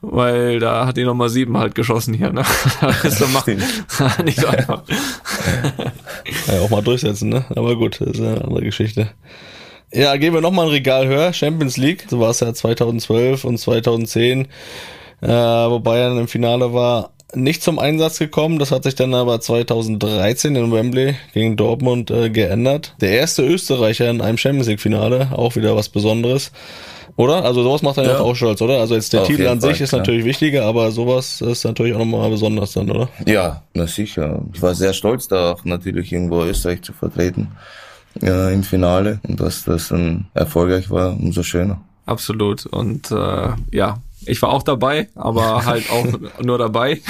weil 0.00 0.60
da 0.60 0.86
hat 0.86 0.96
die 0.96 1.04
Nummer 1.04 1.28
sieben 1.28 1.56
halt 1.58 1.74
geschossen 1.74 2.14
hier, 2.14 2.32
ne. 2.32 2.42
Das 2.80 3.04
ist 3.04 3.18
so 3.18 3.26
nicht 4.24 4.40
so 4.40 4.46
einfach. 4.46 4.82
ja, 6.46 6.60
auch 6.60 6.70
mal 6.70 6.82
durchsetzen, 6.82 7.28
ne, 7.28 7.44
aber 7.50 7.76
gut, 7.76 8.00
das 8.00 8.10
ist 8.10 8.20
eine 8.20 8.42
andere 8.42 8.62
Geschichte. 8.62 9.10
Ja, 9.92 10.16
gehen 10.16 10.32
wir 10.32 10.40
nochmal 10.40 10.66
ein 10.66 10.72
Regal 10.72 11.06
höher, 11.06 11.32
Champions 11.32 11.76
League, 11.76 12.06
so 12.08 12.18
war 12.18 12.30
es 12.30 12.40
ja 12.40 12.52
2012 12.54 13.44
und 13.44 13.58
2010, 13.58 14.48
äh, 15.20 15.28
wo 15.28 15.80
Bayern 15.80 16.18
im 16.18 16.28
Finale 16.28 16.72
war, 16.72 17.10
nicht 17.34 17.62
zum 17.62 17.78
Einsatz 17.78 18.18
gekommen. 18.18 18.58
Das 18.58 18.70
hat 18.70 18.84
sich 18.84 18.94
dann 18.94 19.14
aber 19.14 19.40
2013 19.40 20.56
in 20.56 20.72
Wembley 20.72 21.14
gegen 21.32 21.56
Dortmund 21.56 22.10
äh, 22.10 22.30
geändert. 22.30 22.94
Der 23.00 23.10
erste 23.10 23.42
Österreicher 23.42 24.10
in 24.10 24.20
einem 24.20 24.38
Champions 24.38 24.68
League 24.68 24.80
Finale, 24.80 25.30
auch 25.32 25.56
wieder 25.56 25.76
was 25.76 25.88
Besonderes. 25.88 26.52
Oder? 27.16 27.44
Also 27.44 27.62
sowas 27.62 27.82
macht 27.82 27.98
dann 27.98 28.06
ja. 28.06 28.20
auch 28.20 28.34
stolz, 28.34 28.62
oder? 28.62 28.80
Also 28.80 28.94
jetzt 28.94 29.12
der 29.12 29.22
Auf 29.22 29.26
Titel 29.26 29.46
an 29.46 29.60
sich 29.60 29.76
Fall, 29.76 29.82
ist 29.82 29.90
klar. 29.90 30.00
natürlich 30.00 30.24
wichtiger, 30.24 30.64
aber 30.64 30.90
sowas 30.90 31.40
ist 31.40 31.64
natürlich 31.64 31.94
auch 31.94 31.98
nochmal 31.98 32.30
besonders 32.30 32.72
dann, 32.72 32.90
oder? 32.90 33.08
Ja, 33.26 33.62
na 33.74 33.86
sicher. 33.86 34.42
Ich 34.52 34.62
war 34.62 34.74
sehr 34.74 34.92
stolz 34.92 35.28
darauf, 35.28 35.64
natürlich 35.64 36.12
irgendwo 36.12 36.42
Österreich 36.42 36.82
zu 36.82 36.92
vertreten 36.92 37.48
äh, 38.22 38.52
im 38.52 38.62
Finale 38.62 39.20
und 39.28 39.40
dass 39.40 39.64
das 39.64 39.88
dann 39.88 40.26
erfolgreich 40.34 40.90
war, 40.90 41.12
umso 41.12 41.42
schöner. 41.42 41.80
Absolut. 42.06 42.66
Und 42.66 43.10
äh, 43.10 43.48
ja, 43.70 43.98
ich 44.26 44.40
war 44.42 44.50
auch 44.50 44.62
dabei, 44.62 45.08
aber 45.14 45.64
halt 45.66 45.90
auch 45.90 46.06
nur 46.42 46.58
dabei. 46.58 47.00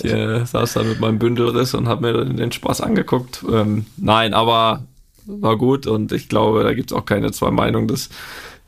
ich 0.00 0.12
äh, 0.12 0.44
saß 0.44 0.74
da 0.74 0.82
mit 0.82 1.00
meinem 1.00 1.18
Bündelriss 1.18 1.74
und 1.74 1.88
habe 1.88 2.12
mir 2.12 2.24
den 2.24 2.52
Spaß 2.52 2.80
angeguckt. 2.80 3.44
Ähm, 3.50 3.86
nein, 3.96 4.34
aber 4.34 4.82
war 5.26 5.56
gut 5.56 5.86
und 5.86 6.12
ich 6.12 6.28
glaube, 6.28 6.64
da 6.64 6.74
gibt's 6.74 6.92
auch 6.92 7.04
keine 7.04 7.30
zwei 7.30 7.50
Meinungen, 7.50 7.86
dass, 7.88 8.08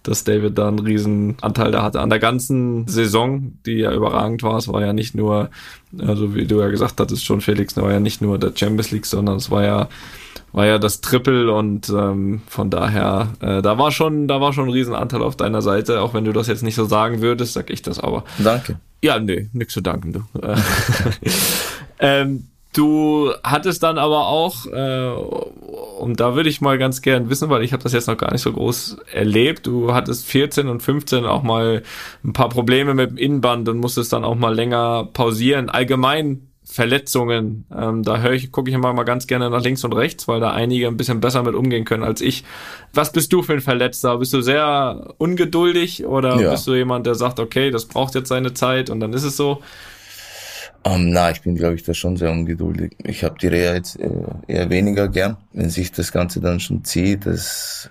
dass 0.04 0.22
David 0.22 0.56
da 0.56 0.68
einen 0.68 0.78
riesen 0.78 1.36
Anteil 1.40 1.72
da 1.72 1.82
hatte. 1.82 2.00
An 2.00 2.10
der 2.10 2.20
ganzen 2.20 2.86
Saison, 2.86 3.58
die 3.66 3.78
ja 3.78 3.92
überragend 3.92 4.42
war, 4.42 4.56
es 4.56 4.68
war 4.68 4.80
ja 4.80 4.92
nicht 4.92 5.14
nur, 5.14 5.50
also 5.98 6.34
wie 6.34 6.46
du 6.46 6.60
ja 6.60 6.68
gesagt 6.68 7.00
hattest 7.00 7.24
schon, 7.24 7.40
Felix, 7.40 7.76
es 7.76 7.82
war 7.82 7.90
ja 7.90 8.00
nicht 8.00 8.22
nur 8.22 8.38
der 8.38 8.52
Champions 8.54 8.92
League, 8.92 9.06
sondern 9.06 9.36
es 9.36 9.50
war 9.50 9.64
ja 9.64 9.88
war 10.52 10.66
ja 10.66 10.78
das 10.78 11.00
Triple 11.00 11.52
und 11.52 11.88
ähm, 11.88 12.42
von 12.46 12.70
daher, 12.70 13.28
äh, 13.40 13.60
da 13.60 13.76
war 13.76 13.90
schon, 13.90 14.28
da 14.28 14.40
war 14.40 14.52
schon 14.52 14.68
ein 14.68 14.72
Riesenanteil 14.72 15.20
auf 15.20 15.34
deiner 15.34 15.62
Seite, 15.62 16.00
auch 16.00 16.14
wenn 16.14 16.24
du 16.24 16.32
das 16.32 16.46
jetzt 16.46 16.62
nicht 16.62 16.76
so 16.76 16.84
sagen 16.84 17.20
würdest, 17.20 17.54
sag 17.54 17.70
ich 17.70 17.82
das 17.82 17.98
aber. 17.98 18.22
Danke. 18.38 18.78
Ja, 19.02 19.18
nee, 19.18 19.48
nix 19.52 19.74
zu 19.74 19.80
danken, 19.80 20.12
du. 20.12 20.20
ähm, 21.98 22.46
du 22.74 23.32
hattest 23.42 23.82
dann 23.82 23.98
aber 23.98 24.26
auch, 24.26 24.66
äh, 24.66 25.08
und 25.98 26.20
da 26.20 26.36
würde 26.36 26.48
ich 26.48 26.60
mal 26.60 26.78
ganz 26.78 27.02
gern 27.02 27.30
wissen, 27.30 27.48
weil 27.48 27.62
ich 27.62 27.72
habe 27.72 27.82
das 27.82 27.92
jetzt 27.92 28.08
noch 28.08 28.16
gar 28.16 28.32
nicht 28.32 28.42
so 28.42 28.52
groß 28.52 28.98
erlebt, 29.12 29.66
du 29.66 29.94
hattest 29.94 30.26
14 30.26 30.68
und 30.68 30.82
15 30.82 31.24
auch 31.24 31.42
mal 31.42 31.82
ein 32.22 32.32
paar 32.32 32.48
Probleme 32.48 32.94
mit 32.94 33.10
dem 33.10 33.16
Innenband 33.16 33.68
und 33.68 33.78
musstest 33.78 34.12
dann 34.12 34.24
auch 34.24 34.34
mal 34.34 34.54
länger 34.54 35.08
pausieren. 35.12 35.70
Allgemein 35.70 36.48
Verletzungen. 36.64 37.66
Ähm, 37.76 38.02
da 38.02 38.18
höre 38.18 38.32
ich, 38.32 38.50
gucke 38.50 38.70
ich 38.70 38.74
immer 38.74 38.92
mal 38.94 39.04
ganz 39.04 39.26
gerne 39.26 39.50
nach 39.50 39.62
links 39.62 39.84
und 39.84 39.92
rechts, 39.92 40.26
weil 40.26 40.40
da 40.40 40.50
einige 40.50 40.88
ein 40.88 40.96
bisschen 40.96 41.20
besser 41.20 41.42
mit 41.42 41.54
umgehen 41.54 41.84
können 41.84 42.02
als 42.02 42.22
ich. 42.22 42.42
Was 42.94 43.12
bist 43.12 43.32
du 43.32 43.42
für 43.42 43.52
ein 43.52 43.60
Verletzter? 43.60 44.16
Bist 44.16 44.32
du 44.32 44.40
sehr 44.40 45.14
ungeduldig 45.18 46.06
oder 46.06 46.40
ja. 46.40 46.50
bist 46.50 46.66
du 46.66 46.74
jemand, 46.74 47.06
der 47.06 47.16
sagt, 47.16 47.38
okay, 47.38 47.70
das 47.70 47.84
braucht 47.84 48.14
jetzt 48.14 48.28
seine 48.28 48.54
Zeit 48.54 48.88
und 48.88 49.00
dann 49.00 49.12
ist 49.12 49.24
es 49.24 49.36
so? 49.36 49.60
Ähm, 50.84 51.10
na, 51.10 51.30
ich 51.30 51.40
bin, 51.40 51.54
glaube 51.54 51.74
ich, 51.74 51.82
da 51.82 51.94
schon 51.94 52.16
sehr 52.16 52.30
ungeduldig. 52.30 52.96
Ich 53.04 53.24
habe 53.24 53.38
die 53.38 53.46
Reha 53.46 53.74
jetzt 53.74 53.98
äh, 53.98 54.10
eher 54.46 54.68
weniger 54.68 55.08
gern, 55.08 55.36
wenn 55.52 55.70
sich 55.70 55.92
das 55.92 56.12
Ganze 56.12 56.40
dann 56.40 56.60
schon 56.60 56.84
zieht. 56.84 57.24
Das, 57.24 57.88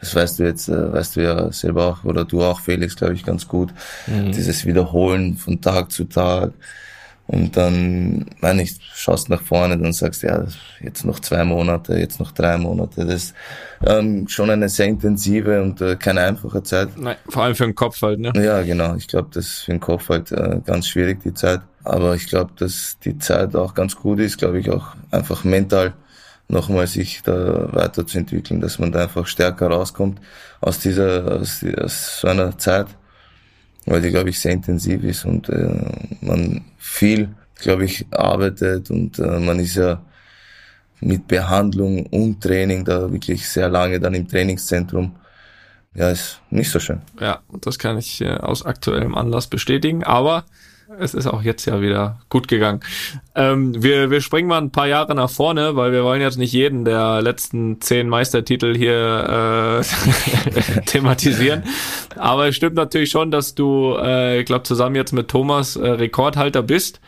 das 0.00 0.14
weißt 0.14 0.38
du 0.38 0.44
jetzt, 0.44 0.68
äh, 0.68 0.92
weißt 0.92 1.16
du 1.16 1.22
ja 1.22 1.52
selber 1.52 1.86
auch 1.86 2.04
oder 2.04 2.24
du 2.24 2.42
auch, 2.42 2.60
Felix, 2.60 2.96
glaube 2.96 3.14
ich, 3.14 3.24
ganz 3.24 3.46
gut. 3.46 3.72
Mhm. 4.08 4.32
Dieses 4.32 4.66
Wiederholen 4.66 5.36
von 5.36 5.60
Tag 5.60 5.92
zu 5.92 6.04
Tag 6.04 6.52
Und 7.28 7.58
dann, 7.58 8.24
meine 8.40 8.62
ich, 8.62 8.78
schaust 8.94 9.28
nach 9.28 9.42
vorne, 9.42 9.76
dann 9.76 9.92
sagst 9.92 10.22
du, 10.22 10.28
ja, 10.28 10.46
jetzt 10.80 11.04
noch 11.04 11.20
zwei 11.20 11.44
Monate, 11.44 11.98
jetzt 11.98 12.18
noch 12.18 12.32
drei 12.32 12.56
Monate. 12.56 13.04
Das 13.04 13.14
ist 13.14 13.34
ähm, 13.86 14.26
schon 14.28 14.48
eine 14.48 14.70
sehr 14.70 14.86
intensive 14.86 15.62
und 15.62 15.78
äh, 15.82 15.96
keine 15.96 16.22
einfache 16.22 16.62
Zeit. 16.62 16.88
Nein, 16.96 17.16
vor 17.28 17.42
allem 17.42 17.54
für 17.54 17.64
den 17.64 17.74
Kopf 17.74 18.00
halt, 18.00 18.18
ne? 18.18 18.32
Ja, 18.34 18.62
genau. 18.62 18.94
Ich 18.94 19.08
glaube, 19.08 19.28
das 19.30 19.44
ist 19.46 19.58
für 19.60 19.72
den 19.72 19.80
Kopf 19.80 20.08
halt 20.08 20.32
äh, 20.32 20.60
ganz 20.64 20.88
schwierig, 20.88 21.20
die 21.22 21.34
Zeit. 21.34 21.60
Aber 21.84 22.14
ich 22.14 22.28
glaube, 22.28 22.52
dass 22.56 22.96
die 23.04 23.18
Zeit 23.18 23.54
auch 23.54 23.74
ganz 23.74 23.94
gut 23.94 24.20
ist, 24.20 24.38
glaube 24.38 24.60
ich, 24.60 24.70
auch 24.70 24.94
einfach 25.10 25.44
mental 25.44 25.92
nochmal 26.48 26.86
sich 26.86 27.20
da 27.22 27.68
weiterzuentwickeln, 27.74 28.62
dass 28.62 28.78
man 28.78 28.90
da 28.90 29.02
einfach 29.02 29.26
stärker 29.26 29.66
rauskommt 29.68 30.18
aus 30.62 30.78
dieser, 30.78 31.40
aus, 31.40 31.62
aus 31.78 32.20
so 32.20 32.28
einer 32.28 32.56
Zeit 32.56 32.86
weil 33.88 34.02
die, 34.02 34.10
glaube 34.10 34.30
ich, 34.30 34.38
sehr 34.38 34.52
intensiv 34.52 35.02
ist 35.02 35.24
und 35.24 35.48
äh, 35.48 35.68
man 36.20 36.64
viel, 36.76 37.28
glaube 37.56 37.84
ich, 37.84 38.06
arbeitet 38.10 38.90
und 38.90 39.18
äh, 39.18 39.38
man 39.38 39.58
ist 39.60 39.76
ja 39.76 40.02
mit 41.00 41.28
Behandlung 41.28 42.06
und 42.06 42.40
Training 42.40 42.84
da 42.84 43.10
wirklich 43.10 43.48
sehr 43.48 43.68
lange 43.68 44.00
dann 44.00 44.14
im 44.14 44.28
Trainingszentrum. 44.28 45.14
Ja, 45.94 46.10
ist 46.10 46.40
nicht 46.50 46.70
so 46.70 46.78
schön. 46.78 47.00
Ja, 47.20 47.40
das 47.60 47.78
kann 47.78 47.98
ich 47.98 48.20
äh, 48.20 48.30
aus 48.30 48.64
aktuellem 48.64 49.14
Anlass 49.14 49.46
bestätigen, 49.46 50.04
aber 50.04 50.44
es 50.98 51.14
ist 51.14 51.26
auch 51.26 51.42
jetzt 51.42 51.66
ja 51.66 51.80
wieder 51.80 52.20
gut 52.30 52.48
gegangen. 52.48 52.80
Ähm, 53.34 53.82
wir, 53.82 54.10
wir 54.10 54.20
springen 54.20 54.48
mal 54.48 54.58
ein 54.58 54.70
paar 54.70 54.86
Jahre 54.86 55.14
nach 55.14 55.30
vorne, 55.30 55.76
weil 55.76 55.92
wir 55.92 56.02
wollen 56.02 56.20
jetzt 56.20 56.38
nicht 56.38 56.52
jeden 56.52 56.84
der 56.84 57.20
letzten 57.20 57.80
zehn 57.80 58.08
Meistertitel 58.08 58.74
hier 58.74 59.82
äh, 59.82 60.80
thematisieren. 60.86 61.64
Aber 62.16 62.48
es 62.48 62.56
stimmt 62.56 62.76
natürlich 62.76 63.10
schon, 63.10 63.30
dass 63.30 63.54
du, 63.54 63.96
äh, 64.00 64.40
ich 64.40 64.46
glaube, 64.46 64.62
zusammen 64.62 64.96
jetzt 64.96 65.12
mit 65.12 65.28
Thomas 65.28 65.76
äh, 65.76 65.86
Rekordhalter 65.86 66.62
bist. 66.62 67.00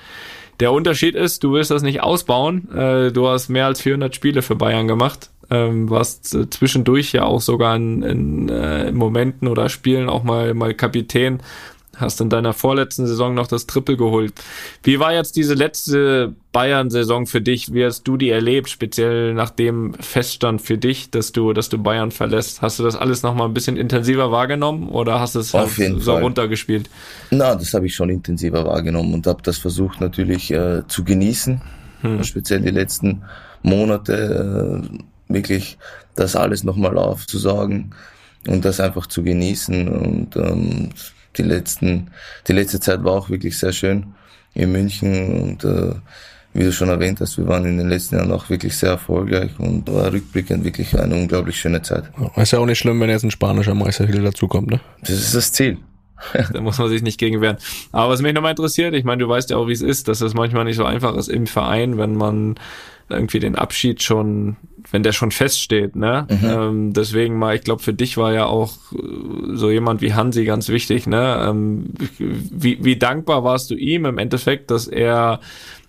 Der 0.61 0.73
Unterschied 0.73 1.15
ist, 1.15 1.43
du 1.43 1.53
willst 1.53 1.71
das 1.71 1.83
nicht 1.83 2.03
ausbauen. 2.03 2.71
Äh, 2.77 3.13
du 3.13 3.29
hast 3.29 3.49
mehr 3.49 3.67
als 3.67 3.81
400 3.81 4.15
Spiele 4.15 4.43
für 4.43 4.57
Bayern 4.57 4.89
gemacht. 4.89 5.31
Ähm, 5.51 5.89
warst 5.89 6.35
äh, 6.35 6.49
zwischendurch 6.51 7.13
ja 7.13 7.25
auch 7.25 7.41
sogar 7.41 7.75
in, 7.77 8.03
in 8.03 8.49
äh, 8.51 8.93
Momenten 8.93 9.49
oder 9.49 9.69
Spielen 9.69 10.09
auch 10.09 10.23
mal, 10.23 10.55
mal 10.55 10.75
Kapitän 10.75 11.41
hast 12.01 12.21
in 12.21 12.29
deiner 12.29 12.53
vorletzten 12.53 13.07
Saison 13.07 13.35
noch 13.35 13.47
das 13.47 13.67
Triple 13.67 13.97
geholt. 13.97 14.33
Wie 14.83 14.99
war 14.99 15.13
jetzt 15.13 15.37
diese 15.37 15.55
letzte 15.55 16.35
Bayern-Saison 16.53 17.27
für 17.27 17.41
dich? 17.41 17.73
Wie 17.73 17.85
hast 17.85 18.05
du 18.05 18.17
die 18.17 18.31
erlebt, 18.31 18.69
speziell 18.69 19.35
nach 19.35 19.51
dem 19.51 19.95
Feststand 19.95 20.63
für 20.63 20.79
dich, 20.79 21.11
dass 21.11 21.33
du, 21.33 21.53
dass 21.53 21.69
du 21.69 21.79
Bayern 21.79 22.11
verlässt? 22.11 22.63
Hast 22.63 22.79
du 22.79 22.83
das 22.83 22.97
alles 22.97 23.23
noch 23.23 23.35
mal 23.35 23.45
ein 23.45 23.55
bisschen 23.55 23.77
intensiver 23.77 24.33
wahrgenommen 24.33 24.89
oder 24.89 25.21
hast 25.21 25.35
du 25.35 25.41
es 25.41 25.55
halt 25.55 25.71
so 25.71 26.13
Fall. 26.13 26.23
runtergespielt? 26.23 26.91
Na, 27.31 27.55
das 27.55 27.75
habe 27.75 27.87
ich 27.87 27.95
schon 27.95 28.11
intensiver 28.11 28.65
wahrgenommen 28.65 29.15
und 29.15 29.27
habe 29.27 29.43
das 29.43 29.59
versucht 29.59 30.01
natürlich 30.01 30.51
äh, 30.51 30.83
zu 30.89 31.05
genießen, 31.05 31.61
hm. 32.03 32.25
speziell 32.25 32.61
die 32.61 32.71
letzten 32.71 33.23
Monate 33.63 34.83
äh, 34.83 35.33
wirklich 35.33 35.79
das 36.15 36.37
alles 36.37 36.65
nochmal 36.65 36.99
aufzusagen 36.99 37.95
und 38.49 38.65
das 38.65 38.81
einfach 38.81 39.07
zu 39.07 39.23
genießen 39.23 39.89
und 39.89 40.37
ähm, 40.37 40.91
die 41.37 41.43
letzten, 41.43 42.11
die 42.49 42.53
letzte 42.53 42.81
Zeit 42.81 43.05
war 43.05 43.13
auch 43.13 43.31
wirklich 43.31 43.59
sehr 43.59 43.73
schön 43.73 44.15
in 44.55 44.73
München 44.73 45.43
und 45.43 45.65
äh, 45.65 45.95
wie 46.53 46.65
du 46.65 46.73
schon 46.73 46.89
erwähnt 46.89 47.21
hast, 47.21 47.39
wir 47.39 47.47
waren 47.47 47.65
in 47.65 47.79
den 47.79 47.89
letzten 47.89 48.17
Jahren 48.17 48.33
auch 48.33 48.51
wirklich 48.51 48.77
sehr 48.77 48.91
erfolgreich 48.91 49.53
und 49.59 49.87
war 49.93 50.13
rückblickend 50.13 50.65
wirklich 50.65 50.99
eine 50.99 51.15
unglaublich 51.15 51.61
schöne 51.61 51.81
Zeit. 51.83 52.11
Ist 52.37 52.51
ja 52.51 52.59
auch 52.59 52.67
nicht 52.67 52.79
schlimm, 52.79 53.01
wenn 53.01 53.09
jetzt 53.09 53.23
ein 53.23 53.31
spanischer 53.31 53.75
Meistertitel 53.75 54.23
dazukommt, 54.23 54.69
ne? 54.69 54.81
Das 55.03 55.11
ist 55.11 55.35
das 55.35 55.53
Ziel. 55.53 55.79
Da 56.53 56.61
muss 56.61 56.79
man 56.79 56.89
sich 56.89 57.03
nicht 57.03 57.19
gegen 57.19 57.41
wehren. 57.41 57.59
Aber 57.93 58.13
was 58.13 58.23
mich 58.23 58.35
nochmal 58.35 58.53
interessiert, 58.53 58.95
ich 58.95 59.05
meine, 59.05 59.23
du 59.23 59.29
weißt 59.29 59.51
ja 59.51 59.57
auch, 59.57 59.69
wie 59.69 59.73
es 59.73 59.83
ist, 59.83 60.09
dass 60.09 60.21
es 60.21 60.35
manchmal 60.35 60.65
nicht 60.65 60.77
so 60.77 60.85
einfach 60.85 61.15
ist 61.17 61.29
im 61.29 61.47
Verein, 61.47 61.99
wenn 61.99 62.15
man 62.15 62.57
irgendwie 63.11 63.41
den 63.41 63.57
Abschied 63.57 64.03
schon, 64.03 64.57
wenn 64.91 65.03
der 65.03 65.13
schon 65.13 65.31
feststeht, 65.31 65.97
ne? 65.97 66.27
Mhm. 66.31 66.49
Ähm, 66.49 66.93
deswegen 66.93 67.39
mal, 67.39 67.57
ich 67.57 67.63
glaube, 67.63 67.83
für 67.83 67.93
dich 67.93 68.17
war 68.17 68.33
ja 68.33 68.47
auch 68.47 68.73
äh, 68.93 69.57
so 69.57 69.71
jemand 69.71 70.01
wie 70.01 70.15
Hansi 70.15 70.45
ganz 70.45 70.69
wichtig, 70.69 71.07
ne? 71.07 71.45
Ähm, 71.49 71.93
wie, 72.19 72.83
wie 72.85 72.97
dankbar 72.97 73.45
warst 73.45 73.71
du 73.71 73.75
ihm 73.75 74.07
im 74.07 74.19
Endeffekt, 74.19 74.71
dass 74.71 74.87
er 74.87 75.41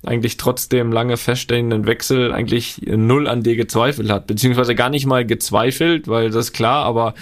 eigentlich 0.04 0.38
trotzdem 0.38 0.92
lange 0.92 1.16
feststehenden 1.16 1.86
Wechsel 1.86 2.34
eigentlich 2.34 2.82
null 2.86 3.28
an 3.28 3.44
dir 3.44 3.56
gezweifelt 3.56 4.10
hat, 4.10 4.26
beziehungsweise 4.26 4.74
gar 4.74 4.90
nicht 4.90 5.06
mal 5.06 5.26
gezweifelt, 5.26 6.08
weil 6.08 6.32
das 6.32 6.54
klar, 6.54 6.86
aber 6.86 7.14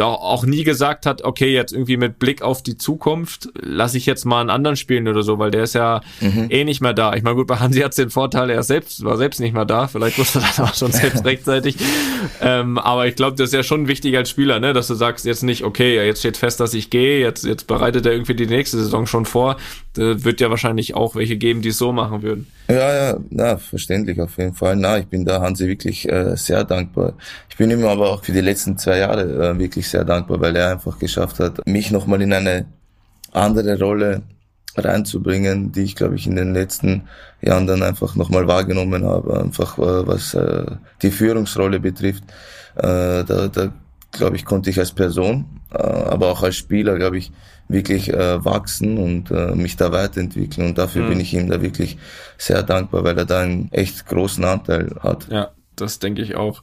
da 0.00 0.06
auch 0.06 0.46
nie 0.46 0.64
gesagt 0.64 1.04
hat, 1.04 1.22
okay, 1.22 1.52
jetzt 1.52 1.72
irgendwie 1.72 1.98
mit 1.98 2.18
Blick 2.18 2.40
auf 2.40 2.62
die 2.62 2.78
Zukunft 2.78 3.50
lasse 3.54 3.98
ich 3.98 4.06
jetzt 4.06 4.24
mal 4.24 4.40
einen 4.40 4.48
anderen 4.48 4.76
spielen 4.76 5.06
oder 5.08 5.22
so, 5.22 5.38
weil 5.38 5.50
der 5.50 5.64
ist 5.64 5.74
ja 5.74 6.00
mhm. 6.20 6.46
eh 6.48 6.64
nicht 6.64 6.80
mehr 6.80 6.94
da. 6.94 7.12
Ich 7.12 7.22
meine, 7.22 7.36
gut, 7.36 7.46
bei 7.46 7.56
Hansi 7.56 7.80
hat 7.80 7.96
den 7.98 8.08
Vorteil, 8.08 8.48
er 8.48 8.62
selbst 8.62 9.04
war 9.04 9.18
selbst 9.18 9.40
nicht 9.40 9.52
mehr 9.52 9.66
da. 9.66 9.88
Vielleicht 9.88 10.18
wusste 10.18 10.38
er 10.38 10.46
das 10.56 10.60
auch 10.60 10.74
schon 10.74 10.92
selbst 10.92 11.26
rechtzeitig. 11.26 11.76
Ähm, 12.40 12.78
aber 12.78 13.06
ich 13.08 13.14
glaube, 13.14 13.36
das 13.36 13.48
ist 13.48 13.54
ja 13.54 13.62
schon 13.62 13.88
wichtig 13.88 14.16
als 14.16 14.30
Spieler, 14.30 14.58
ne, 14.58 14.72
dass 14.72 14.86
du 14.86 14.94
sagst 14.94 15.26
jetzt 15.26 15.42
nicht, 15.42 15.64
okay, 15.64 15.96
jetzt 15.96 16.20
steht 16.20 16.38
fest, 16.38 16.60
dass 16.60 16.72
ich 16.72 16.88
gehe, 16.88 17.20
jetzt, 17.20 17.44
jetzt 17.44 17.66
bereitet 17.66 18.06
er 18.06 18.12
irgendwie 18.12 18.34
die 18.34 18.46
nächste 18.46 18.78
Saison 18.78 19.06
schon 19.06 19.26
vor. 19.26 19.56
Da 19.94 20.22
wird 20.22 20.40
ja 20.40 20.50
wahrscheinlich 20.50 20.94
auch 20.94 21.16
welche 21.16 21.36
geben, 21.36 21.62
die 21.62 21.70
es 21.70 21.78
so 21.78 21.92
machen 21.92 22.22
würden. 22.22 22.46
Ja, 22.68 22.94
ja, 22.94 23.16
na, 23.30 23.56
verständlich 23.56 24.20
auf 24.20 24.38
jeden 24.38 24.54
Fall. 24.54 24.76
Na, 24.76 24.98
ich 24.98 25.06
bin 25.06 25.24
da 25.24 25.40
Hansi 25.40 25.66
wirklich 25.66 26.08
äh, 26.08 26.36
sehr 26.36 26.62
dankbar. 26.64 27.14
Ich 27.48 27.56
bin 27.56 27.70
ihm 27.70 27.84
aber 27.84 28.10
auch 28.10 28.24
für 28.24 28.32
die 28.32 28.40
letzten 28.40 28.78
zwei 28.78 28.98
Jahre 28.98 29.22
äh, 29.22 29.58
wirklich 29.58 29.88
sehr 29.88 30.04
dankbar, 30.04 30.40
weil 30.40 30.54
er 30.54 30.70
einfach 30.70 30.98
geschafft 30.98 31.40
hat, 31.40 31.66
mich 31.66 31.90
nochmal 31.90 32.22
in 32.22 32.32
eine 32.32 32.66
andere 33.32 33.78
Rolle 33.80 34.22
reinzubringen, 34.76 35.72
die 35.72 35.82
ich 35.82 35.96
glaube 35.96 36.14
ich 36.14 36.26
in 36.26 36.36
den 36.36 36.54
letzten 36.54 37.08
Jahren 37.40 37.66
dann 37.66 37.82
einfach 37.82 38.14
nochmal 38.14 38.46
wahrgenommen 38.46 39.04
habe, 39.04 39.40
einfach 39.40 39.78
äh, 39.78 40.06
was 40.06 40.34
äh, 40.34 40.66
die 41.02 41.10
Führungsrolle 41.10 41.80
betrifft. 41.80 42.24
Äh, 42.76 43.24
da, 43.24 43.48
da 43.48 43.72
glaube 44.12 44.36
ich 44.36 44.44
konnte 44.44 44.70
ich 44.70 44.78
als 44.78 44.92
Person, 44.92 45.60
äh, 45.72 45.78
aber 45.78 46.30
auch 46.30 46.42
als 46.42 46.56
Spieler 46.56 46.96
glaube 46.96 47.18
ich 47.18 47.32
wirklich 47.70 48.12
äh, 48.12 48.44
wachsen 48.44 48.98
und 48.98 49.30
äh, 49.30 49.54
mich 49.54 49.76
da 49.76 49.92
weiterentwickeln 49.92 50.68
und 50.68 50.78
dafür 50.78 51.04
mhm. 51.04 51.08
bin 51.08 51.20
ich 51.20 51.34
ihm 51.34 51.48
da 51.48 51.62
wirklich 51.62 51.98
sehr 52.38 52.62
dankbar, 52.62 53.04
weil 53.04 53.16
er 53.16 53.26
da 53.26 53.40
einen 53.40 53.70
echt 53.72 54.06
großen 54.06 54.44
Anteil 54.44 54.96
hat. 55.00 55.28
Ja, 55.30 55.50
das 55.76 55.98
denke 55.98 56.22
ich 56.22 56.36
auch 56.36 56.62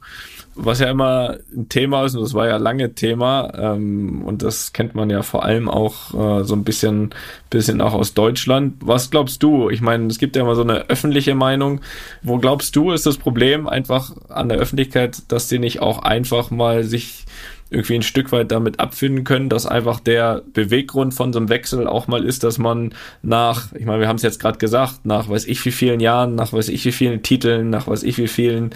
was 0.60 0.80
ja 0.80 0.90
immer 0.90 1.38
ein 1.56 1.68
Thema 1.68 2.04
ist, 2.04 2.16
und 2.16 2.22
das 2.22 2.34
war 2.34 2.48
ja 2.48 2.56
lange 2.56 2.94
Thema, 2.94 3.52
ähm, 3.56 4.22
und 4.24 4.42
das 4.42 4.72
kennt 4.72 4.94
man 4.94 5.08
ja 5.08 5.22
vor 5.22 5.44
allem 5.44 5.68
auch 5.68 6.12
äh, 6.40 6.44
so 6.44 6.54
ein 6.54 6.64
bisschen, 6.64 7.10
bisschen 7.48 7.80
auch 7.80 7.94
aus 7.94 8.12
Deutschland. 8.12 8.74
Was 8.80 9.10
glaubst 9.10 9.42
du? 9.42 9.70
Ich 9.70 9.80
meine, 9.80 10.06
es 10.08 10.18
gibt 10.18 10.34
ja 10.34 10.42
immer 10.42 10.56
so 10.56 10.62
eine 10.62 10.90
öffentliche 10.90 11.36
Meinung. 11.36 11.80
Wo 12.22 12.38
glaubst 12.38 12.74
du, 12.74 12.90
ist 12.90 13.06
das 13.06 13.18
Problem 13.18 13.68
einfach 13.68 14.12
an 14.28 14.48
der 14.48 14.58
Öffentlichkeit, 14.58 15.22
dass 15.28 15.46
die 15.46 15.60
nicht 15.60 15.80
auch 15.80 16.00
einfach 16.00 16.50
mal 16.50 16.82
sich 16.82 17.24
irgendwie 17.70 17.96
ein 17.96 18.02
Stück 18.02 18.32
weit 18.32 18.50
damit 18.50 18.80
abfinden 18.80 19.24
können, 19.24 19.48
dass 19.48 19.66
einfach 19.66 20.00
der 20.00 20.42
Beweggrund 20.54 21.12
von 21.12 21.32
so 21.32 21.38
einem 21.38 21.48
Wechsel 21.48 21.86
auch 21.86 22.08
mal 22.08 22.24
ist, 22.24 22.44
dass 22.44 22.58
man 22.58 22.94
nach, 23.22 23.72
ich 23.74 23.84
meine, 23.84 24.00
wir 24.00 24.08
haben 24.08 24.16
es 24.16 24.22
jetzt 24.22 24.40
gerade 24.40 24.58
gesagt, 24.58 25.04
nach 25.04 25.28
weiß 25.28 25.46
ich 25.46 25.64
wie 25.64 25.70
vielen 25.70 26.00
Jahren, 26.00 26.34
nach 26.34 26.52
weiß 26.52 26.68
ich 26.68 26.84
wie 26.84 26.92
vielen 26.92 27.22
Titeln, 27.22 27.68
nach 27.70 27.86
weiß 27.86 28.02
ich 28.04 28.16
wie 28.18 28.28
vielen 28.28 28.70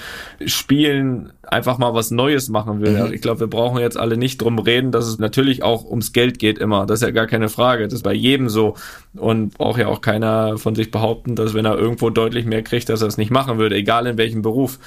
Spielen 0.45 1.33
einfach 1.43 1.79
mal 1.79 1.95
was 1.95 2.11
Neues 2.11 2.49
machen 2.49 2.81
will. 2.81 3.07
Mhm. 3.07 3.13
Ich 3.13 3.23
glaube, 3.23 3.41
wir 3.41 3.47
brauchen 3.47 3.79
jetzt 3.79 3.99
alle 3.99 4.17
nicht 4.17 4.41
drum 4.41 4.59
reden, 4.59 4.93
dass 4.93 5.07
es 5.07 5.19
natürlich 5.19 5.63
auch 5.63 5.85
ums 5.85 6.13
Geld 6.13 6.39
geht 6.39 6.59
immer. 6.59 6.87
Das 6.87 7.01
ist 7.01 7.07
ja 7.07 7.13
gar 7.13 7.27
keine 7.27 7.49
Frage. 7.49 7.85
Das 7.85 7.95
ist 7.95 8.03
bei 8.03 8.15
jedem 8.15 8.49
so. 8.49 8.77
Und 9.15 9.55
braucht 9.55 9.79
ja 9.79 9.89
auch 9.89 10.01
keiner 10.01 10.59
von 10.59 10.75
sich 10.75 10.91
behaupten, 10.91 11.35
dass 11.35 11.55
wenn 11.55 11.65
er 11.65 11.79
irgendwo 11.79 12.11
deutlich 12.11 12.47
mehr 12.47 12.63
kriegt, 12.63 12.89
dass 12.89 13.03
er 13.03 13.09
es 13.09 13.19
nicht 13.19 13.31
machen 13.31 13.59
würde, 13.59 13.77
egal 13.77 14.07
in 14.07 14.19
welchem 14.19 14.43
Beruf. 14.43 14.79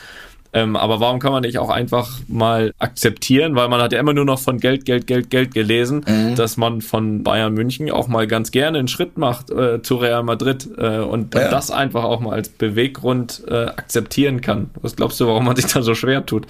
Ähm, 0.55 0.77
aber 0.77 1.01
warum 1.01 1.19
kann 1.19 1.33
man 1.33 1.41
nicht 1.41 1.57
auch 1.57 1.69
einfach 1.69 2.17
mal 2.29 2.73
akzeptieren, 2.79 3.55
weil 3.55 3.67
man 3.67 3.81
hat 3.81 3.91
ja 3.91 3.99
immer 3.99 4.13
nur 4.13 4.23
noch 4.23 4.39
von 4.39 4.57
Geld, 4.57 4.85
Geld, 4.85 5.05
Geld, 5.05 5.29
Geld 5.29 5.53
gelesen, 5.53 6.05
mhm. 6.07 6.35
dass 6.35 6.55
man 6.55 6.79
von 6.79 7.23
Bayern 7.23 7.53
München 7.53 7.91
auch 7.91 8.07
mal 8.07 8.25
ganz 8.25 8.51
gerne 8.51 8.79
einen 8.79 8.87
Schritt 8.87 9.17
macht 9.17 9.51
äh, 9.51 9.81
zu 9.81 9.97
Real 9.97 10.23
Madrid 10.23 10.69
äh, 10.77 10.99
und 10.99 11.35
ja. 11.35 11.49
das 11.49 11.71
einfach 11.71 12.05
auch 12.05 12.21
mal 12.21 12.33
als 12.33 12.47
Beweggrund 12.47 13.43
äh, 13.49 13.65
akzeptieren 13.65 14.39
kann. 14.39 14.69
Was 14.81 14.95
glaubst 14.95 15.19
du, 15.19 15.27
warum 15.27 15.43
man 15.43 15.57
sich 15.57 15.65
da 15.65 15.81
so 15.81 15.93
schwer 15.93 16.25
tut? 16.25 16.47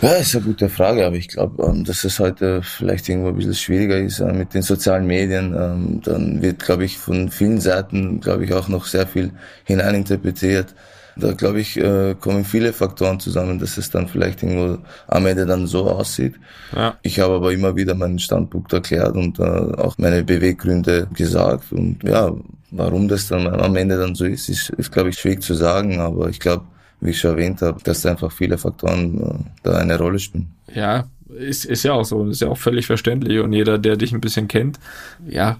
Ja, 0.00 0.14
ist 0.14 0.34
eine 0.34 0.46
gute 0.46 0.70
Frage, 0.70 1.04
aber 1.04 1.16
ich 1.16 1.28
glaube, 1.28 1.62
ähm, 1.62 1.84
dass 1.84 2.04
es 2.04 2.18
heute 2.18 2.62
vielleicht 2.62 3.06
irgendwo 3.10 3.28
ein 3.28 3.36
bisschen 3.36 3.54
schwieriger 3.54 3.98
ist 3.98 4.20
äh, 4.20 4.32
mit 4.32 4.54
den 4.54 4.62
sozialen 4.62 5.06
Medien. 5.06 5.54
Ähm, 5.54 6.00
dann 6.02 6.40
wird, 6.40 6.60
glaube 6.60 6.86
ich, 6.86 6.96
von 6.96 7.28
vielen 7.28 7.60
Seiten, 7.60 8.20
glaube 8.20 8.46
ich, 8.46 8.54
auch 8.54 8.68
noch 8.68 8.86
sehr 8.86 9.06
viel 9.06 9.30
hineininterpretiert. 9.64 10.74
Da 11.16 11.32
glaube 11.32 11.60
ich, 11.60 11.76
äh, 11.76 12.14
kommen 12.18 12.44
viele 12.44 12.72
Faktoren 12.72 13.20
zusammen, 13.20 13.58
dass 13.58 13.76
es 13.76 13.90
dann 13.90 14.08
vielleicht 14.08 14.42
irgendwo 14.42 14.78
am 15.08 15.26
Ende 15.26 15.46
dann 15.46 15.66
so 15.66 15.88
aussieht. 15.90 16.34
Ja. 16.74 16.96
Ich 17.02 17.20
habe 17.20 17.34
aber 17.34 17.52
immer 17.52 17.76
wieder 17.76 17.94
meinen 17.94 18.18
Standpunkt 18.18 18.72
erklärt 18.72 19.14
und 19.14 19.38
äh, 19.38 19.42
auch 19.42 19.98
meine 19.98 20.22
Beweggründe 20.24 21.08
gesagt. 21.14 21.72
Und 21.72 22.02
ja, 22.02 22.32
warum 22.70 23.08
das 23.08 23.28
dann 23.28 23.46
am 23.46 23.76
Ende 23.76 23.98
dann 23.98 24.14
so 24.14 24.24
ist, 24.24 24.48
ist, 24.48 24.70
ist 24.70 24.92
glaube 24.92 25.10
ich, 25.10 25.18
schwierig 25.18 25.42
zu 25.42 25.54
sagen. 25.54 26.00
Aber 26.00 26.28
ich 26.28 26.40
glaube, 26.40 26.64
wie 27.00 27.10
ich 27.10 27.18
schon 27.18 27.32
erwähnt 27.32 27.60
habe, 27.62 27.82
dass 27.82 28.06
einfach 28.06 28.32
viele 28.32 28.56
Faktoren 28.58 29.20
äh, 29.20 29.34
da 29.62 29.78
eine 29.78 29.98
Rolle 29.98 30.18
spielen. 30.18 30.50
Ja, 30.72 31.04
ist, 31.28 31.64
ist 31.64 31.82
ja 31.82 31.92
auch 31.92 32.04
so. 32.04 32.26
Ist 32.28 32.40
ja 32.40 32.48
auch 32.48 32.58
völlig 32.58 32.86
verständlich. 32.86 33.40
Und 33.40 33.52
jeder, 33.52 33.78
der 33.78 33.96
dich 33.96 34.12
ein 34.12 34.20
bisschen 34.20 34.48
kennt, 34.48 34.78
ja, 35.26 35.58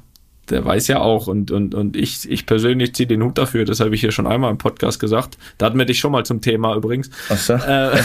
der 0.50 0.64
weiß 0.64 0.88
ja 0.88 1.00
auch 1.00 1.28
und, 1.28 1.50
und, 1.50 1.74
und 1.74 1.96
ich, 1.96 2.28
ich 2.28 2.46
persönlich 2.46 2.94
ziehe 2.94 3.06
den 3.06 3.22
Hut 3.22 3.38
dafür, 3.38 3.64
das 3.64 3.78
habe 3.80 3.94
ich 3.94 4.00
hier 4.00 4.10
schon 4.10 4.26
einmal 4.26 4.50
im 4.50 4.58
Podcast 4.58 4.98
gesagt. 4.98 5.38
Da 5.56 5.66
hatten 5.66 5.78
wir 5.78 5.84
dich 5.84 6.00
schon 6.00 6.10
mal 6.10 6.24
zum 6.26 6.40
Thema 6.40 6.74
übrigens. 6.74 7.10
Ach 7.28 7.36
so. 7.36 7.54
äh, 7.54 7.96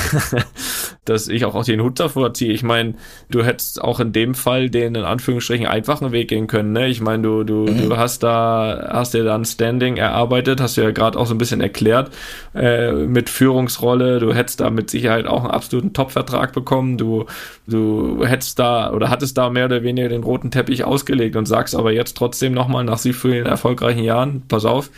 dass 1.05 1.27
ich 1.27 1.45
auch, 1.45 1.55
auch 1.55 1.65
den 1.65 1.81
Hut 1.81 1.99
davor 1.99 2.33
ziehe. 2.33 2.53
Ich 2.53 2.61
meine, 2.61 2.93
du 3.29 3.43
hättest 3.43 3.81
auch 3.81 3.99
in 3.99 4.13
dem 4.13 4.35
Fall 4.35 4.69
den 4.69 4.93
in 4.93 5.03
Anführungsstrichen 5.03 5.65
einfachen 5.65 6.11
Weg 6.11 6.27
gehen 6.27 6.47
können. 6.47 6.73
Ne? 6.73 6.87
Ich 6.87 7.01
meine, 7.01 7.23
du, 7.23 7.43
du, 7.43 7.65
mhm. 7.65 7.89
du 7.89 7.97
hast 7.97 8.21
da, 8.21 8.87
hast 8.91 9.15
dir 9.15 9.23
dann 9.23 9.43
Standing 9.43 9.97
erarbeitet, 9.97 10.61
hast 10.61 10.77
du 10.77 10.81
ja 10.81 10.91
gerade 10.91 11.17
auch 11.17 11.25
so 11.25 11.33
ein 11.33 11.39
bisschen 11.39 11.61
erklärt, 11.61 12.11
äh, 12.53 12.91
mit 12.91 13.29
Führungsrolle. 13.31 14.19
Du 14.19 14.33
hättest 14.33 14.59
da 14.59 14.69
mit 14.69 14.91
Sicherheit 14.91 15.25
auch 15.25 15.43
einen 15.43 15.51
absoluten 15.51 15.93
Top-Vertrag 15.93 16.53
bekommen. 16.53 16.97
Du, 16.97 17.25
du 17.65 18.23
hättest 18.25 18.59
da 18.59 18.93
oder 18.93 19.09
hattest 19.09 19.37
da 19.37 19.49
mehr 19.49 19.65
oder 19.65 19.81
weniger 19.81 20.09
den 20.09 20.23
roten 20.23 20.51
Teppich 20.51 20.83
ausgelegt 20.83 21.35
und 21.35 21.47
sagst 21.47 21.75
aber 21.75 21.91
jetzt 21.91 22.15
trotzdem 22.15 22.26
nochmal 22.49 22.83
nach 22.83 22.97
so 22.97 23.13
vielen 23.13 23.45
erfolgreichen 23.45 24.03
Jahren, 24.03 24.43
pass 24.47 24.65
auf, 24.65 24.89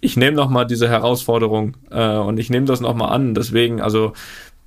ich 0.00 0.16
nehme 0.16 0.36
nochmal 0.36 0.66
diese 0.66 0.88
Herausforderung 0.88 1.76
äh, 1.90 2.16
und 2.16 2.38
ich 2.38 2.50
nehme 2.50 2.66
das 2.66 2.80
nochmal 2.80 3.12
an. 3.12 3.34
Deswegen, 3.34 3.80
also 3.80 4.12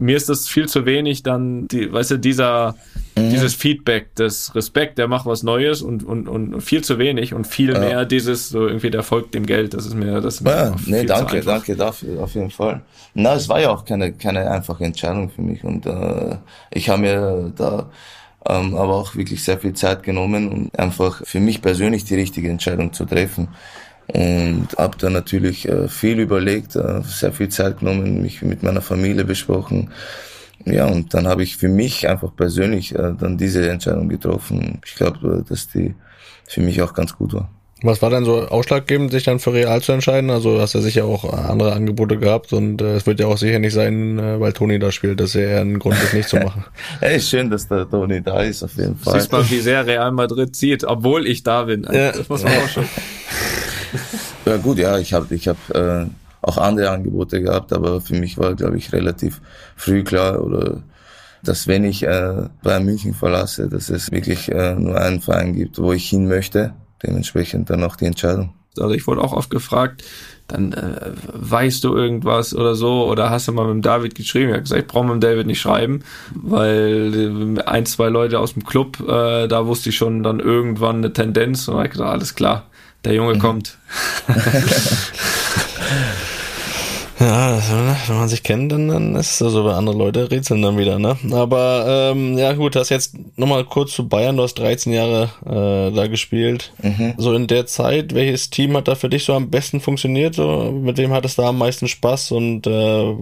mir 0.01 0.17
ist 0.17 0.29
das 0.29 0.47
viel 0.47 0.67
zu 0.67 0.85
wenig, 0.85 1.23
dann, 1.23 1.67
die, 1.67 1.93
weißt 1.93 2.11
du, 2.11 2.17
dieser, 2.17 2.75
mhm. 3.15 3.29
dieses 3.29 3.53
Feedback, 3.53 4.09
das 4.15 4.53
Respekt, 4.55 4.97
der 4.97 5.07
macht 5.07 5.27
was 5.27 5.43
Neues 5.43 5.81
und, 5.81 6.03
und, 6.03 6.27
und 6.27 6.59
viel 6.61 6.83
zu 6.83 6.97
wenig 6.97 7.33
und 7.33 7.45
viel 7.45 7.73
ja. 7.73 7.79
mehr 7.79 8.05
dieses, 8.05 8.49
so 8.49 8.67
irgendwie 8.67 8.89
der 8.89 9.03
folgt 9.03 9.35
dem 9.35 9.45
Geld, 9.45 9.73
das 9.73 9.85
ist 9.85 9.93
mir, 9.93 10.19
das 10.19 10.35
ist 10.35 10.41
mir 10.41 10.51
ja, 10.51 10.75
nee, 10.87 11.05
danke, 11.05 11.41
danke 11.41 11.75
dafür, 11.75 12.23
auf 12.23 12.33
jeden 12.33 12.49
Fall. 12.49 12.81
Na, 13.13 13.35
es 13.35 13.47
war 13.47 13.61
ja 13.61 13.69
auch 13.69 13.85
keine, 13.85 14.11
keine 14.11 14.49
einfache 14.49 14.83
Entscheidung 14.83 15.29
für 15.29 15.43
mich 15.43 15.63
und 15.63 15.85
äh, 15.85 16.37
ich 16.71 16.89
habe 16.89 17.01
mir 17.01 17.53
da 17.55 17.89
ähm, 18.47 18.75
aber 18.75 18.95
auch 18.95 19.15
wirklich 19.15 19.43
sehr 19.43 19.59
viel 19.59 19.73
Zeit 19.73 20.03
genommen, 20.03 20.49
um 20.49 20.71
einfach 20.77 21.25
für 21.25 21.39
mich 21.39 21.61
persönlich 21.61 22.05
die 22.05 22.15
richtige 22.15 22.49
Entscheidung 22.49 22.93
zu 22.93 23.05
treffen. 23.05 23.49
Und 24.07 24.67
habe 24.77 24.97
da 24.97 25.09
natürlich 25.09 25.67
äh, 25.67 25.87
viel 25.87 26.19
überlegt, 26.19 26.75
äh, 26.75 27.01
sehr 27.03 27.31
viel 27.31 27.49
Zeit 27.49 27.79
genommen, 27.79 28.21
mich 28.21 28.41
mit 28.41 28.63
meiner 28.63 28.81
Familie 28.81 29.23
besprochen. 29.23 29.91
Ja, 30.65 30.85
und 30.87 31.13
dann 31.13 31.27
habe 31.27 31.43
ich 31.43 31.57
für 31.57 31.69
mich 31.69 32.07
einfach 32.07 32.35
persönlich 32.35 32.93
äh, 32.93 33.13
dann 33.17 33.37
diese 33.37 33.69
Entscheidung 33.69 34.09
getroffen. 34.09 34.81
Ich 34.85 34.95
glaube, 34.95 35.45
dass 35.47 35.69
die 35.69 35.95
für 36.47 36.61
mich 36.61 36.81
auch 36.81 36.93
ganz 36.93 37.15
gut 37.15 37.33
war. 37.33 37.49
Was 37.83 38.01
war 38.01 38.11
denn 38.11 38.25
so 38.25 38.47
ausschlaggebend, 38.47 39.11
sich 39.11 39.23
dann 39.23 39.39
für 39.39 39.53
Real 39.53 39.81
zu 39.81 39.91
entscheiden? 39.91 40.29
Also 40.29 40.61
hast 40.61 40.75
du 40.75 40.81
sicher 40.81 41.05
auch 41.05 41.31
andere 41.33 41.73
Angebote 41.73 42.17
gehabt 42.17 42.53
und 42.53 42.81
äh, 42.81 42.95
es 42.95 43.07
wird 43.07 43.19
ja 43.19 43.27
auch 43.27 43.37
sicher 43.37 43.59
nicht 43.59 43.73
sein, 43.73 44.19
äh, 44.19 44.39
weil 44.39 44.53
Toni 44.53 44.77
da 44.77 44.91
spielt, 44.91 45.19
dass 45.19 45.33
er 45.33 45.47
eher 45.49 45.61
ein 45.61 45.79
Grund 45.79 45.95
ist, 46.03 46.13
nicht 46.13 46.29
zu 46.29 46.37
machen. 46.37 46.65
hey, 46.99 47.19
schön, 47.19 47.49
dass 47.49 47.67
der 47.67 47.89
Toni 47.89 48.21
da 48.21 48.41
ist, 48.41 48.61
auf 48.63 48.75
jeden 48.75 48.97
Fall. 48.97 49.19
Siehst 49.19 49.31
mal, 49.31 49.49
wie 49.49 49.59
sehr 49.59 49.85
Real 49.85 50.11
Madrid 50.11 50.55
zieht, 50.55 50.83
obwohl 50.83 51.25
ich 51.25 51.43
da 51.43 51.63
bin. 51.63 51.87
Ja. 51.91 52.11
Das 52.11 52.29
muss 52.29 52.43
man 52.43 52.53
auch 52.53 52.69
schon. 52.69 52.85
Ja 54.43 54.57
gut, 54.57 54.79
ja, 54.79 54.97
ich 54.97 55.13
habe 55.13 55.35
ich 55.35 55.47
hab, 55.47 55.57
äh, 55.75 56.07
auch 56.41 56.57
andere 56.57 56.89
Angebote 56.89 57.41
gehabt, 57.41 57.71
aber 57.73 58.01
für 58.01 58.15
mich 58.15 58.37
war, 58.37 58.55
glaube 58.55 58.77
ich, 58.77 58.91
relativ 58.91 59.41
früh 59.75 60.03
klar 60.03 60.43
oder 60.43 60.81
dass 61.43 61.67
wenn 61.67 61.83
ich 61.83 62.03
äh, 62.03 62.43
Bayern 62.63 62.85
München 62.85 63.13
verlasse, 63.13 63.67
dass 63.67 63.89
es 63.89 64.11
wirklich 64.11 64.51
äh, 64.51 64.75
nur 64.75 64.99
einen 64.99 65.21
Verein 65.21 65.55
gibt, 65.55 65.79
wo 65.79 65.91
ich 65.91 66.09
hin 66.09 66.27
möchte. 66.27 66.73
Dementsprechend 67.03 67.69
dann 67.69 67.83
auch 67.83 67.95
die 67.95 68.05
Entscheidung. 68.05 68.53
Also 68.77 68.93
ich 68.93 69.05
wurde 69.05 69.21
auch 69.21 69.33
oft 69.33 69.49
gefragt, 69.49 70.03
dann 70.47 70.71
äh, 70.73 71.11
weißt 71.33 71.83
du 71.83 71.95
irgendwas 71.95 72.53
oder 72.55 72.75
so 72.75 73.05
oder 73.09 73.29
hast 73.29 73.47
du 73.47 73.51
mal 73.51 73.65
mit 73.65 73.73
dem 73.73 73.81
David 73.81 74.15
geschrieben? 74.15 74.49
Ich 74.49 74.53
habe 74.53 74.63
gesagt, 74.63 74.81
ich 74.81 74.87
brauche 74.87 75.05
mit 75.05 75.13
dem 75.15 75.19
David 75.21 75.47
nicht 75.47 75.59
schreiben, 75.59 76.03
weil 76.33 77.57
äh, 77.57 77.61
ein, 77.63 77.85
zwei 77.85 78.09
Leute 78.09 78.39
aus 78.39 78.53
dem 78.53 78.63
Club, 78.63 78.99
äh, 79.01 79.47
da 79.47 79.65
wusste 79.65 79.89
ich 79.89 79.97
schon 79.97 80.23
dann 80.23 80.39
irgendwann 80.39 80.97
eine 80.97 81.11
Tendenz 81.11 81.67
und 81.67 81.77
habe 81.77 81.89
gesagt, 81.89 82.09
alles 82.09 82.35
klar, 82.35 82.67
der 83.03 83.13
Junge 83.13 83.35
mhm. 83.35 83.39
kommt. 83.39 83.77
Ja, 87.21 87.61
wenn 88.07 88.15
man 88.15 88.29
sich 88.29 88.41
kennt, 88.41 88.71
dann, 88.71 88.87
dann 88.87 89.15
ist 89.15 89.29
es 89.31 89.37
so, 89.37 89.45
also, 89.45 89.69
andere 89.69 89.95
Leute 89.95 90.31
rätseln 90.31 90.63
dann 90.63 90.79
wieder, 90.79 90.97
ne? 90.97 91.17
Aber 91.31 92.11
ähm, 92.11 92.35
ja 92.35 92.53
gut, 92.53 92.75
hast 92.75 92.89
jetzt 92.89 93.15
nochmal 93.37 93.63
kurz 93.63 93.91
zu 93.91 94.07
Bayern, 94.07 94.37
du 94.37 94.43
hast 94.43 94.55
13 94.55 94.91
Jahre 94.91 95.29
äh, 95.45 95.95
da 95.95 96.07
gespielt. 96.07 96.73
Mhm. 96.81 97.13
So 97.17 97.33
in 97.33 97.45
der 97.45 97.67
Zeit, 97.67 98.15
welches 98.15 98.49
Team 98.49 98.75
hat 98.75 98.87
da 98.87 98.95
für 98.95 99.07
dich 99.07 99.23
so 99.25 99.33
am 99.33 99.51
besten 99.51 99.81
funktioniert? 99.81 100.33
So, 100.33 100.71
mit 100.71 100.97
wem 100.97 101.11
hat 101.11 101.23
es 101.25 101.35
da 101.35 101.49
am 101.49 101.59
meisten 101.59 101.87
Spaß 101.87 102.31
und 102.31 102.65
äh, 102.65 103.15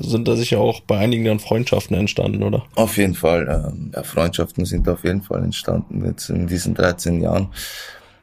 sind 0.00 0.26
da 0.26 0.34
sicher 0.34 0.58
auch 0.58 0.80
bei 0.80 0.98
einigen 0.98 1.24
dann 1.24 1.38
Freundschaften 1.38 1.96
entstanden, 1.96 2.42
oder? 2.42 2.64
Auf 2.74 2.96
jeden 2.96 3.14
Fall. 3.14 3.70
Ähm, 3.72 3.92
ja, 3.94 4.02
Freundschaften 4.02 4.64
sind 4.64 4.88
auf 4.88 5.04
jeden 5.04 5.22
Fall 5.22 5.44
entstanden 5.44 6.04
jetzt 6.04 6.28
in 6.28 6.48
diesen 6.48 6.74
13 6.74 7.20
Jahren. 7.20 7.50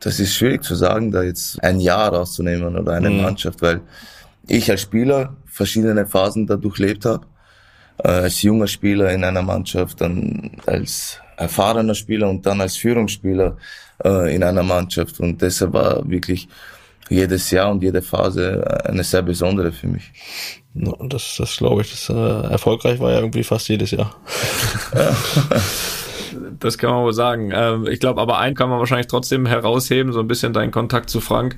Das 0.01 0.19
ist 0.19 0.36
schwierig 0.36 0.63
zu 0.63 0.75
sagen, 0.75 1.11
da 1.11 1.23
jetzt 1.23 1.63
ein 1.63 1.79
Jahr 1.79 2.13
rauszunehmen 2.13 2.75
oder 2.75 2.91
eine 2.91 3.09
mhm. 3.09 3.21
Mannschaft, 3.21 3.61
weil 3.61 3.79
ich 4.52 4.70
als 4.70 4.82
Spieler 4.82 5.36
verschiedene 5.45 6.06
Phasen 6.06 6.47
da 6.47 6.56
durchlebt 6.56 7.06
habe. 7.06 7.26
Äh, 8.04 8.10
als 8.10 8.41
junger 8.41 8.68
Spieler 8.68 9.12
in 9.12 9.24
einer 9.24 9.41
Mannschaft, 9.41 10.02
dann 10.02 10.52
als 10.66 11.20
erfahrener 11.38 11.95
Spieler 11.95 12.30
und 12.30 12.45
dann 12.45 12.62
als 12.62 12.78
Führungsspieler 12.78 13.58
äh, 14.04 14.36
in 14.36 14.43
einer 14.43 14.64
Mannschaft. 14.64 15.20
Und 15.20 15.41
deshalb 15.41 15.74
war 15.74 16.10
wirklich 16.10 16.47
jedes 17.10 17.52
Jahr 17.52 17.72
und 17.72 17.84
jede 17.84 18.02
Phase 18.02 18.86
eine 18.86 19.04
sehr 19.04 19.22
besondere 19.22 19.72
für 19.72 19.88
mich. 19.88 20.12
Das, 20.74 21.36
das 21.38 21.58
glaube 21.58 21.82
ich. 21.82 21.91
Das, 21.91 22.10
äh, 22.10 22.52
erfolgreich 22.52 22.99
war 22.99 23.12
ja 23.12 23.20
irgendwie 23.20 23.43
fast 23.43 23.68
jedes 23.68 23.91
Jahr. 23.91 24.16
Das 26.62 26.78
kann 26.78 26.91
man 26.91 27.03
wohl 27.03 27.14
sagen. 27.14 27.51
Ähm, 27.53 27.88
ich 27.89 27.99
glaube, 27.99 28.22
aber 28.22 28.38
einen 28.38 28.55
kann 28.55 28.70
man 28.70 28.80
wahrscheinlich 28.80 29.07
trotzdem 29.07 29.45
herausheben, 29.45 30.14
so 30.14 30.20
ein 30.20 30.28
bisschen 30.28 30.53
deinen 30.53 30.72
Kontakt 30.72 31.09
zu 31.09 31.20
Frank. 31.20 31.57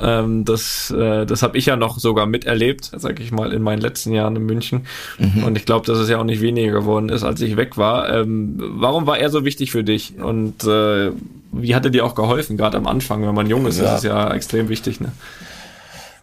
Ähm, 0.00 0.44
das 0.44 0.90
äh, 0.90 1.26
das 1.26 1.42
habe 1.42 1.56
ich 1.56 1.66
ja 1.66 1.76
noch 1.76 1.98
sogar 1.98 2.26
miterlebt, 2.26 2.90
sag 2.96 3.20
ich 3.20 3.30
mal, 3.30 3.52
in 3.52 3.62
meinen 3.62 3.80
letzten 3.80 4.12
Jahren 4.12 4.34
in 4.36 4.46
München. 4.46 4.86
Mhm. 5.18 5.44
Und 5.44 5.56
ich 5.56 5.66
glaube, 5.66 5.86
dass 5.86 5.98
es 5.98 6.08
ja 6.08 6.18
auch 6.18 6.24
nicht 6.24 6.40
weniger 6.40 6.72
geworden 6.72 7.10
ist, 7.10 7.22
als 7.22 7.40
ich 7.40 7.56
weg 7.56 7.76
war. 7.76 8.12
Ähm, 8.12 8.54
warum 8.58 9.06
war 9.06 9.18
er 9.18 9.30
so 9.30 9.44
wichtig 9.44 9.70
für 9.70 9.84
dich? 9.84 10.18
Und 10.18 10.64
äh, 10.64 11.12
wie 11.52 11.74
hat 11.74 11.84
er 11.84 11.90
dir 11.90 12.04
auch 12.04 12.14
geholfen, 12.14 12.56
gerade 12.56 12.76
am 12.76 12.86
Anfang, 12.86 13.26
wenn 13.26 13.34
man 13.34 13.48
jung 13.48 13.66
ist, 13.66 13.78
ja. 13.78 13.92
ist 13.92 13.98
es 13.98 14.02
ja 14.04 14.32
extrem 14.32 14.68
wichtig, 14.68 15.00
ne? 15.00 15.12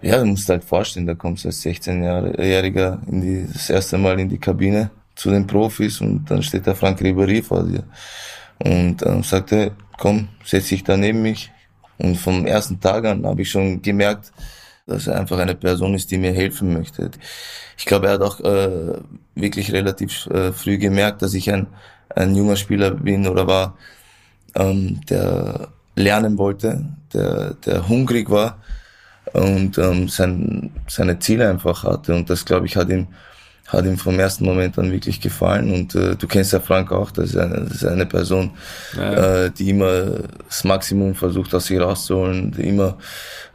Ja, 0.01 0.19
du 0.19 0.25
musst 0.25 0.49
halt 0.49 0.63
vorstellen, 0.63 1.07
da 1.07 1.15
kommst 1.15 1.45
du 1.45 1.47
als 1.47 1.63
16-Jähriger 1.63 2.99
in 3.09 3.21
die, 3.21 3.47
das 3.51 3.69
erste 3.69 3.97
Mal 3.97 4.19
in 4.19 4.29
die 4.29 4.37
Kabine 4.37 4.91
zu 5.15 5.29
den 5.29 5.47
Profis 5.47 6.01
und 6.01 6.29
dann 6.29 6.43
steht 6.43 6.65
der 6.65 6.75
Frank 6.75 7.01
Ribery 7.01 7.41
vor 7.41 7.63
dir 7.63 7.83
und 8.59 9.05
ähm, 9.05 9.23
sagte, 9.23 9.71
komm, 9.97 10.29
setz 10.43 10.69
dich 10.69 10.83
da 10.83 10.97
neben 10.97 11.21
mich. 11.21 11.51
Und 11.97 12.17
vom 12.17 12.45
ersten 12.45 12.79
Tag 12.79 13.05
an 13.05 13.25
habe 13.25 13.41
ich 13.41 13.49
schon 13.49 13.81
gemerkt, 13.81 14.31
dass 14.85 15.07
er 15.07 15.19
einfach 15.19 15.39
eine 15.39 15.55
Person 15.55 15.93
ist, 15.95 16.11
die 16.11 16.17
mir 16.17 16.33
helfen 16.33 16.73
möchte. 16.73 17.09
Ich 17.77 17.85
glaube, 17.85 18.07
er 18.07 18.13
hat 18.13 18.21
auch 18.21 18.39
äh, 18.41 18.99
wirklich 19.33 19.71
relativ 19.71 20.27
äh, 20.27 20.51
früh 20.51 20.77
gemerkt, 20.77 21.21
dass 21.21 21.33
ich 21.33 21.51
ein, 21.51 21.67
ein 22.13 22.35
junger 22.35 22.55
Spieler 22.55 22.91
bin 22.91 23.27
oder 23.27 23.47
war, 23.47 23.77
ähm, 24.55 25.01
der 25.09 25.69
lernen 25.95 26.37
wollte, 26.37 26.85
der, 27.13 27.53
der 27.65 27.87
hungrig 27.87 28.29
war 28.29 28.59
und 29.33 29.77
ähm, 29.77 30.07
sein, 30.07 30.71
seine 30.87 31.19
Ziele 31.19 31.49
einfach 31.49 31.83
hatte. 31.83 32.13
Und 32.13 32.29
das, 32.29 32.45
glaube 32.45 32.65
ich, 32.65 32.75
hat 32.75 32.89
ihm 32.89 33.07
hat 33.67 33.85
ihm 33.85 33.97
vom 33.97 34.19
ersten 34.19 34.45
Moment 34.45 34.77
an 34.77 34.91
wirklich 34.91 35.19
gefallen. 35.19 35.73
Und 35.73 35.95
äh, 35.95 36.15
du 36.15 36.27
kennst 36.27 36.53
ja 36.53 36.59
Frank 36.59 36.91
auch, 36.91 37.11
das 37.11 37.31
ist 37.31 37.37
eine, 37.37 37.61
das 37.61 37.71
ist 37.73 37.85
eine 37.85 38.05
Person, 38.05 38.51
ja. 38.95 39.45
äh, 39.45 39.51
die 39.51 39.71
immer 39.71 40.19
das 40.47 40.63
Maximum 40.63 41.15
versucht 41.15 41.53
aus 41.55 41.65
sich 41.65 41.79
rauszuholen, 41.79 42.51
die 42.51 42.69
immer 42.69 42.97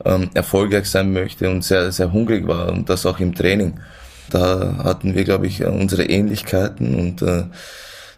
ähm, 0.05 0.31
erfolgreich 0.35 0.87
sein 0.87 1.13
möchte 1.13 1.49
und 1.49 1.63
sehr, 1.63 1.93
sehr 1.93 2.13
hungrig 2.13 2.47
war 2.47 2.73
und 2.73 2.89
das 2.89 3.07
auch 3.07 3.21
im 3.21 3.35
Training. 3.35 3.79
Da 4.31 4.81
hatten 4.83 5.15
wir, 5.15 5.25
glaube 5.25 5.47
ich, 5.47 5.65
unsere 5.65 6.05
Ähnlichkeiten 6.05 6.95
und 6.95 7.23
äh, 7.23 7.45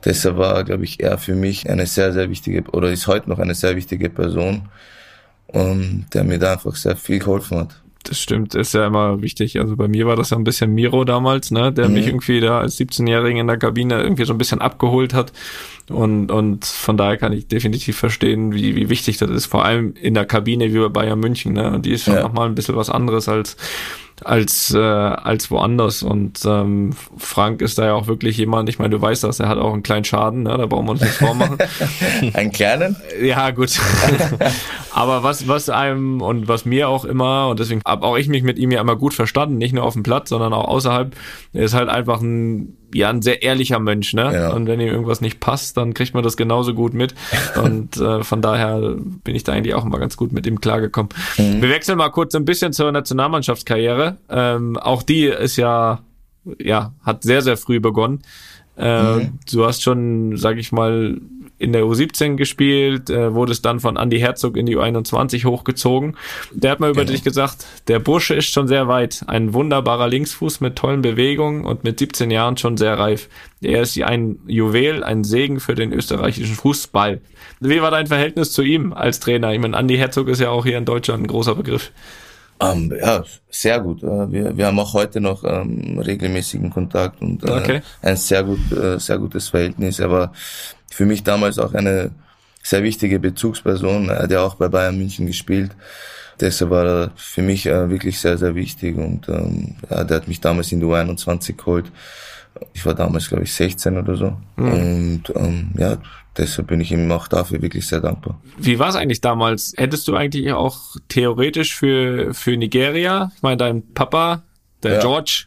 deshalb 0.05 0.37
war, 0.37 0.65
glaube 0.65 0.85
ich, 0.85 1.01
er 1.01 1.19
für 1.19 1.35
mich 1.35 1.69
eine 1.69 1.87
sehr, 1.87 2.13
sehr 2.13 2.31
wichtige, 2.31 2.63
oder 2.71 2.91
ist 2.91 3.07
heute 3.07 3.29
noch 3.29 3.39
eine 3.39 3.55
sehr 3.55 3.77
wichtige 3.77 4.09
Person, 4.09 4.69
ähm, 5.53 6.07
der 6.13 6.25
mir 6.25 6.39
da 6.39 6.55
einfach 6.55 6.77
sehr 6.77 6.97
viel 6.97 7.19
geholfen 7.19 7.59
hat 7.59 7.82
das 8.03 8.21
stimmt, 8.21 8.55
ist 8.55 8.75
ja 8.75 8.87
immer 8.87 9.23
wichtig. 9.23 9.59
Also 9.59 9.77
bei 9.77 9.89
mir 9.89 10.07
war 10.07 10.17
das 10.17 10.31
ja 10.31 10.37
ein 10.37 10.45
bisschen 10.45 10.75
Miro 10.75 11.05
damals, 11.05 11.51
ne, 11.51 11.73
der 11.73 11.89
mhm. 11.89 11.95
mich 11.95 12.07
irgendwie 12.07 12.41
da 12.41 12.61
als 12.61 12.79
17-Jährigen 12.79 13.41
in 13.41 13.47
der 13.47 13.59
Kabine 13.59 14.03
irgendwie 14.03 14.25
so 14.25 14.33
ein 14.33 14.39
bisschen 14.39 14.61
abgeholt 14.61 15.15
hat. 15.15 15.33
Und, 15.89 16.31
und 16.31 16.65
von 16.65 16.97
daher 16.97 17.17
kann 17.17 17.33
ich 17.33 17.49
definitiv 17.49 17.97
verstehen, 17.97 18.55
wie, 18.55 18.77
wie 18.77 18.89
wichtig 18.89 19.19
das 19.19 19.31
ist, 19.31 19.47
vor 19.47 19.65
allem 19.65 19.95
in 20.01 20.15
der 20.15 20.25
Kabine 20.25 20.73
wie 20.73 20.79
bei 20.79 20.89
Bayern 20.89 21.21
München. 21.21 21.55
Ne? 21.55 21.73
Und 21.73 21.87
die 21.87 21.93
ist 21.93 22.05
schon 22.05 22.15
ja. 22.15 22.23
nochmal 22.23 22.49
ein 22.49 22.55
bisschen 22.55 22.77
was 22.77 22.91
anderes 22.91 23.29
als 23.29 23.57
als, 24.25 24.73
äh, 24.75 24.79
als 24.79 25.51
woanders. 25.51 26.03
Und 26.03 26.41
ähm, 26.45 26.91
Frank 27.17 27.63
ist 27.63 27.79
da 27.79 27.87
ja 27.87 27.95
auch 27.95 28.07
wirklich 28.07 28.37
jemand, 28.37 28.69
ich 28.69 28.79
meine, 28.79 28.91
du 28.91 29.01
weißt 29.01 29.25
das, 29.25 29.41
er 29.41 29.49
hat 29.49 29.59
auch 29.59 29.73
einen 29.73 29.83
kleinen 29.83 30.05
Schaden, 30.05 30.43
ne? 30.43 30.57
da 30.57 30.67
brauchen 30.67 30.87
wir 30.87 30.93
uns 30.93 31.01
nichts 31.01 31.17
vormachen. 31.17 31.59
einen 32.35 32.53
kleinen? 32.53 32.97
Ja, 33.23 33.51
gut. 33.51 33.79
Aber 34.95 35.23
was, 35.23 35.49
was 35.49 35.69
einem 35.69 36.21
und 36.21 36.49
was 36.49 36.65
mir 36.65 36.89
auch 36.89 37.05
immer, 37.05 37.49
und 37.49 37.61
deswegen 37.61 37.81
habe 37.87 38.07
auch 38.07 38.17
ich 38.17 38.29
mich 38.29 38.43
mit 38.43 38.59
ihm 38.59 38.71
ja 38.71 38.81
immer 38.81 38.97
gut 38.97 39.15
verstanden, 39.15 39.59
nicht 39.59 39.75
nur 39.75 39.85
auf 39.85 39.95
dem 39.95 40.03
Platz, 40.03 40.29
sondern 40.29 40.53
auch 40.53 40.69
außerhalb, 40.69 41.15
er 41.53 41.63
ist 41.65 41.75
halt 41.75 41.89
einfach 41.89 42.21
ein 42.21 42.77
ja 42.95 43.11
ein 43.11 43.23
sehr 43.23 43.43
ehrlicher 43.43 43.79
Mensch, 43.79 44.15
ne? 44.15 44.33
Ja. 44.33 44.53
Und 44.53 44.67
wenn 44.67 44.81
ihm 44.81 44.89
irgendwas 44.89 45.21
nicht 45.21 45.41
passt, 45.41 45.77
dann 45.77 45.95
kriegt 45.95 46.15
man 46.15 46.23
das 46.23 46.37
genauso 46.37 46.75
gut 46.75 46.95
mit. 46.95 47.15
Und 47.63 47.97
äh, 47.97 48.23
von 48.23 48.43
daher 48.43 48.97
bin 49.25 49.35
ich 49.35 49.45
da 49.45 49.53
eigentlich 49.53 49.75
auch 49.75 49.85
immer 49.85 49.99
ganz 49.99 50.17
gut 50.17 50.33
mit 50.33 50.47
ihm 50.47 50.61
klargekommen. 50.61 51.11
Wir 51.37 51.69
wechseln 51.69 51.99
mal 51.99 52.11
kurz 52.11 52.35
ein 52.35 52.45
bisschen 52.45 52.73
zur 52.73 52.91
Nationalmannschaftskarriere. 52.93 54.17
Ähm, 54.29 54.77
auch 54.77 55.03
die 55.03 55.25
ist 55.25 55.57
ja, 55.57 56.01
ja, 56.59 56.93
hat 57.03 57.23
sehr, 57.23 57.43
sehr 57.43 57.57
früh 57.57 57.81
begonnen. 57.81 58.23
Äh, 58.77 59.27
Du 59.51 59.67
hast 59.67 59.83
schon, 59.83 60.37
sag 60.37 60.59
ich 60.59 60.73
mal, 60.73 61.21
in 61.63 61.73
der 61.73 61.85
U17 61.85 62.37
gespielt, 62.37 63.09
äh, 63.09 63.33
wurdest 63.35 63.65
dann 63.65 63.81
von 63.81 63.97
Andy 63.97 64.19
Herzog 64.19 64.57
in 64.57 64.67
die 64.67 64.77
U21 64.77 65.45
hochgezogen. 65.45 66.17
Der 66.53 66.73
hat 66.73 66.81
mal 66.81 66.91
über 66.91 67.03
Genau. 67.03 67.13
dich 67.13 67.23
gesagt, 67.23 67.65
der 67.89 67.99
Bursche 68.01 68.35
ist 68.35 68.47
schon 68.53 68.69
sehr 68.69 68.89
weit. 68.89 69.23
Ein 69.29 69.55
wunderbarer 69.55 70.09
Linksfuß 70.09 70.61
mit 70.61 70.77
tollen 70.77 71.03
Bewegungen 71.03 71.65
und 71.65 71.85
mit 71.85 71.99
17 71.99 72.31
Jahren 72.31 72.57
schon 72.57 72.77
sehr 72.77 72.99
reif. 72.99 73.29
Er 73.61 73.83
ist 73.83 73.97
ein 74.03 74.41
Juwel, 74.47 75.05
ein 75.05 75.25
Segen 75.25 75.61
für 75.61 75.75
den 75.75 75.93
österreichischen 75.93 76.57
Fußball. 76.57 77.21
Wie 77.61 77.81
war 77.81 77.91
dein 77.93 78.09
Verhältnis 78.09 78.51
zu 78.53 78.63
ihm 78.63 78.93
als 78.93 79.21
Trainer? 79.21 79.53
Ich 79.53 79.61
meine, 79.61 79.77
Andy 79.77 79.97
Herzog 79.97 80.29
ist 80.29 80.41
ja 80.41 80.51
auch 80.51 80.65
hier 80.67 80.79
in 80.79 80.85
Deutschland 80.85 81.23
ein 81.23 81.27
großer 81.29 81.55
Begriff. 81.55 81.93
Ähm, 82.61 82.93
ja, 83.01 83.25
sehr 83.51 83.81
gut. 83.81 84.03
Äh, 84.05 84.31
Wir, 84.31 84.57
wir 84.57 84.67
haben 84.67 84.79
auch 84.79 84.95
heute 84.95 85.21
noch 85.21 85.43
ähm, 85.45 85.99
regelmäßigen 85.99 86.71
Kontakt 86.71 87.21
und 87.21 87.43
äh, 87.45 87.51
Okay. 87.51 87.81
ein 88.03 88.17
sehr 88.17 88.45
gut, 88.45 88.61
äh, 88.73 88.99
sehr 89.01 89.19
gutes 89.19 89.49
Verhältnis. 89.49 89.99
Er 89.99 90.11
war 90.11 90.33
für 90.95 91.07
mich 91.07 91.23
damals 91.23 91.59
auch 91.59 91.75
eine 91.75 92.11
sehr 92.63 92.83
wichtige 92.83 93.19
Bezugsperson. 93.19 94.09
Er 94.09 94.23
hat 94.25 94.31
ja 94.31 94.43
auch 94.43 94.55
bei 94.57 94.69
Bayern 94.69 94.97
München 94.97 95.27
gespielt. 95.27 95.73
Deshalb 96.41 96.71
war 96.71 96.85
er 96.87 97.11
für 97.17 97.43
mich 97.43 97.67
äh, 97.67 97.91
wirklich 97.91 98.19
sehr, 98.19 98.39
sehr 98.39 98.55
wichtig 98.55 98.97
und 98.97 99.29
ähm, 99.29 99.77
ja, 99.91 100.03
der 100.05 100.17
hat 100.17 100.29
mich 100.29 100.41
damals 100.41 100.73
in 100.73 100.81
die 100.81 100.87
U21 100.87 101.57
geholt. 101.57 101.93
Ich 102.73 102.85
war 102.85 102.95
damals, 102.95 103.29
glaube 103.29 103.45
ich, 103.45 103.53
16 103.53 103.97
oder 103.97 104.17
so. 104.17 104.37
Und 104.57 105.23
ähm, 105.35 105.71
ja, 105.77 105.99
deshalb 106.37 106.69
bin 106.69 106.81
ich 106.81 106.93
ihm 106.93 107.11
auch 107.13 107.29
dafür 107.29 107.63
wirklich 107.63 107.87
sehr 107.87 108.01
dankbar. 108.01 108.41
Wie 108.59 108.79
war 108.79 108.89
es 108.89 108.97
eigentlich 108.97 109.21
damals? 109.21 109.73
Hättest 109.77 110.09
du 110.09 110.17
eigentlich 110.17 110.53
auch 110.53 110.97
theoretisch 111.09 111.75
für, 111.75 112.35
für 112.35 112.57
Nigeria, 112.57 113.31
ich 113.37 113.43
meine, 113.43 113.57
dein 113.57 113.95
Papa, 113.95 114.43
der 114.83 114.95
Ja. 114.95 115.01
George, 115.01 115.45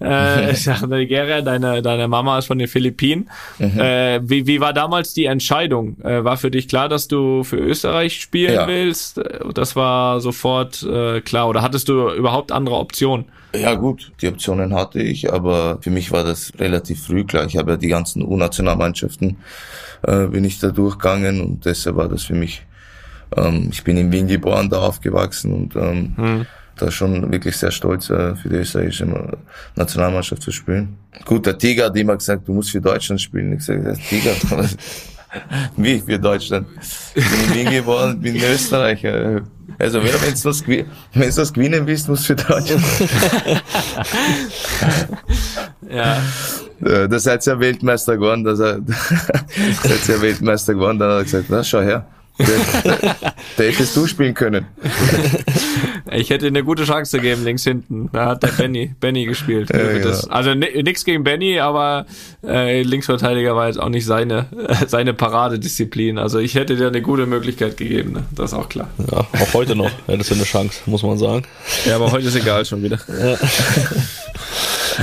äh, 0.00 0.50
ist 0.52 0.66
Nigeria, 0.86 1.40
deine, 1.42 1.82
deine 1.82 2.08
Mama 2.08 2.38
ist 2.38 2.46
von 2.46 2.58
den 2.58 2.68
Philippinen. 2.68 3.28
Äh, 3.58 4.20
wie, 4.22 4.46
wie 4.46 4.60
war 4.60 4.72
damals 4.72 5.12
die 5.14 5.26
Entscheidung? 5.26 5.96
Äh, 6.02 6.24
war 6.24 6.36
für 6.36 6.50
dich 6.50 6.68
klar, 6.68 6.88
dass 6.88 7.08
du 7.08 7.44
für 7.44 7.56
Österreich 7.56 8.20
spielen 8.20 8.54
Ja. 8.54 8.66
willst? 8.66 9.18
Äh, 9.18 9.40
Das 9.54 9.76
war 9.76 10.20
sofort 10.20 10.82
äh, 10.82 11.20
klar. 11.20 11.48
Oder 11.48 11.62
hattest 11.62 11.88
du 11.88 12.10
überhaupt 12.10 12.52
andere 12.52 12.76
Optionen? 12.76 13.26
Ja 13.54 13.74
gut, 13.74 14.12
die 14.22 14.28
Optionen 14.28 14.74
hatte 14.74 15.00
ich, 15.02 15.32
aber 15.32 15.78
für 15.80 15.90
mich 15.90 16.12
war 16.12 16.22
das 16.22 16.52
relativ 16.60 17.04
früh 17.06 17.24
klar. 17.24 17.46
Ich 17.46 17.56
habe 17.56 17.72
ja 17.72 17.76
die 17.76 17.88
ganzen 17.88 18.22
U-Nationalmannschaften 18.24 19.38
äh, 20.06 20.26
bin 20.28 20.44
ich 20.44 20.60
da 20.60 20.68
durchgegangen 20.68 21.40
und 21.40 21.64
deshalb 21.64 21.96
war 21.96 22.08
das 22.08 22.22
für 22.22 22.34
mich. 22.34 22.62
Ähm, 23.36 23.68
ich 23.72 23.82
bin 23.82 23.96
in 23.96 24.12
Wien 24.12 24.28
geboren, 24.28 24.70
da 24.70 24.78
aufgewachsen 24.78 25.52
und 25.52 25.74
ähm, 25.76 26.46
da 26.80 26.90
schon 26.90 27.30
wirklich 27.32 27.56
sehr 27.56 27.70
stolz 27.70 28.10
äh, 28.10 28.34
für 28.36 28.48
die 28.48 28.56
österreichische 28.56 29.06
Nationalmannschaft 29.76 30.42
zu 30.42 30.50
spielen. 30.50 30.96
Gut, 31.24 31.46
der 31.46 31.56
Tiger 31.58 31.86
hat 31.86 31.96
immer 31.96 32.16
gesagt, 32.16 32.46
du 32.48 32.54
musst 32.54 32.70
für 32.70 32.80
Deutschland 32.80 33.20
spielen. 33.20 33.52
Ich 33.54 33.64
sage, 33.64 33.96
Tiger, 34.08 34.32
wie 35.76 36.00
für 36.00 36.18
Deutschland? 36.18 36.66
Ich 37.14 37.24
bin 37.28 37.40
in 37.40 37.54
Wien 37.54 37.70
geboren, 37.70 38.20
bin 38.20 38.36
Österreicher. 38.36 39.42
Also 39.78 40.02
wenn 40.02 40.10
du 40.10 40.44
was, 40.44 40.66
wenn's 41.14 41.36
was 41.36 41.52
gewinnen 41.52 41.86
willst, 41.86 42.08
musst 42.08 42.28
du 42.28 42.36
für 42.36 42.44
Deutschland. 42.44 42.84
Ja. 45.90 46.22
Äh, 46.84 47.08
Da 47.08 47.18
seid 47.18 47.46
ihr 47.46 47.58
Weltmeister 47.58 48.16
geworden, 48.16 48.44
da 48.44 48.54
seid 48.56 48.80
ihr 50.08 50.20
Weltmeister 50.22 50.74
geworden, 50.74 50.98
dann 50.98 51.10
hat 51.10 51.18
er 51.18 51.24
gesagt, 51.24 51.46
na 51.48 51.64
schau 51.64 51.80
her, 51.80 52.06
da 52.38 53.64
hättest 53.64 53.96
du 53.96 54.06
spielen 54.06 54.34
können. 54.34 54.66
Ich 56.12 56.30
hätte 56.30 56.46
eine 56.46 56.64
gute 56.64 56.84
Chance 56.84 57.18
gegeben, 57.18 57.44
links 57.44 57.64
hinten. 57.64 58.10
Da 58.12 58.26
hat 58.26 58.42
der 58.42 58.48
Benny, 58.48 58.94
Benny 58.98 59.26
gespielt. 59.26 59.70
Ja, 59.72 59.98
das, 59.98 60.22
genau. 60.22 60.34
also 60.34 60.54
ni- 60.54 60.82
nix 60.82 61.04
gegen 61.04 61.22
Benny, 61.24 61.58
aber 61.60 62.06
äh, 62.44 62.82
Linksverteidiger 62.82 63.54
war 63.54 63.68
jetzt 63.68 63.78
auch 63.78 63.88
nicht 63.88 64.04
seine, 64.06 64.46
seine 64.86 65.14
Paradedisziplin. 65.14 66.18
Also 66.18 66.38
ich 66.38 66.54
hätte 66.54 66.76
dir 66.76 66.88
eine 66.88 67.02
gute 67.02 67.26
Möglichkeit 67.26 67.76
gegeben, 67.76 68.12
ne? 68.12 68.24
das 68.34 68.52
ist 68.52 68.58
auch 68.58 68.68
klar. 68.68 68.88
Ja, 69.10 69.18
auch 69.18 69.54
heute 69.54 69.76
noch 69.76 69.90
hättest 70.06 70.30
du 70.30 70.34
eine 70.34 70.44
Chance, 70.44 70.80
muss 70.86 71.02
man 71.02 71.18
sagen. 71.18 71.44
Ja, 71.86 71.96
aber 71.96 72.10
heute 72.10 72.26
ist 72.26 72.36
egal 72.36 72.64
schon 72.64 72.82
wieder. 72.82 72.98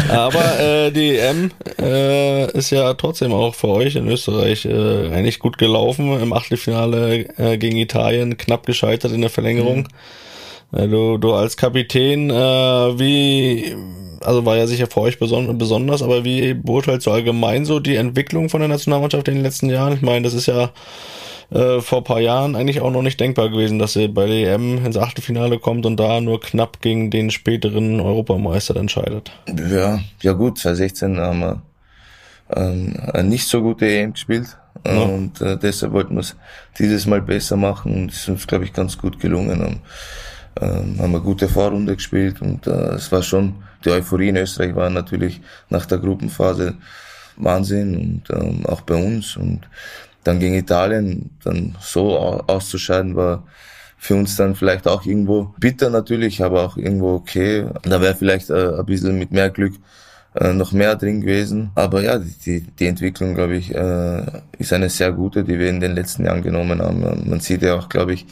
Aber 0.09 0.59
äh, 0.59 0.91
die 0.91 1.17
EM 1.17 1.51
äh, 1.79 2.51
ist 2.51 2.69
ja 2.69 2.93
trotzdem 2.93 3.31
auch 3.33 3.55
für 3.55 3.69
euch 3.69 3.95
in 3.95 4.07
Österreich 4.07 4.65
äh, 4.65 5.09
eigentlich 5.11 5.39
gut 5.39 5.57
gelaufen. 5.57 6.19
Im 6.21 6.33
Achtelfinale 6.33 7.25
äh, 7.37 7.57
gegen 7.57 7.77
Italien 7.77 8.37
knapp 8.37 8.65
gescheitert 8.65 9.11
in 9.11 9.21
der 9.21 9.29
Verlängerung. 9.29 9.85
Äh, 9.85 9.89
du, 10.71 11.17
du 11.17 11.33
als 11.33 11.57
Kapitän, 11.57 12.29
äh, 12.29 12.33
wie, 12.99 13.75
also 14.23 14.45
war 14.45 14.57
ja 14.57 14.67
sicher 14.67 14.87
für 14.87 15.01
euch 15.01 15.19
beson 15.19 15.57
besonders, 15.57 16.01
aber 16.01 16.23
wie 16.23 16.53
beurteilst 16.53 17.07
du 17.07 17.11
allgemein 17.11 17.65
so 17.65 17.79
die 17.79 17.95
Entwicklung 17.95 18.49
von 18.49 18.59
der 18.59 18.67
Nationalmannschaft 18.69 19.27
in 19.27 19.35
den 19.35 19.43
letzten 19.43 19.69
Jahren? 19.69 19.93
Ich 19.93 20.01
meine, 20.01 20.23
das 20.23 20.33
ist 20.33 20.47
ja 20.47 20.71
äh, 21.49 21.79
vor 21.79 22.03
paar 22.03 22.19
Jahren 22.19 22.55
eigentlich 22.55 22.81
auch 22.81 22.91
noch 22.91 23.01
nicht 23.01 23.19
denkbar 23.19 23.49
gewesen, 23.49 23.79
dass 23.79 23.93
sie 23.93 24.07
bei 24.09 24.25
der 24.25 24.55
EM 24.55 24.85
ins 24.85 24.97
Achtelfinale 24.97 25.59
kommt 25.59 25.85
und 25.85 25.97
da 25.97 26.19
nur 26.19 26.41
knapp 26.41 26.81
gegen 26.81 27.09
den 27.09 27.31
späteren 27.31 28.01
Europameister 28.01 28.75
entscheidet. 28.75 29.31
Ja, 29.71 29.99
ja 30.21 30.33
gut, 30.33 30.59
2016 30.59 31.17
haben 31.19 31.39
wir 31.39 31.61
ähm, 32.53 32.95
eine 33.13 33.29
nicht 33.29 33.47
so 33.47 33.61
gute 33.61 33.87
EM 33.87 34.11
gespielt 34.13 34.47
Ja. 34.85 35.03
und 35.03 35.39
äh, 35.41 35.57
deshalb 35.57 35.93
wollten 35.93 36.15
wir 36.15 36.21
es 36.21 36.35
dieses 36.79 37.05
Mal 37.05 37.21
besser 37.21 37.55
machen 37.55 37.93
und 37.93 38.11
es 38.11 38.17
ist 38.19 38.29
uns, 38.29 38.47
glaube 38.47 38.65
ich, 38.65 38.73
ganz 38.73 38.97
gut 38.97 39.19
gelungen. 39.19 39.61
Haben, 39.61 39.79
ähm, 40.61 40.97
haben 40.99 41.15
eine 41.15 41.21
gute 41.21 41.47
Vorrunde 41.47 41.95
gespielt 41.95 42.41
und 42.41 42.67
äh, 42.67 42.95
es 42.95 43.11
war 43.11 43.23
schon, 43.23 43.55
die 43.85 43.91
Euphorie 43.91 44.29
in 44.29 44.37
Österreich 44.37 44.75
war 44.75 44.89
natürlich 44.89 45.41
nach 45.69 45.85
der 45.85 45.97
Gruppenphase 45.99 46.75
Wahnsinn 47.37 47.95
und 47.95 48.23
ähm, 48.35 48.65
auch 48.65 48.81
bei 48.81 48.95
uns 48.95 49.37
und 49.37 49.61
dann 50.23 50.39
gegen 50.39 50.55
Italien 50.55 51.29
dann 51.43 51.75
so 51.79 52.17
au- 52.17 52.43
auszuscheiden 52.47 53.15
war 53.15 53.43
für 53.99 54.15
uns 54.15 54.35
dann 54.35 54.55
vielleicht 54.55 54.87
auch 54.87 55.05
irgendwo 55.05 55.53
bitter 55.59 55.89
natürlich, 55.89 56.43
aber 56.43 56.63
auch 56.65 56.77
irgendwo 56.77 57.15
okay. 57.15 57.65
Da 57.83 57.99
wäre 57.99 58.15
vielleicht 58.15 58.49
äh, 58.49 58.77
ein 58.77 58.85
bisschen 58.85 59.17
mit 59.17 59.31
mehr 59.31 59.49
Glück 59.49 59.73
äh, 60.35 60.53
noch 60.53 60.71
mehr 60.71 60.95
drin 60.95 61.21
gewesen. 61.21 61.71
Aber 61.73 62.03
ja, 62.03 62.19
die, 62.19 62.61
die 62.61 62.85
Entwicklung, 62.87 63.33
glaube 63.33 63.57
ich, 63.57 63.73
äh, 63.73 64.23
ist 64.59 64.71
eine 64.73 64.89
sehr 64.89 65.11
gute, 65.11 65.43
die 65.43 65.57
wir 65.57 65.69
in 65.69 65.79
den 65.79 65.95
letzten 65.95 66.25
Jahren 66.25 66.43
genommen 66.43 66.79
haben. 66.79 67.27
Man 67.27 67.39
sieht 67.39 67.63
ja 67.63 67.75
auch, 67.75 67.89
glaube 67.89 68.13
ich, 68.13 68.27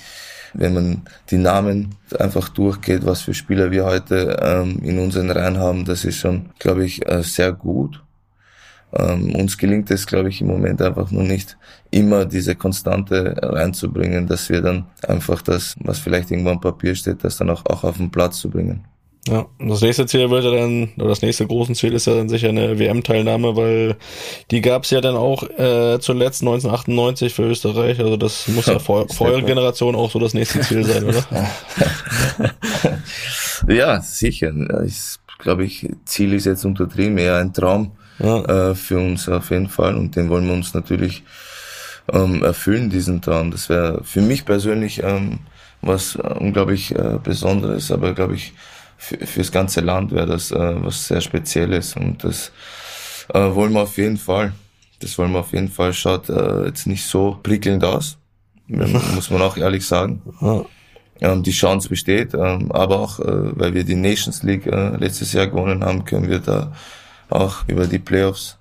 wenn 0.57 0.73
man 0.73 1.01
die 1.29 1.37
Namen 1.37 1.95
einfach 2.19 2.49
durchgeht, 2.49 3.05
was 3.05 3.21
für 3.21 3.33
Spieler 3.33 3.71
wir 3.71 3.85
heute 3.85 4.37
ähm, 4.41 4.79
in 4.83 4.99
unseren 4.99 5.29
Reihen 5.31 5.57
haben, 5.57 5.85
das 5.85 6.05
ist 6.05 6.17
schon, 6.17 6.49
glaube 6.59 6.85
ich, 6.85 7.07
äh, 7.07 7.23
sehr 7.23 7.51
gut. 7.51 8.01
Ähm, 8.93 9.35
uns 9.35 9.57
gelingt 9.57 9.91
es, 9.91 10.05
glaube 10.05 10.29
ich, 10.29 10.41
im 10.41 10.47
Moment 10.47 10.81
einfach 10.81 11.11
nur 11.11 11.23
nicht, 11.23 11.57
immer 11.91 12.25
diese 12.25 12.55
Konstante 12.55 13.35
reinzubringen, 13.41 14.27
dass 14.27 14.49
wir 14.49 14.61
dann 14.61 14.85
einfach 15.05 15.41
das, 15.41 15.75
was 15.79 15.99
vielleicht 15.99 16.31
irgendwo 16.31 16.51
am 16.51 16.61
Papier 16.61 16.95
steht, 16.95 17.23
das 17.23 17.37
dann 17.37 17.49
auch, 17.49 17.65
auch 17.65 17.83
auf 17.83 17.97
den 17.97 18.11
Platz 18.11 18.39
zu 18.39 18.49
bringen. 18.49 18.85
Ja, 19.27 19.47
und 19.57 19.69
das 19.69 19.81
nächste 19.81 20.05
Ziel 20.05 20.29
wird 20.29 20.43
ja 20.43 20.51
dann, 20.51 20.89
oder 20.97 21.07
das 21.09 21.23
nächste 21.23 21.47
große 21.47 21.73
Ziel 21.73 21.93
ist 21.93 22.05
ja 22.05 22.13
dann 22.13 22.29
sicher 22.29 22.49
eine 22.49 22.77
WM-Teilnahme, 22.77 23.55
weil 23.55 23.95
die 24.51 24.61
gab's 24.61 24.91
ja 24.91 25.01
dann 25.01 25.15
auch 25.15 25.41
äh, 25.43 25.97
zuletzt 25.99 26.43
1998 26.43 27.33
für 27.33 27.43
Österreich. 27.43 27.99
Also 27.99 28.17
das 28.17 28.47
muss 28.49 28.67
ja 28.67 28.77
vor, 28.79 29.07
vor 29.09 29.27
eurer 29.29 29.41
Generation 29.41 29.95
auch 29.95 30.11
so 30.11 30.19
das 30.19 30.35
nächste 30.35 30.61
Ziel 30.61 30.83
sein, 30.85 31.05
oder? 31.05 31.23
Ja, 33.67 34.01
sicher. 34.01 34.51
Ich 34.85 35.17
glaube, 35.39 35.65
ich, 35.65 35.87
Ziel 36.05 36.33
ist 36.33 36.45
jetzt 36.45 36.65
untertrieben, 36.65 37.17
eher 37.17 37.37
ein 37.37 37.53
Traum 37.53 37.91
Ja. 38.19 38.69
äh, 38.71 38.75
für 38.75 38.97
uns 38.99 39.27
auf 39.29 39.49
jeden 39.49 39.69
Fall 39.69 39.95
und 39.95 40.15
den 40.15 40.29
wollen 40.29 40.45
wir 40.45 40.53
uns 40.53 40.73
natürlich 40.73 41.23
ähm, 42.11 42.43
erfüllen, 42.43 42.89
diesen 42.89 43.21
Traum. 43.21 43.51
Das 43.51 43.69
wäre 43.69 44.03
für 44.03 44.21
mich 44.21 44.45
persönlich 44.45 45.01
ähm, 45.03 45.39
was 45.81 46.15
äh, 46.15 46.19
unglaublich 46.39 46.93
äh, 46.95 47.17
Besonderes, 47.23 47.91
aber 47.91 48.13
glaube 48.13 48.35
ich, 48.35 48.53
für, 48.97 49.17
fürs 49.25 49.51
ganze 49.51 49.81
Land 49.81 50.11
wäre 50.11 50.27
das 50.27 50.51
äh, 50.51 50.83
was 50.83 51.07
sehr 51.07 51.21
Spezielles 51.21 51.95
und 51.95 52.23
das 52.23 52.51
äh, 53.33 53.39
wollen 53.39 53.73
wir 53.73 53.81
auf 53.81 53.97
jeden 53.97 54.17
Fall. 54.17 54.53
Das 54.99 55.17
wollen 55.17 55.31
wir 55.31 55.39
auf 55.39 55.51
jeden 55.53 55.69
Fall. 55.69 55.93
Schaut 55.93 56.29
äh, 56.29 56.65
jetzt 56.65 56.87
nicht 56.87 57.05
so 57.05 57.39
prickelnd 57.43 57.83
aus, 57.83 58.17
muss 58.67 59.29
man 59.29 59.41
auch 59.41 59.57
ehrlich 59.57 59.85
sagen. 59.85 60.21
Ähm, 61.21 61.43
die 61.43 61.51
Chance 61.51 61.87
besteht, 61.87 62.33
ähm, 62.33 62.71
aber 62.71 62.99
auch, 62.99 63.19
äh, 63.19 63.59
weil 63.59 63.73
wir 63.73 63.83
die 63.83 63.95
Nations 63.95 64.43
League 64.43 64.67
äh, 64.67 64.97
letztes 64.97 65.31
Jahr 65.31 65.47
gewonnen 65.47 65.83
haben, 65.83 66.03
können 66.03 66.29
wir 66.29 66.39
da 66.39 66.73
auch 67.29 67.67
über 67.67 67.87
die 67.87 67.99
Playoffs 67.99 68.57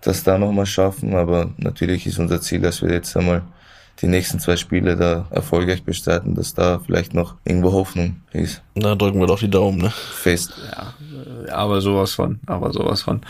das 0.00 0.24
da 0.24 0.38
nochmal 0.38 0.66
schaffen. 0.66 1.14
Aber 1.14 1.50
natürlich 1.58 2.06
ist 2.06 2.18
unser 2.18 2.40
Ziel, 2.40 2.60
dass 2.60 2.82
wir 2.82 2.90
jetzt 2.90 3.16
einmal 3.16 3.42
die 4.00 4.08
nächsten 4.08 4.40
zwei 4.40 4.56
Spiele 4.56 4.96
da 4.96 5.26
erfolgreich 5.30 5.82
bestreiten, 5.84 6.34
dass 6.34 6.54
da 6.54 6.80
vielleicht 6.84 7.14
noch 7.14 7.34
irgendwo 7.44 7.72
Hoffnung 7.72 8.16
ist. 8.32 8.62
Da 8.74 8.94
drücken 8.94 9.20
wir 9.20 9.26
doch 9.26 9.38
die 9.38 9.50
Daumen, 9.50 9.78
ne? 9.78 9.90
Fest. 9.90 10.52
Ja, 10.72 10.94
aber 11.54 11.80
sowas 11.80 12.14
von, 12.14 12.40
aber 12.46 12.72
sowas 12.72 13.02
von. 13.02 13.20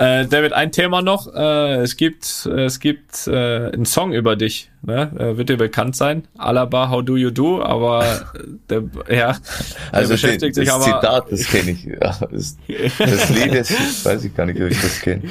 Äh, 0.00 0.26
David, 0.28 0.54
ein 0.54 0.72
Thema 0.72 1.02
noch. 1.02 1.32
Äh, 1.34 1.82
es 1.82 1.94
gibt, 1.94 2.46
es 2.46 2.80
gibt 2.80 3.26
äh, 3.26 3.70
einen 3.70 3.84
Song 3.84 4.14
über 4.14 4.34
dich. 4.34 4.70
Ne? 4.80 5.12
Äh, 5.18 5.36
wird 5.36 5.50
dir 5.50 5.58
bekannt 5.58 5.94
sein. 5.94 6.26
Alaba, 6.38 6.88
How 6.88 7.04
Do 7.04 7.18
You 7.18 7.30
Do? 7.30 7.62
Aber 7.62 8.32
der, 8.70 8.84
ja, 9.10 9.32
der 9.34 9.36
Also 9.92 10.14
beschäftigt 10.14 10.56
das 10.56 10.64
sich 10.64 10.72
aber 10.72 10.84
Zitat, 10.84 11.30
das 11.30 11.44
kenne 11.44 11.72
ich. 11.72 11.84
Ja, 11.84 12.18
das, 12.30 12.56
das 12.98 13.28
Lied, 13.28 13.54
das 13.54 14.04
weiß 14.06 14.24
ich 14.24 14.34
gar 14.34 14.46
nicht, 14.46 14.58
ob 14.58 14.70
ich 14.70 14.80
das 14.80 15.02
kenne. 15.02 15.24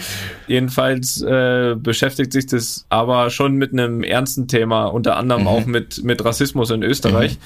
jedenfalls 0.45 1.20
äh, 1.24 1.76
beschäftigt 1.76 2.32
sich 2.32 2.45
das 2.45 2.86
aber 2.89 3.32
schon 3.32 3.55
mit 3.55 3.74
einem 3.74 4.03
ernsten 4.03 4.47
Thema, 4.47 4.86
unter 4.86 5.17
anderem 5.17 5.47
auch 5.47 5.65
mit 5.65 6.03
mit 6.03 6.24
Rassismus 6.24 6.70
in 6.70 6.84
Österreich. 6.84 7.39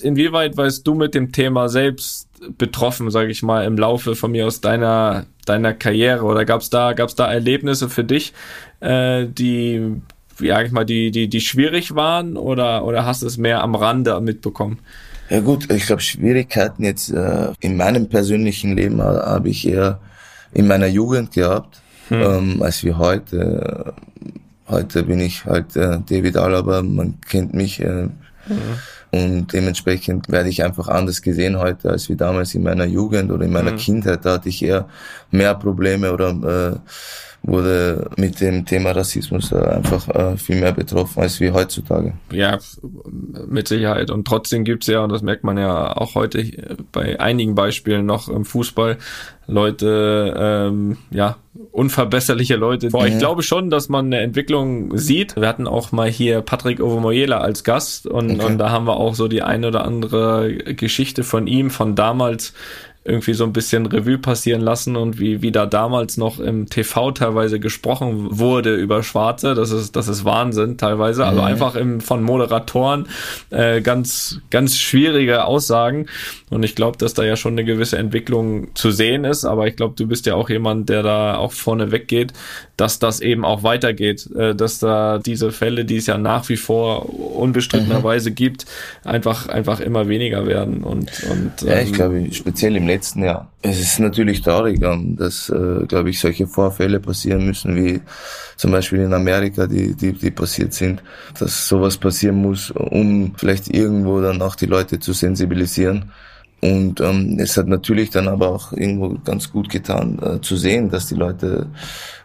Inwieweit 0.00 0.56
weißt 0.56 0.86
du 0.86 0.94
mit 0.94 1.14
dem 1.14 1.30
Thema 1.30 1.68
selbst 1.68 2.29
betroffen, 2.56 3.10
sage 3.10 3.30
ich 3.30 3.42
mal, 3.42 3.64
im 3.64 3.76
Laufe 3.76 4.14
von 4.16 4.30
mir 4.30 4.46
aus 4.46 4.60
deiner 4.60 5.26
deiner 5.46 5.74
Karriere 5.74 6.24
oder 6.24 6.44
gab's 6.44 6.70
da 6.70 6.92
gab's 6.92 7.14
da 7.14 7.30
Erlebnisse 7.30 7.88
für 7.88 8.04
dich, 8.04 8.32
äh, 8.80 9.26
die 9.26 10.00
ja 10.40 10.62
ich 10.62 10.72
mal 10.72 10.84
die 10.84 11.10
die 11.10 11.28
die 11.28 11.40
schwierig 11.40 11.94
waren 11.94 12.36
oder 12.36 12.84
oder 12.84 13.04
hast 13.04 13.22
du 13.22 13.26
es 13.26 13.36
mehr 13.36 13.62
am 13.62 13.74
Rande 13.74 14.18
mitbekommen? 14.20 14.78
Ja 15.28 15.40
gut, 15.40 15.70
ich 15.70 15.86
glaube 15.86 16.02
Schwierigkeiten 16.02 16.82
jetzt 16.84 17.10
äh, 17.10 17.52
in 17.60 17.76
meinem 17.76 18.08
persönlichen 18.08 18.74
Leben 18.76 19.02
ha- 19.02 19.26
habe 19.26 19.48
ich 19.50 19.66
eher 19.68 20.00
in 20.52 20.66
meiner 20.66 20.88
Jugend 20.88 21.32
gehabt, 21.32 21.80
ähm, 22.10 22.60
als 22.62 22.82
wie 22.84 22.94
heute. 22.94 23.94
Heute 24.66 25.02
bin 25.02 25.20
ich 25.20 25.44
halt 25.44 25.76
äh, 25.76 25.98
David 26.08 26.36
Alaba, 26.36 26.82
man 26.82 27.18
kennt 27.28 27.54
mich 27.54 27.80
äh, 27.80 28.08
und 29.12 29.52
dementsprechend 29.52 30.30
werde 30.30 30.48
ich 30.48 30.62
einfach 30.62 30.88
anders 30.88 31.20
gesehen 31.20 31.58
heute 31.58 31.90
als 31.90 32.08
wie 32.08 32.16
damals 32.16 32.54
in 32.54 32.62
meiner 32.62 32.84
Jugend 32.84 33.32
oder 33.32 33.44
in 33.44 33.52
meiner 33.52 33.72
Kindheit. 33.72 34.24
Da 34.24 34.34
hatte 34.34 34.48
ich 34.48 34.62
eher 34.62 34.88
mehr 35.30 35.54
Probleme 35.54 36.12
oder 36.12 36.30
äh, 36.30 36.78
wurde 37.42 38.10
mit 38.16 38.40
dem 38.40 38.66
Thema 38.66 38.90
Rassismus 38.90 39.50
äh, 39.52 39.56
einfach 39.56 40.08
äh, 40.08 40.36
viel 40.36 40.60
mehr 40.60 40.72
betroffen 40.72 41.22
als 41.22 41.40
wie 41.40 41.50
heutzutage. 41.50 42.12
Ja, 42.30 42.58
mit 43.48 43.66
Sicherheit. 43.68 44.10
Und 44.10 44.26
trotzdem 44.26 44.64
gibt's 44.64 44.86
ja, 44.86 45.00
und 45.02 45.10
das 45.10 45.22
merkt 45.22 45.42
man 45.44 45.56
ja 45.56 45.96
auch 45.96 46.14
heute 46.14 46.44
bei 46.92 47.18
einigen 47.18 47.54
Beispielen 47.54 48.04
noch 48.04 48.28
im 48.28 48.44
Fußball, 48.44 48.98
Leute, 49.46 50.34
ähm, 50.38 50.98
ja, 51.10 51.36
unverbesserliche 51.72 52.54
Leute. 52.56 52.90
Boah, 52.90 53.06
ich 53.06 53.18
glaube 53.18 53.42
schon, 53.42 53.68
dass 53.68 53.88
man 53.88 54.06
eine 54.06 54.20
Entwicklung 54.20 54.96
sieht. 54.96 55.34
Wir 55.34 55.48
hatten 55.48 55.66
auch 55.66 55.90
mal 55.90 56.08
hier 56.08 56.40
Patrick 56.42 56.80
Ovomoyela 56.80 57.38
als 57.38 57.64
Gast 57.64 58.06
und, 58.06 58.30
Okay. 58.30 58.44
und 58.44 58.58
da 58.58 58.70
haben 58.70 58.86
wir 58.86 58.96
auch 58.96 59.14
so 59.14 59.26
die 59.26 59.42
eine 59.42 59.68
oder 59.68 59.84
andere 59.84 60.54
Geschichte 60.54 61.24
von 61.24 61.48
ihm, 61.48 61.70
von 61.70 61.96
damals 61.96 62.52
irgendwie 63.02 63.32
so 63.32 63.44
ein 63.44 63.54
bisschen 63.54 63.86
Revue 63.86 64.18
passieren 64.18 64.60
lassen 64.60 64.94
und 64.94 65.18
wie, 65.18 65.40
wie 65.40 65.50
da 65.50 65.64
damals 65.64 66.18
noch 66.18 66.38
im 66.38 66.68
TV 66.68 67.12
teilweise 67.12 67.58
gesprochen 67.58 68.38
wurde 68.38 68.74
über 68.74 69.02
Schwarze. 69.02 69.54
Das 69.54 69.70
ist, 69.70 69.96
das 69.96 70.06
ist 70.06 70.26
Wahnsinn 70.26 70.76
teilweise. 70.76 71.24
Also 71.24 71.40
einfach 71.40 71.76
im, 71.76 72.02
von 72.02 72.22
Moderatoren 72.22 73.08
äh, 73.48 73.80
ganz, 73.80 74.40
ganz 74.50 74.76
schwierige 74.76 75.46
Aussagen. 75.46 76.06
Und 76.50 76.62
ich 76.62 76.74
glaube, 76.74 76.98
dass 76.98 77.14
da 77.14 77.24
ja 77.24 77.36
schon 77.36 77.54
eine 77.54 77.64
gewisse 77.64 77.96
Entwicklung 77.96 78.74
zu 78.74 78.90
sehen 78.90 79.24
ist. 79.24 79.46
Aber 79.46 79.66
ich 79.66 79.76
glaube, 79.76 79.94
du 79.96 80.06
bist 80.06 80.26
ja 80.26 80.34
auch 80.34 80.50
jemand, 80.50 80.90
der 80.90 81.02
da 81.02 81.36
auch 81.36 81.52
vorne 81.52 81.92
weggeht, 81.92 82.34
dass 82.80 82.98
das 82.98 83.20
eben 83.20 83.44
auch 83.44 83.62
weitergeht. 83.62 84.28
Äh, 84.34 84.54
dass 84.54 84.78
da 84.78 85.18
diese 85.18 85.52
Fälle, 85.52 85.84
die 85.84 85.96
es 85.96 86.06
ja 86.06 86.16
nach 86.16 86.48
wie 86.48 86.56
vor 86.56 87.08
unbestrittenerweise 87.36 88.30
gibt, 88.30 88.64
einfach, 89.04 89.48
einfach 89.48 89.80
immer 89.80 90.08
weniger 90.08 90.46
werden. 90.46 90.82
Und, 90.82 91.10
und 91.30 91.62
Ja, 91.62 91.80
ich 91.80 91.88
ähm, 91.88 91.94
glaube, 91.94 92.28
speziell 92.32 92.76
im 92.76 92.86
letzten 92.86 93.22
Jahr. 93.22 93.50
Es 93.62 93.78
ist 93.78 94.00
natürlich 94.00 94.40
traurig, 94.40 94.82
ähm, 94.82 95.16
dass, 95.16 95.50
äh, 95.50 95.84
glaube 95.86 96.10
ich, 96.10 96.18
solche 96.18 96.46
Vorfälle 96.46 97.00
passieren 97.00 97.44
müssen, 97.46 97.76
wie 97.76 98.00
zum 98.56 98.70
Beispiel 98.70 99.00
in 99.00 99.12
Amerika, 99.12 99.66
die, 99.66 99.94
die, 99.94 100.12
die 100.12 100.30
passiert 100.30 100.72
sind, 100.72 101.02
dass 101.38 101.68
sowas 101.68 101.98
passieren 101.98 102.36
muss, 102.36 102.70
um 102.70 103.34
vielleicht 103.36 103.68
irgendwo 103.68 104.20
dann 104.20 104.40
auch 104.40 104.56
die 104.56 104.66
Leute 104.66 104.98
zu 104.98 105.12
sensibilisieren. 105.12 106.12
Und 106.60 107.00
ähm, 107.00 107.38
es 107.38 107.56
hat 107.56 107.68
natürlich 107.68 108.10
dann 108.10 108.28
aber 108.28 108.48
auch 108.50 108.72
irgendwo 108.72 109.16
ganz 109.24 109.50
gut 109.50 109.70
getan, 109.70 110.18
äh, 110.22 110.40
zu 110.42 110.56
sehen, 110.56 110.90
dass 110.90 111.06
die 111.06 111.14
Leute 111.14 111.68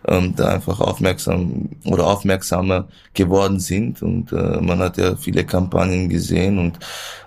ähm, 0.08 0.34
da 0.36 0.50
einfach 0.50 0.82
aufmerksam 0.82 1.70
oder 1.86 2.08
aufmerksamer 2.08 2.88
geworden 3.14 3.60
sind. 3.60 4.02
Und 4.02 4.34
äh, 4.34 4.60
man 4.60 4.80
hat 4.80 4.98
ja 4.98 5.16
viele 5.16 5.46
Kampagnen 5.46 6.10
gesehen 6.10 6.60
und 6.60 6.80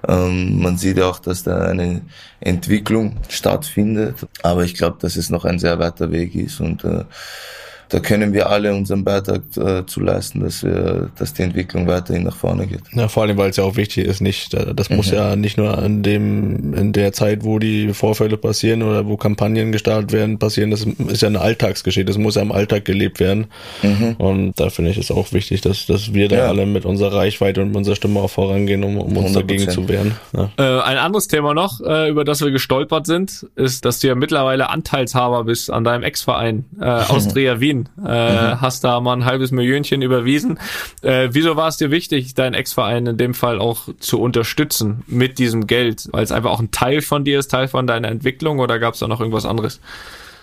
ähm, 0.07 0.61
man 0.61 0.77
sieht 0.77 0.99
ja 0.99 1.07
auch, 1.07 1.19
dass 1.19 1.45
da 1.45 1.63
eine 1.63 2.03
Entwicklung 2.41 3.17
stattfindet. 3.29 4.27
Aber 4.43 4.65
ich 4.65 4.75
glaube, 4.75 4.99
dass 5.01 5.17
es 5.17 5.31
noch 5.31 5.47
ein 5.47 5.59
sehr 5.59 5.79
weiter 5.79 6.13
Weg 6.13 6.35
ist 6.35 6.61
und 6.61 6.85
äh, 6.85 7.05
da 7.89 8.01
können 8.01 8.33
wir 8.33 8.51
alle 8.51 8.75
unseren 8.75 9.05
Beitrag 9.05 9.43
äh, 9.57 9.87
zu 9.87 10.01
leisten, 10.01 10.41
dass 10.41 10.63
wir, 10.63 11.11
dass 11.19 11.33
die 11.35 11.43
Entwicklung 11.43 11.87
weiterhin 11.87 12.25
nach 12.25 12.37
vorne 12.37 12.67
geht. 12.67 12.81
Ja, 12.93 13.09
vor 13.09 13.23
allem, 13.23 13.37
weil 13.37 13.51
es 13.51 13.57
ja 13.57 13.65
auch 13.65 13.77
wichtig 13.77 14.07
ist, 14.07 14.21
nicht, 14.21 14.55
das 14.75 14.91
muss 14.91 15.11
ja 15.11 15.37
nicht 15.37 15.57
nur 15.59 15.83
in 15.83 16.03
dem, 16.03 16.75
in 16.75 16.93
der 16.93 17.13
Zeit, 17.13 17.45
wo 17.45 17.59
die 17.59 17.93
Vorfälle 17.95 18.37
passieren 18.37 18.83
oder 18.83 19.07
wo 19.07 19.17
Kampagnen 19.17 19.73
gestartet 19.73 20.13
werden, 20.13 20.39
passieren, 20.39 20.71
das 20.71 20.85
ist 20.85 21.23
ja 21.23 21.29
eine 21.29 21.41
Alltagsgeschichte, 21.41 22.07
das 22.07 22.19
muss 22.19 22.35
ja 22.35 22.43
im 22.43 22.53
Alltag 22.53 22.85
gelebt 22.85 23.21
werden. 23.21 23.47
Und 24.19 24.59
da 24.61 24.71
finde 24.71 24.91
ich 24.91 24.99
es 24.99 25.11
auch 25.11 25.33
wichtig, 25.33 25.61
dass, 25.61 25.87
dass 25.87 26.13
wir 26.15 26.29
da 26.29 26.37
Ja. 26.37 26.49
alle 26.49 26.67
mit 26.67 26.85
unserer 26.85 27.15
Reichweite 27.15 27.61
und 27.63 27.69
mit 27.69 27.77
unserer 27.77 27.97
Stimme 27.97 28.21
auch 28.21 28.31
vorangehen, 28.31 28.85
um, 28.85 28.99
um 28.99 29.17
uns 29.17 29.31
100%. 29.31 29.35
dagegen 29.35 29.71
zu 29.71 29.89
wehren. 29.89 30.15
Ja. 30.37 30.51
Äh, 30.59 30.83
ein 30.83 30.99
anderes 30.99 31.29
Thema 31.29 31.55
noch, 31.55 31.81
äh, 31.81 32.09
über 32.11 32.25
das 32.25 32.41
wir 32.43 32.51
gestolpert 32.51 33.07
sind, 33.07 33.47
ist, 33.57 33.85
dass 33.85 34.01
du 34.01 34.09
ja 34.09 34.15
mittlerweile 34.15 34.71
Anteilshaber 34.71 35.45
bist 35.45 35.71
an 35.71 35.85
deinem 35.85 36.03
Ex-Verein, 36.03 36.65
äh, 36.81 36.85
Austria 37.09 37.61
Wien. 37.61 37.78
Äh, 38.03 38.57
Hast 38.59 38.85
da 38.85 39.01
mal 39.01 39.15
ein 39.15 39.25
halbes 39.25 39.51
Millionchen 39.51 40.03
überwiesen. 40.03 40.59
Äh, 41.03 41.29
wieso 41.33 41.57
war 41.57 41.69
es 41.69 41.77
dir 41.77 41.91
wichtig, 41.91 42.35
deinen 42.35 42.55
Ex-Verein 42.55 43.07
in 43.07 43.17
dem 43.17 43.35
Fall 43.35 43.61
auch 43.61 43.89
zu 43.99 44.21
unterstützen 44.21 45.03
mit 45.07 45.39
diesem 45.39 45.67
Geld? 45.67 46.09
Weil 46.13 46.25
es 46.25 46.33
einfach 46.33 46.51
auch 46.51 46.61
ein 46.61 46.71
Teil 46.71 47.01
von 47.03 47.25
dir 47.25 47.39
ist, 47.39 47.49
Teil 47.49 47.69
von 47.69 47.87
deiner 47.87 48.09
Entwicklung 48.09 48.59
oder 48.59 48.79
gab 48.79 48.95
es 48.95 49.01
da 49.01 49.09
noch 49.09 49.21
irgendwas 49.21 49.47
anderes? 49.47 49.81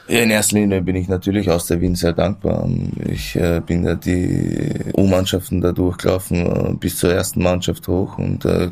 Ja, 0.07 0.19
in 0.19 0.29
erster 0.29 0.57
Linie 0.57 0.81
bin 0.81 0.95
ich 0.95 1.07
natürlich 1.07 1.49
aus 1.49 1.65
der 1.65 1.81
Wien 1.81 1.95
sehr 1.95 2.13
dankbar. 2.13 2.69
Ich 3.09 3.35
äh, 3.35 3.59
bin 3.65 3.83
da 3.83 3.95
die 3.95 4.69
U-Mannschaften 4.95 5.61
da 5.61 5.71
durchgelaufen 5.71 6.45
äh, 6.45 6.73
bis 6.75 6.97
zur 6.97 7.11
ersten 7.11 7.41
Mannschaft 7.41 7.87
hoch 7.87 8.19
und 8.19 8.45
äh, 8.45 8.69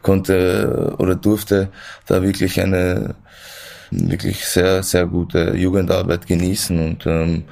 konnte 0.00 0.94
äh, 0.98 1.02
oder 1.02 1.16
durfte 1.16 1.68
da 2.06 2.22
wirklich 2.22 2.60
eine 2.62 3.14
wirklich 3.90 4.46
sehr, 4.46 4.82
sehr 4.82 5.06
gute 5.06 5.54
Jugendarbeit 5.56 6.26
genießen 6.26 6.78
und 6.78 7.06
ähm, 7.06 7.44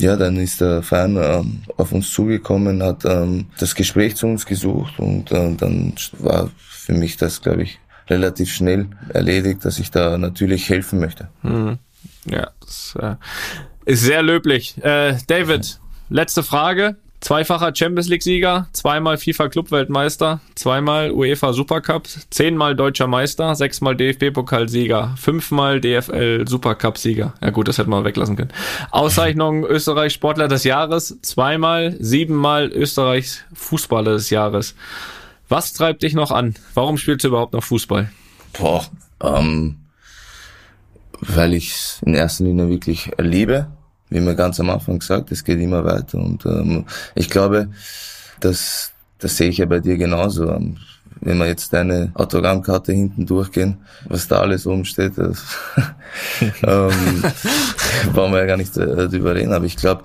ja, 0.00 0.16
dann 0.16 0.36
ist 0.36 0.60
der 0.60 0.82
Verein 0.82 1.16
ähm, 1.16 1.62
auf 1.76 1.92
uns 1.92 2.12
zugekommen, 2.12 2.82
hat 2.82 3.04
ähm, 3.04 3.46
das 3.58 3.74
Gespräch 3.74 4.16
zu 4.16 4.26
uns 4.26 4.46
gesucht 4.46 4.98
und 4.98 5.30
äh, 5.32 5.54
dann 5.54 5.94
war 6.18 6.50
für 6.58 6.92
mich 6.92 7.16
das, 7.16 7.42
glaube 7.42 7.62
ich, 7.62 7.78
relativ 8.08 8.52
schnell 8.52 8.88
erledigt, 9.10 9.64
dass 9.64 9.78
ich 9.78 9.90
da 9.90 10.18
natürlich 10.18 10.68
helfen 10.68 10.98
möchte. 10.98 11.28
Ja, 12.26 12.50
das 12.60 12.96
äh, 13.00 13.14
ist 13.84 14.02
sehr 14.02 14.22
löblich. 14.22 14.76
Äh, 14.82 15.16
David, 15.26 15.80
letzte 16.08 16.42
Frage. 16.42 16.96
Zweifacher 17.20 17.74
Champions 17.74 18.08
League-Sieger, 18.08 18.68
zweimal 18.72 19.18
FIFA-Club-Weltmeister, 19.18 20.40
zweimal 20.54 21.10
UEFA 21.10 21.52
Supercup, 21.52 22.08
zehnmal 22.30 22.74
Deutscher 22.74 23.06
Meister, 23.06 23.54
sechsmal 23.54 23.94
DFB-Pokalsieger, 23.94 25.14
fünfmal 25.18 25.80
DFL-Supercup-Sieger. 25.82 27.34
Ja 27.42 27.50
gut, 27.50 27.68
das 27.68 27.76
hätten 27.76 27.90
wir 27.90 28.04
weglassen 28.04 28.36
können. 28.36 28.52
Auszeichnung 28.90 29.64
Österreich 29.66 30.14
Sportler 30.14 30.48
des 30.48 30.64
Jahres, 30.64 31.18
zweimal, 31.20 31.94
siebenmal 32.00 32.68
Österreichs 32.68 33.44
Fußballer 33.52 34.12
des 34.12 34.30
Jahres. 34.30 34.74
Was 35.50 35.74
treibt 35.74 36.02
dich 36.02 36.14
noch 36.14 36.30
an? 36.30 36.54
Warum 36.72 36.96
spielst 36.96 37.24
du 37.24 37.28
überhaupt 37.28 37.52
noch 37.52 37.64
Fußball? 37.64 38.10
Boah, 38.58 38.86
ähm, 39.22 39.76
weil 41.20 41.52
ich 41.52 41.72
es 41.72 42.00
in 42.04 42.14
erster 42.14 42.44
Linie 42.44 42.70
wirklich 42.70 43.10
liebe. 43.18 43.68
Wie 44.10 44.20
mir 44.20 44.34
ganz 44.34 44.58
am 44.60 44.70
Anfang 44.70 44.98
gesagt, 44.98 45.30
es 45.32 45.44
geht 45.44 45.60
immer 45.60 45.84
weiter. 45.84 46.18
Und 46.18 46.44
ähm, 46.44 46.84
ich 47.14 47.30
glaube, 47.30 47.68
das, 48.40 48.92
das 49.18 49.36
sehe 49.36 49.48
ich 49.48 49.58
ja 49.58 49.66
bei 49.66 49.80
dir 49.80 49.96
genauso. 49.96 50.48
Ähm, 50.50 50.76
Wenn 51.22 51.38
wir 51.38 51.46
jetzt 51.46 51.72
deine 51.72 52.10
Autogrammkarte 52.14 52.92
hinten 52.92 53.26
durchgehen, 53.26 53.78
was 54.08 54.26
da 54.26 54.40
alles 54.40 54.66
oben 54.66 54.84
steht, 54.84 55.16
das 55.18 55.44
ähm, 56.62 57.24
brauchen 58.12 58.32
wir 58.32 58.40
ja 58.40 58.46
gar 58.46 58.56
nicht 58.56 58.76
äh, 58.76 59.08
drüber 59.08 59.34
reden. 59.34 59.52
Aber 59.52 59.64
ich 59.64 59.76
glaube, 59.76 60.04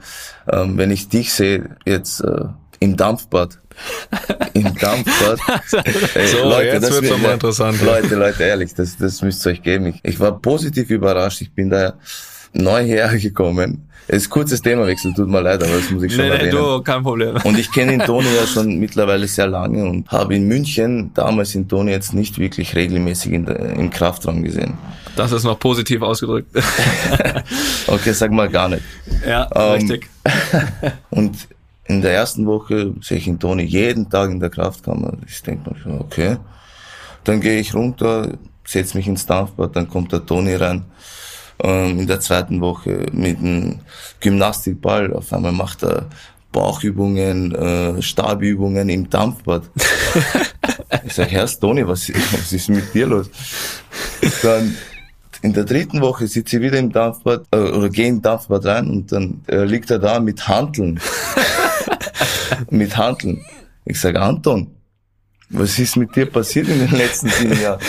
ähm, 0.51 0.77
wenn 0.77 0.91
ich 0.91 1.07
dich 1.09 1.33
sehe 1.33 1.69
jetzt 1.85 2.21
äh, 2.21 2.45
im 2.79 2.97
Dampfbad, 2.97 3.57
im 4.53 4.75
Dampfbad, 4.75 5.39
ey, 6.15 6.27
So, 6.27 6.51
jetzt 6.61 6.81
wird's 6.83 7.01
wird- 7.01 7.11
doch 7.11 7.17
mal 7.19 7.33
interessant. 7.33 7.81
Leute, 7.81 8.15
Leute, 8.15 8.43
ehrlich, 8.43 8.73
das, 8.73 8.97
das 8.97 9.21
müsst 9.21 9.45
ihr 9.47 9.51
euch 9.53 9.63
geben. 9.63 9.87
Ich, 9.87 9.99
ich 10.03 10.19
war 10.19 10.39
positiv 10.39 10.89
überrascht. 10.89 11.41
Ich 11.41 11.53
bin 11.53 11.69
da 11.69 11.93
neu 12.53 12.83
hergekommen. 12.85 13.89
Es 14.07 14.23
ist 14.23 14.29
kurzes 14.29 14.61
Themawechsel, 14.61 15.13
tut 15.15 15.27
mir 15.27 15.41
leid, 15.41 15.63
aber 15.63 15.73
das 15.77 15.89
muss 15.89 16.03
ich 16.03 16.13
schon 16.13 16.25
erwähnen. 16.25 16.83
kein 16.83 17.01
Problem. 17.01 17.37
Und 17.43 17.57
ich 17.57 17.71
kenne 17.71 18.03
Toni 18.05 18.27
ja 18.35 18.45
schon 18.45 18.77
mittlerweile 18.79 19.27
sehr 19.27 19.47
lange 19.47 19.83
und 19.83 20.11
habe 20.11 20.35
in 20.35 20.47
München 20.47 21.11
damals 21.15 21.55
in 21.55 21.67
Toni 21.67 21.91
jetzt 21.91 22.13
nicht 22.13 22.37
wirklich 22.37 22.75
regelmäßig 22.75 23.33
in 23.33 23.45
der, 23.45 23.59
im 23.71 23.89
Kraftraum 23.89 24.43
gesehen. 24.43 24.75
Das 25.15 25.31
ist 25.31 25.43
noch 25.43 25.57
positiv 25.57 26.01
ausgedrückt. 26.01 26.55
okay, 27.87 28.11
sag 28.11 28.31
mal 28.31 28.49
gar 28.49 28.69
nicht. 28.69 28.83
Ja, 29.27 29.49
ähm, 29.55 29.71
richtig. 29.71 30.09
und 31.09 31.35
in 31.85 32.01
der 32.01 32.13
ersten 32.13 32.45
Woche 32.45 32.93
sehe 33.01 33.17
ich 33.17 33.25
den 33.25 33.39
Toni 33.39 33.63
jeden 33.63 34.09
Tag 34.09 34.29
in 34.29 34.39
der 34.39 34.49
Kraftkammer. 34.49 35.13
Ich 35.25 35.41
denke 35.41 35.71
mir, 35.85 35.99
okay. 35.99 36.37
Dann 37.23 37.41
gehe 37.41 37.59
ich 37.59 37.73
runter, 37.73 38.37
setze 38.65 38.97
mich 38.97 39.07
ins 39.07 39.25
Dampfbad, 39.25 39.75
dann 39.75 39.89
kommt 39.89 40.11
der 40.11 40.25
Toni 40.25 40.53
rein. 40.55 40.85
Ähm, 41.59 41.99
in 41.99 42.07
der 42.07 42.19
zweiten 42.19 42.59
Woche 42.59 43.05
mit 43.13 43.39
einem 43.39 43.79
Gymnastikball. 44.19 45.13
Auf 45.13 45.31
einmal 45.31 45.53
macht 45.53 45.83
er 45.83 46.07
Bauchübungen, 46.51 47.55
äh, 47.55 48.01
Stabübungen 48.01 48.89
im 48.89 49.09
Dampfbad. 49.09 49.63
ich 51.05 51.13
sage, 51.13 51.31
Herr 51.31 51.47
Toni, 51.47 51.87
was, 51.87 52.09
was 52.09 52.51
ist 52.51 52.69
mit 52.69 52.93
dir 52.93 53.07
los? 53.07 53.29
Dann 54.41 54.75
in 55.41 55.53
der 55.53 55.63
dritten 55.63 56.01
Woche 56.01 56.27
sitze 56.27 56.57
ich 56.57 56.61
wieder 56.61 56.77
im 56.77 56.91
Dampfbad 56.91 57.45
äh, 57.51 57.57
oder 57.57 57.89
gehe 57.89 58.07
im 58.07 58.21
Dampfbad 58.21 58.65
rein 58.65 58.89
und 58.89 59.11
dann 59.11 59.41
äh, 59.47 59.63
liegt 59.63 59.89
er 59.91 59.99
da 59.99 60.19
mit 60.19 60.47
Handeln. 60.47 60.99
mit 62.69 62.97
Handeln. 62.97 63.45
Ich 63.85 63.99
sage, 63.99 64.21
Anton, 64.21 64.71
was 65.49 65.79
ist 65.79 65.95
mit 65.95 66.15
dir 66.15 66.25
passiert 66.25 66.67
in 66.67 66.79
den 66.79 66.91
letzten 66.91 67.29
sieben 67.29 67.61
Jahren? 67.61 67.79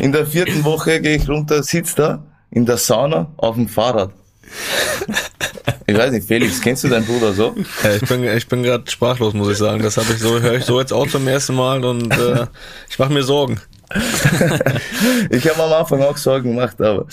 In 0.00 0.12
der 0.12 0.26
vierten 0.26 0.64
Woche 0.64 1.00
gehe 1.00 1.16
ich 1.16 1.28
runter, 1.28 1.62
sitze 1.62 1.96
da 1.96 2.27
in 2.50 2.66
der 2.66 2.76
Sauna 2.76 3.30
auf 3.36 3.54
dem 3.54 3.68
Fahrrad. 3.68 4.10
Ich 5.86 5.96
weiß 5.96 6.12
nicht, 6.12 6.28
Felix, 6.28 6.60
kennst 6.60 6.84
du 6.84 6.88
deinen 6.88 7.06
Bruder 7.06 7.32
so? 7.32 7.54
Ja, 7.82 7.94
ich 7.94 8.02
bin, 8.02 8.22
ich 8.24 8.46
bin 8.46 8.62
gerade 8.62 8.90
sprachlos, 8.90 9.32
muss 9.32 9.50
ich 9.50 9.58
sagen. 9.58 9.82
Das 9.82 9.96
habe 9.96 10.12
ich 10.12 10.18
so, 10.18 10.38
höre 10.40 10.54
ich 10.54 10.64
so 10.64 10.78
jetzt 10.78 10.92
auch 10.92 11.06
zum 11.06 11.26
ersten 11.26 11.54
Mal 11.54 11.82
und 11.84 12.12
äh, 12.12 12.46
ich 12.90 12.98
mache 12.98 13.12
mir 13.12 13.22
Sorgen. 13.22 13.58
ich 15.30 15.48
habe 15.48 15.62
am 15.62 15.72
Anfang 15.72 16.02
auch 16.02 16.18
Sorgen 16.18 16.50
gemacht, 16.50 16.78
aber 16.80 17.06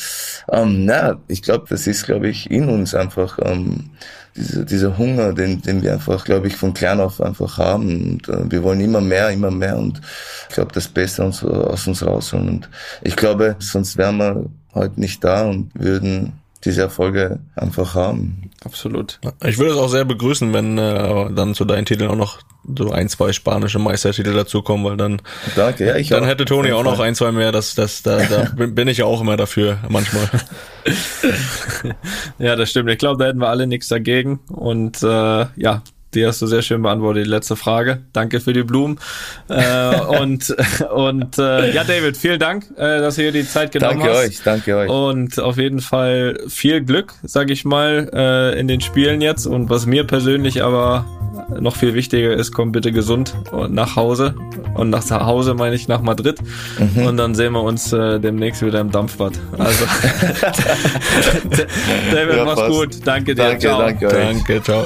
ähm, 0.51 0.83
na, 0.83 1.17
ich 1.29 1.41
glaube, 1.41 1.65
das 1.69 1.87
ist, 1.87 2.05
glaube 2.05 2.27
ich, 2.27 2.51
in 2.51 2.67
uns 2.67 2.93
einfach 2.93 3.39
ähm, 3.41 3.91
dieser, 4.35 4.65
dieser 4.65 4.97
Hunger, 4.97 5.31
den, 5.31 5.61
den 5.61 5.81
wir 5.81 5.93
einfach, 5.93 6.25
glaube 6.25 6.47
ich, 6.47 6.57
von 6.57 6.73
klein 6.73 6.99
auf 6.99 7.21
einfach 7.21 7.57
haben. 7.57 7.87
Und 7.87 8.29
äh, 8.29 8.51
wir 8.51 8.61
wollen 8.63 8.81
immer 8.81 8.99
mehr, 8.99 9.29
immer 9.29 9.51
mehr 9.51 9.77
und 9.77 10.01
ich 10.49 10.55
glaube, 10.55 10.73
das 10.73 10.89
Beste 10.89 11.23
uns, 11.23 11.43
aus 11.43 11.87
uns 11.87 12.05
rausholen. 12.05 12.49
Und 12.49 12.69
ich 13.03 13.15
glaube, 13.15 13.55
sonst 13.59 13.97
wären 13.97 14.17
wir 14.17 14.45
heute 14.75 14.99
nicht 14.99 15.23
da 15.23 15.45
und 15.45 15.71
würden 15.73 16.33
diese 16.65 16.81
Erfolge 16.81 17.39
einfach 17.55 17.95
haben. 17.95 18.49
Absolut. 18.63 19.19
Ich 19.45 19.59
würde 19.59 19.73
es 19.73 19.77
auch 19.77 19.89
sehr 19.89 20.05
begrüßen, 20.05 20.51
wenn 20.51 20.77
äh, 20.77 21.31
dann 21.31 21.53
zu 21.53 21.63
deinen 21.63 21.85
Titeln 21.85 22.09
auch 22.09 22.15
noch 22.15 22.39
so 22.77 22.91
ein, 22.91 23.07
zwei 23.09 23.31
spanische 23.31 23.77
Meistertitel 23.77 24.33
dazukommen, 24.33 24.85
weil 24.85 24.97
dann, 24.97 25.21
Danke, 25.55 25.85
ja, 25.85 25.95
ich 25.95 26.09
dann 26.09 26.23
auch. 26.23 26.27
hätte 26.27 26.45
Toni 26.45 26.71
auch 26.71 26.83
noch 26.83 26.99
ein, 26.99 27.13
zwei 27.13 27.31
mehr. 27.31 27.51
Das, 27.51 27.75
das, 27.75 28.01
da, 28.01 28.23
da 28.23 28.49
bin 28.65 28.87
ich 28.87 28.97
ja 28.97 29.05
auch 29.05 29.21
immer 29.21 29.37
dafür, 29.37 29.77
manchmal. 29.89 30.27
ja, 32.39 32.55
das 32.55 32.71
stimmt. 32.71 32.89
Ich 32.89 32.97
glaube, 32.97 33.21
da 33.23 33.29
hätten 33.29 33.39
wir 33.39 33.49
alle 33.49 33.67
nichts 33.67 33.87
dagegen. 33.87 34.39
Und 34.47 35.03
äh, 35.03 35.45
ja, 35.55 35.83
die 36.15 36.25
hast 36.25 36.41
du 36.41 36.47
sehr 36.47 36.61
schön 36.61 36.81
beantwortet, 36.81 37.25
die 37.25 37.29
letzte 37.29 37.55
Frage. 37.55 37.99
Danke 38.13 38.39
für 38.39 38.53
die 38.53 38.63
Blumen. 38.63 38.97
äh, 39.49 39.99
und 40.21 40.55
und 40.93 41.37
äh, 41.37 41.73
ja, 41.73 41.83
David, 41.83 42.17
vielen 42.17 42.39
Dank, 42.39 42.65
äh, 42.77 42.99
dass 42.99 43.15
du 43.15 43.23
hier 43.23 43.31
die 43.31 43.47
Zeit 43.47 43.71
genommen 43.71 43.99
danke 43.99 44.13
hast. 44.13 44.45
Danke 44.45 44.77
euch, 44.77 44.87
danke 44.87 44.93
euch. 44.93 45.11
Und 45.11 45.39
auf 45.39 45.57
jeden 45.57 45.81
Fall 45.81 46.39
viel 46.47 46.81
Glück, 46.83 47.13
sag 47.23 47.49
ich 47.49 47.65
mal, 47.65 48.09
äh, 48.13 48.59
in 48.59 48.67
den 48.67 48.81
Spielen 48.81 49.21
jetzt. 49.21 49.45
Und 49.45 49.69
was 49.69 49.85
mir 49.85 50.05
persönlich 50.05 50.63
aber 50.63 51.05
noch 51.59 51.75
viel 51.75 51.93
wichtiger 51.93 52.33
ist, 52.33 52.51
komm 52.51 52.71
bitte 52.71 52.91
gesund 52.91 53.35
nach 53.69 53.95
Hause. 53.95 54.35
Und 54.73 54.89
nach 54.89 55.09
Hause 55.09 55.53
meine 55.53 55.75
ich 55.75 55.87
nach 55.87 56.01
Madrid. 56.01 56.39
Mhm. 56.79 57.05
Und 57.05 57.17
dann 57.17 57.35
sehen 57.35 57.53
wir 57.53 57.61
uns 57.61 57.93
äh, 57.93 58.19
demnächst 58.19 58.65
wieder 58.65 58.79
im 58.79 58.91
Dampfbad. 58.91 59.33
Also 59.57 59.85
David, 62.11 62.35
ja, 62.35 62.45
mach's 62.45 62.67
gut. 62.67 62.97
Danke 63.05 63.35
dir. 63.35 63.43
Danke, 63.43 63.59
ciao. 63.59 63.79
danke, 63.79 64.07
danke, 64.07 64.63
ciao. 64.63 64.85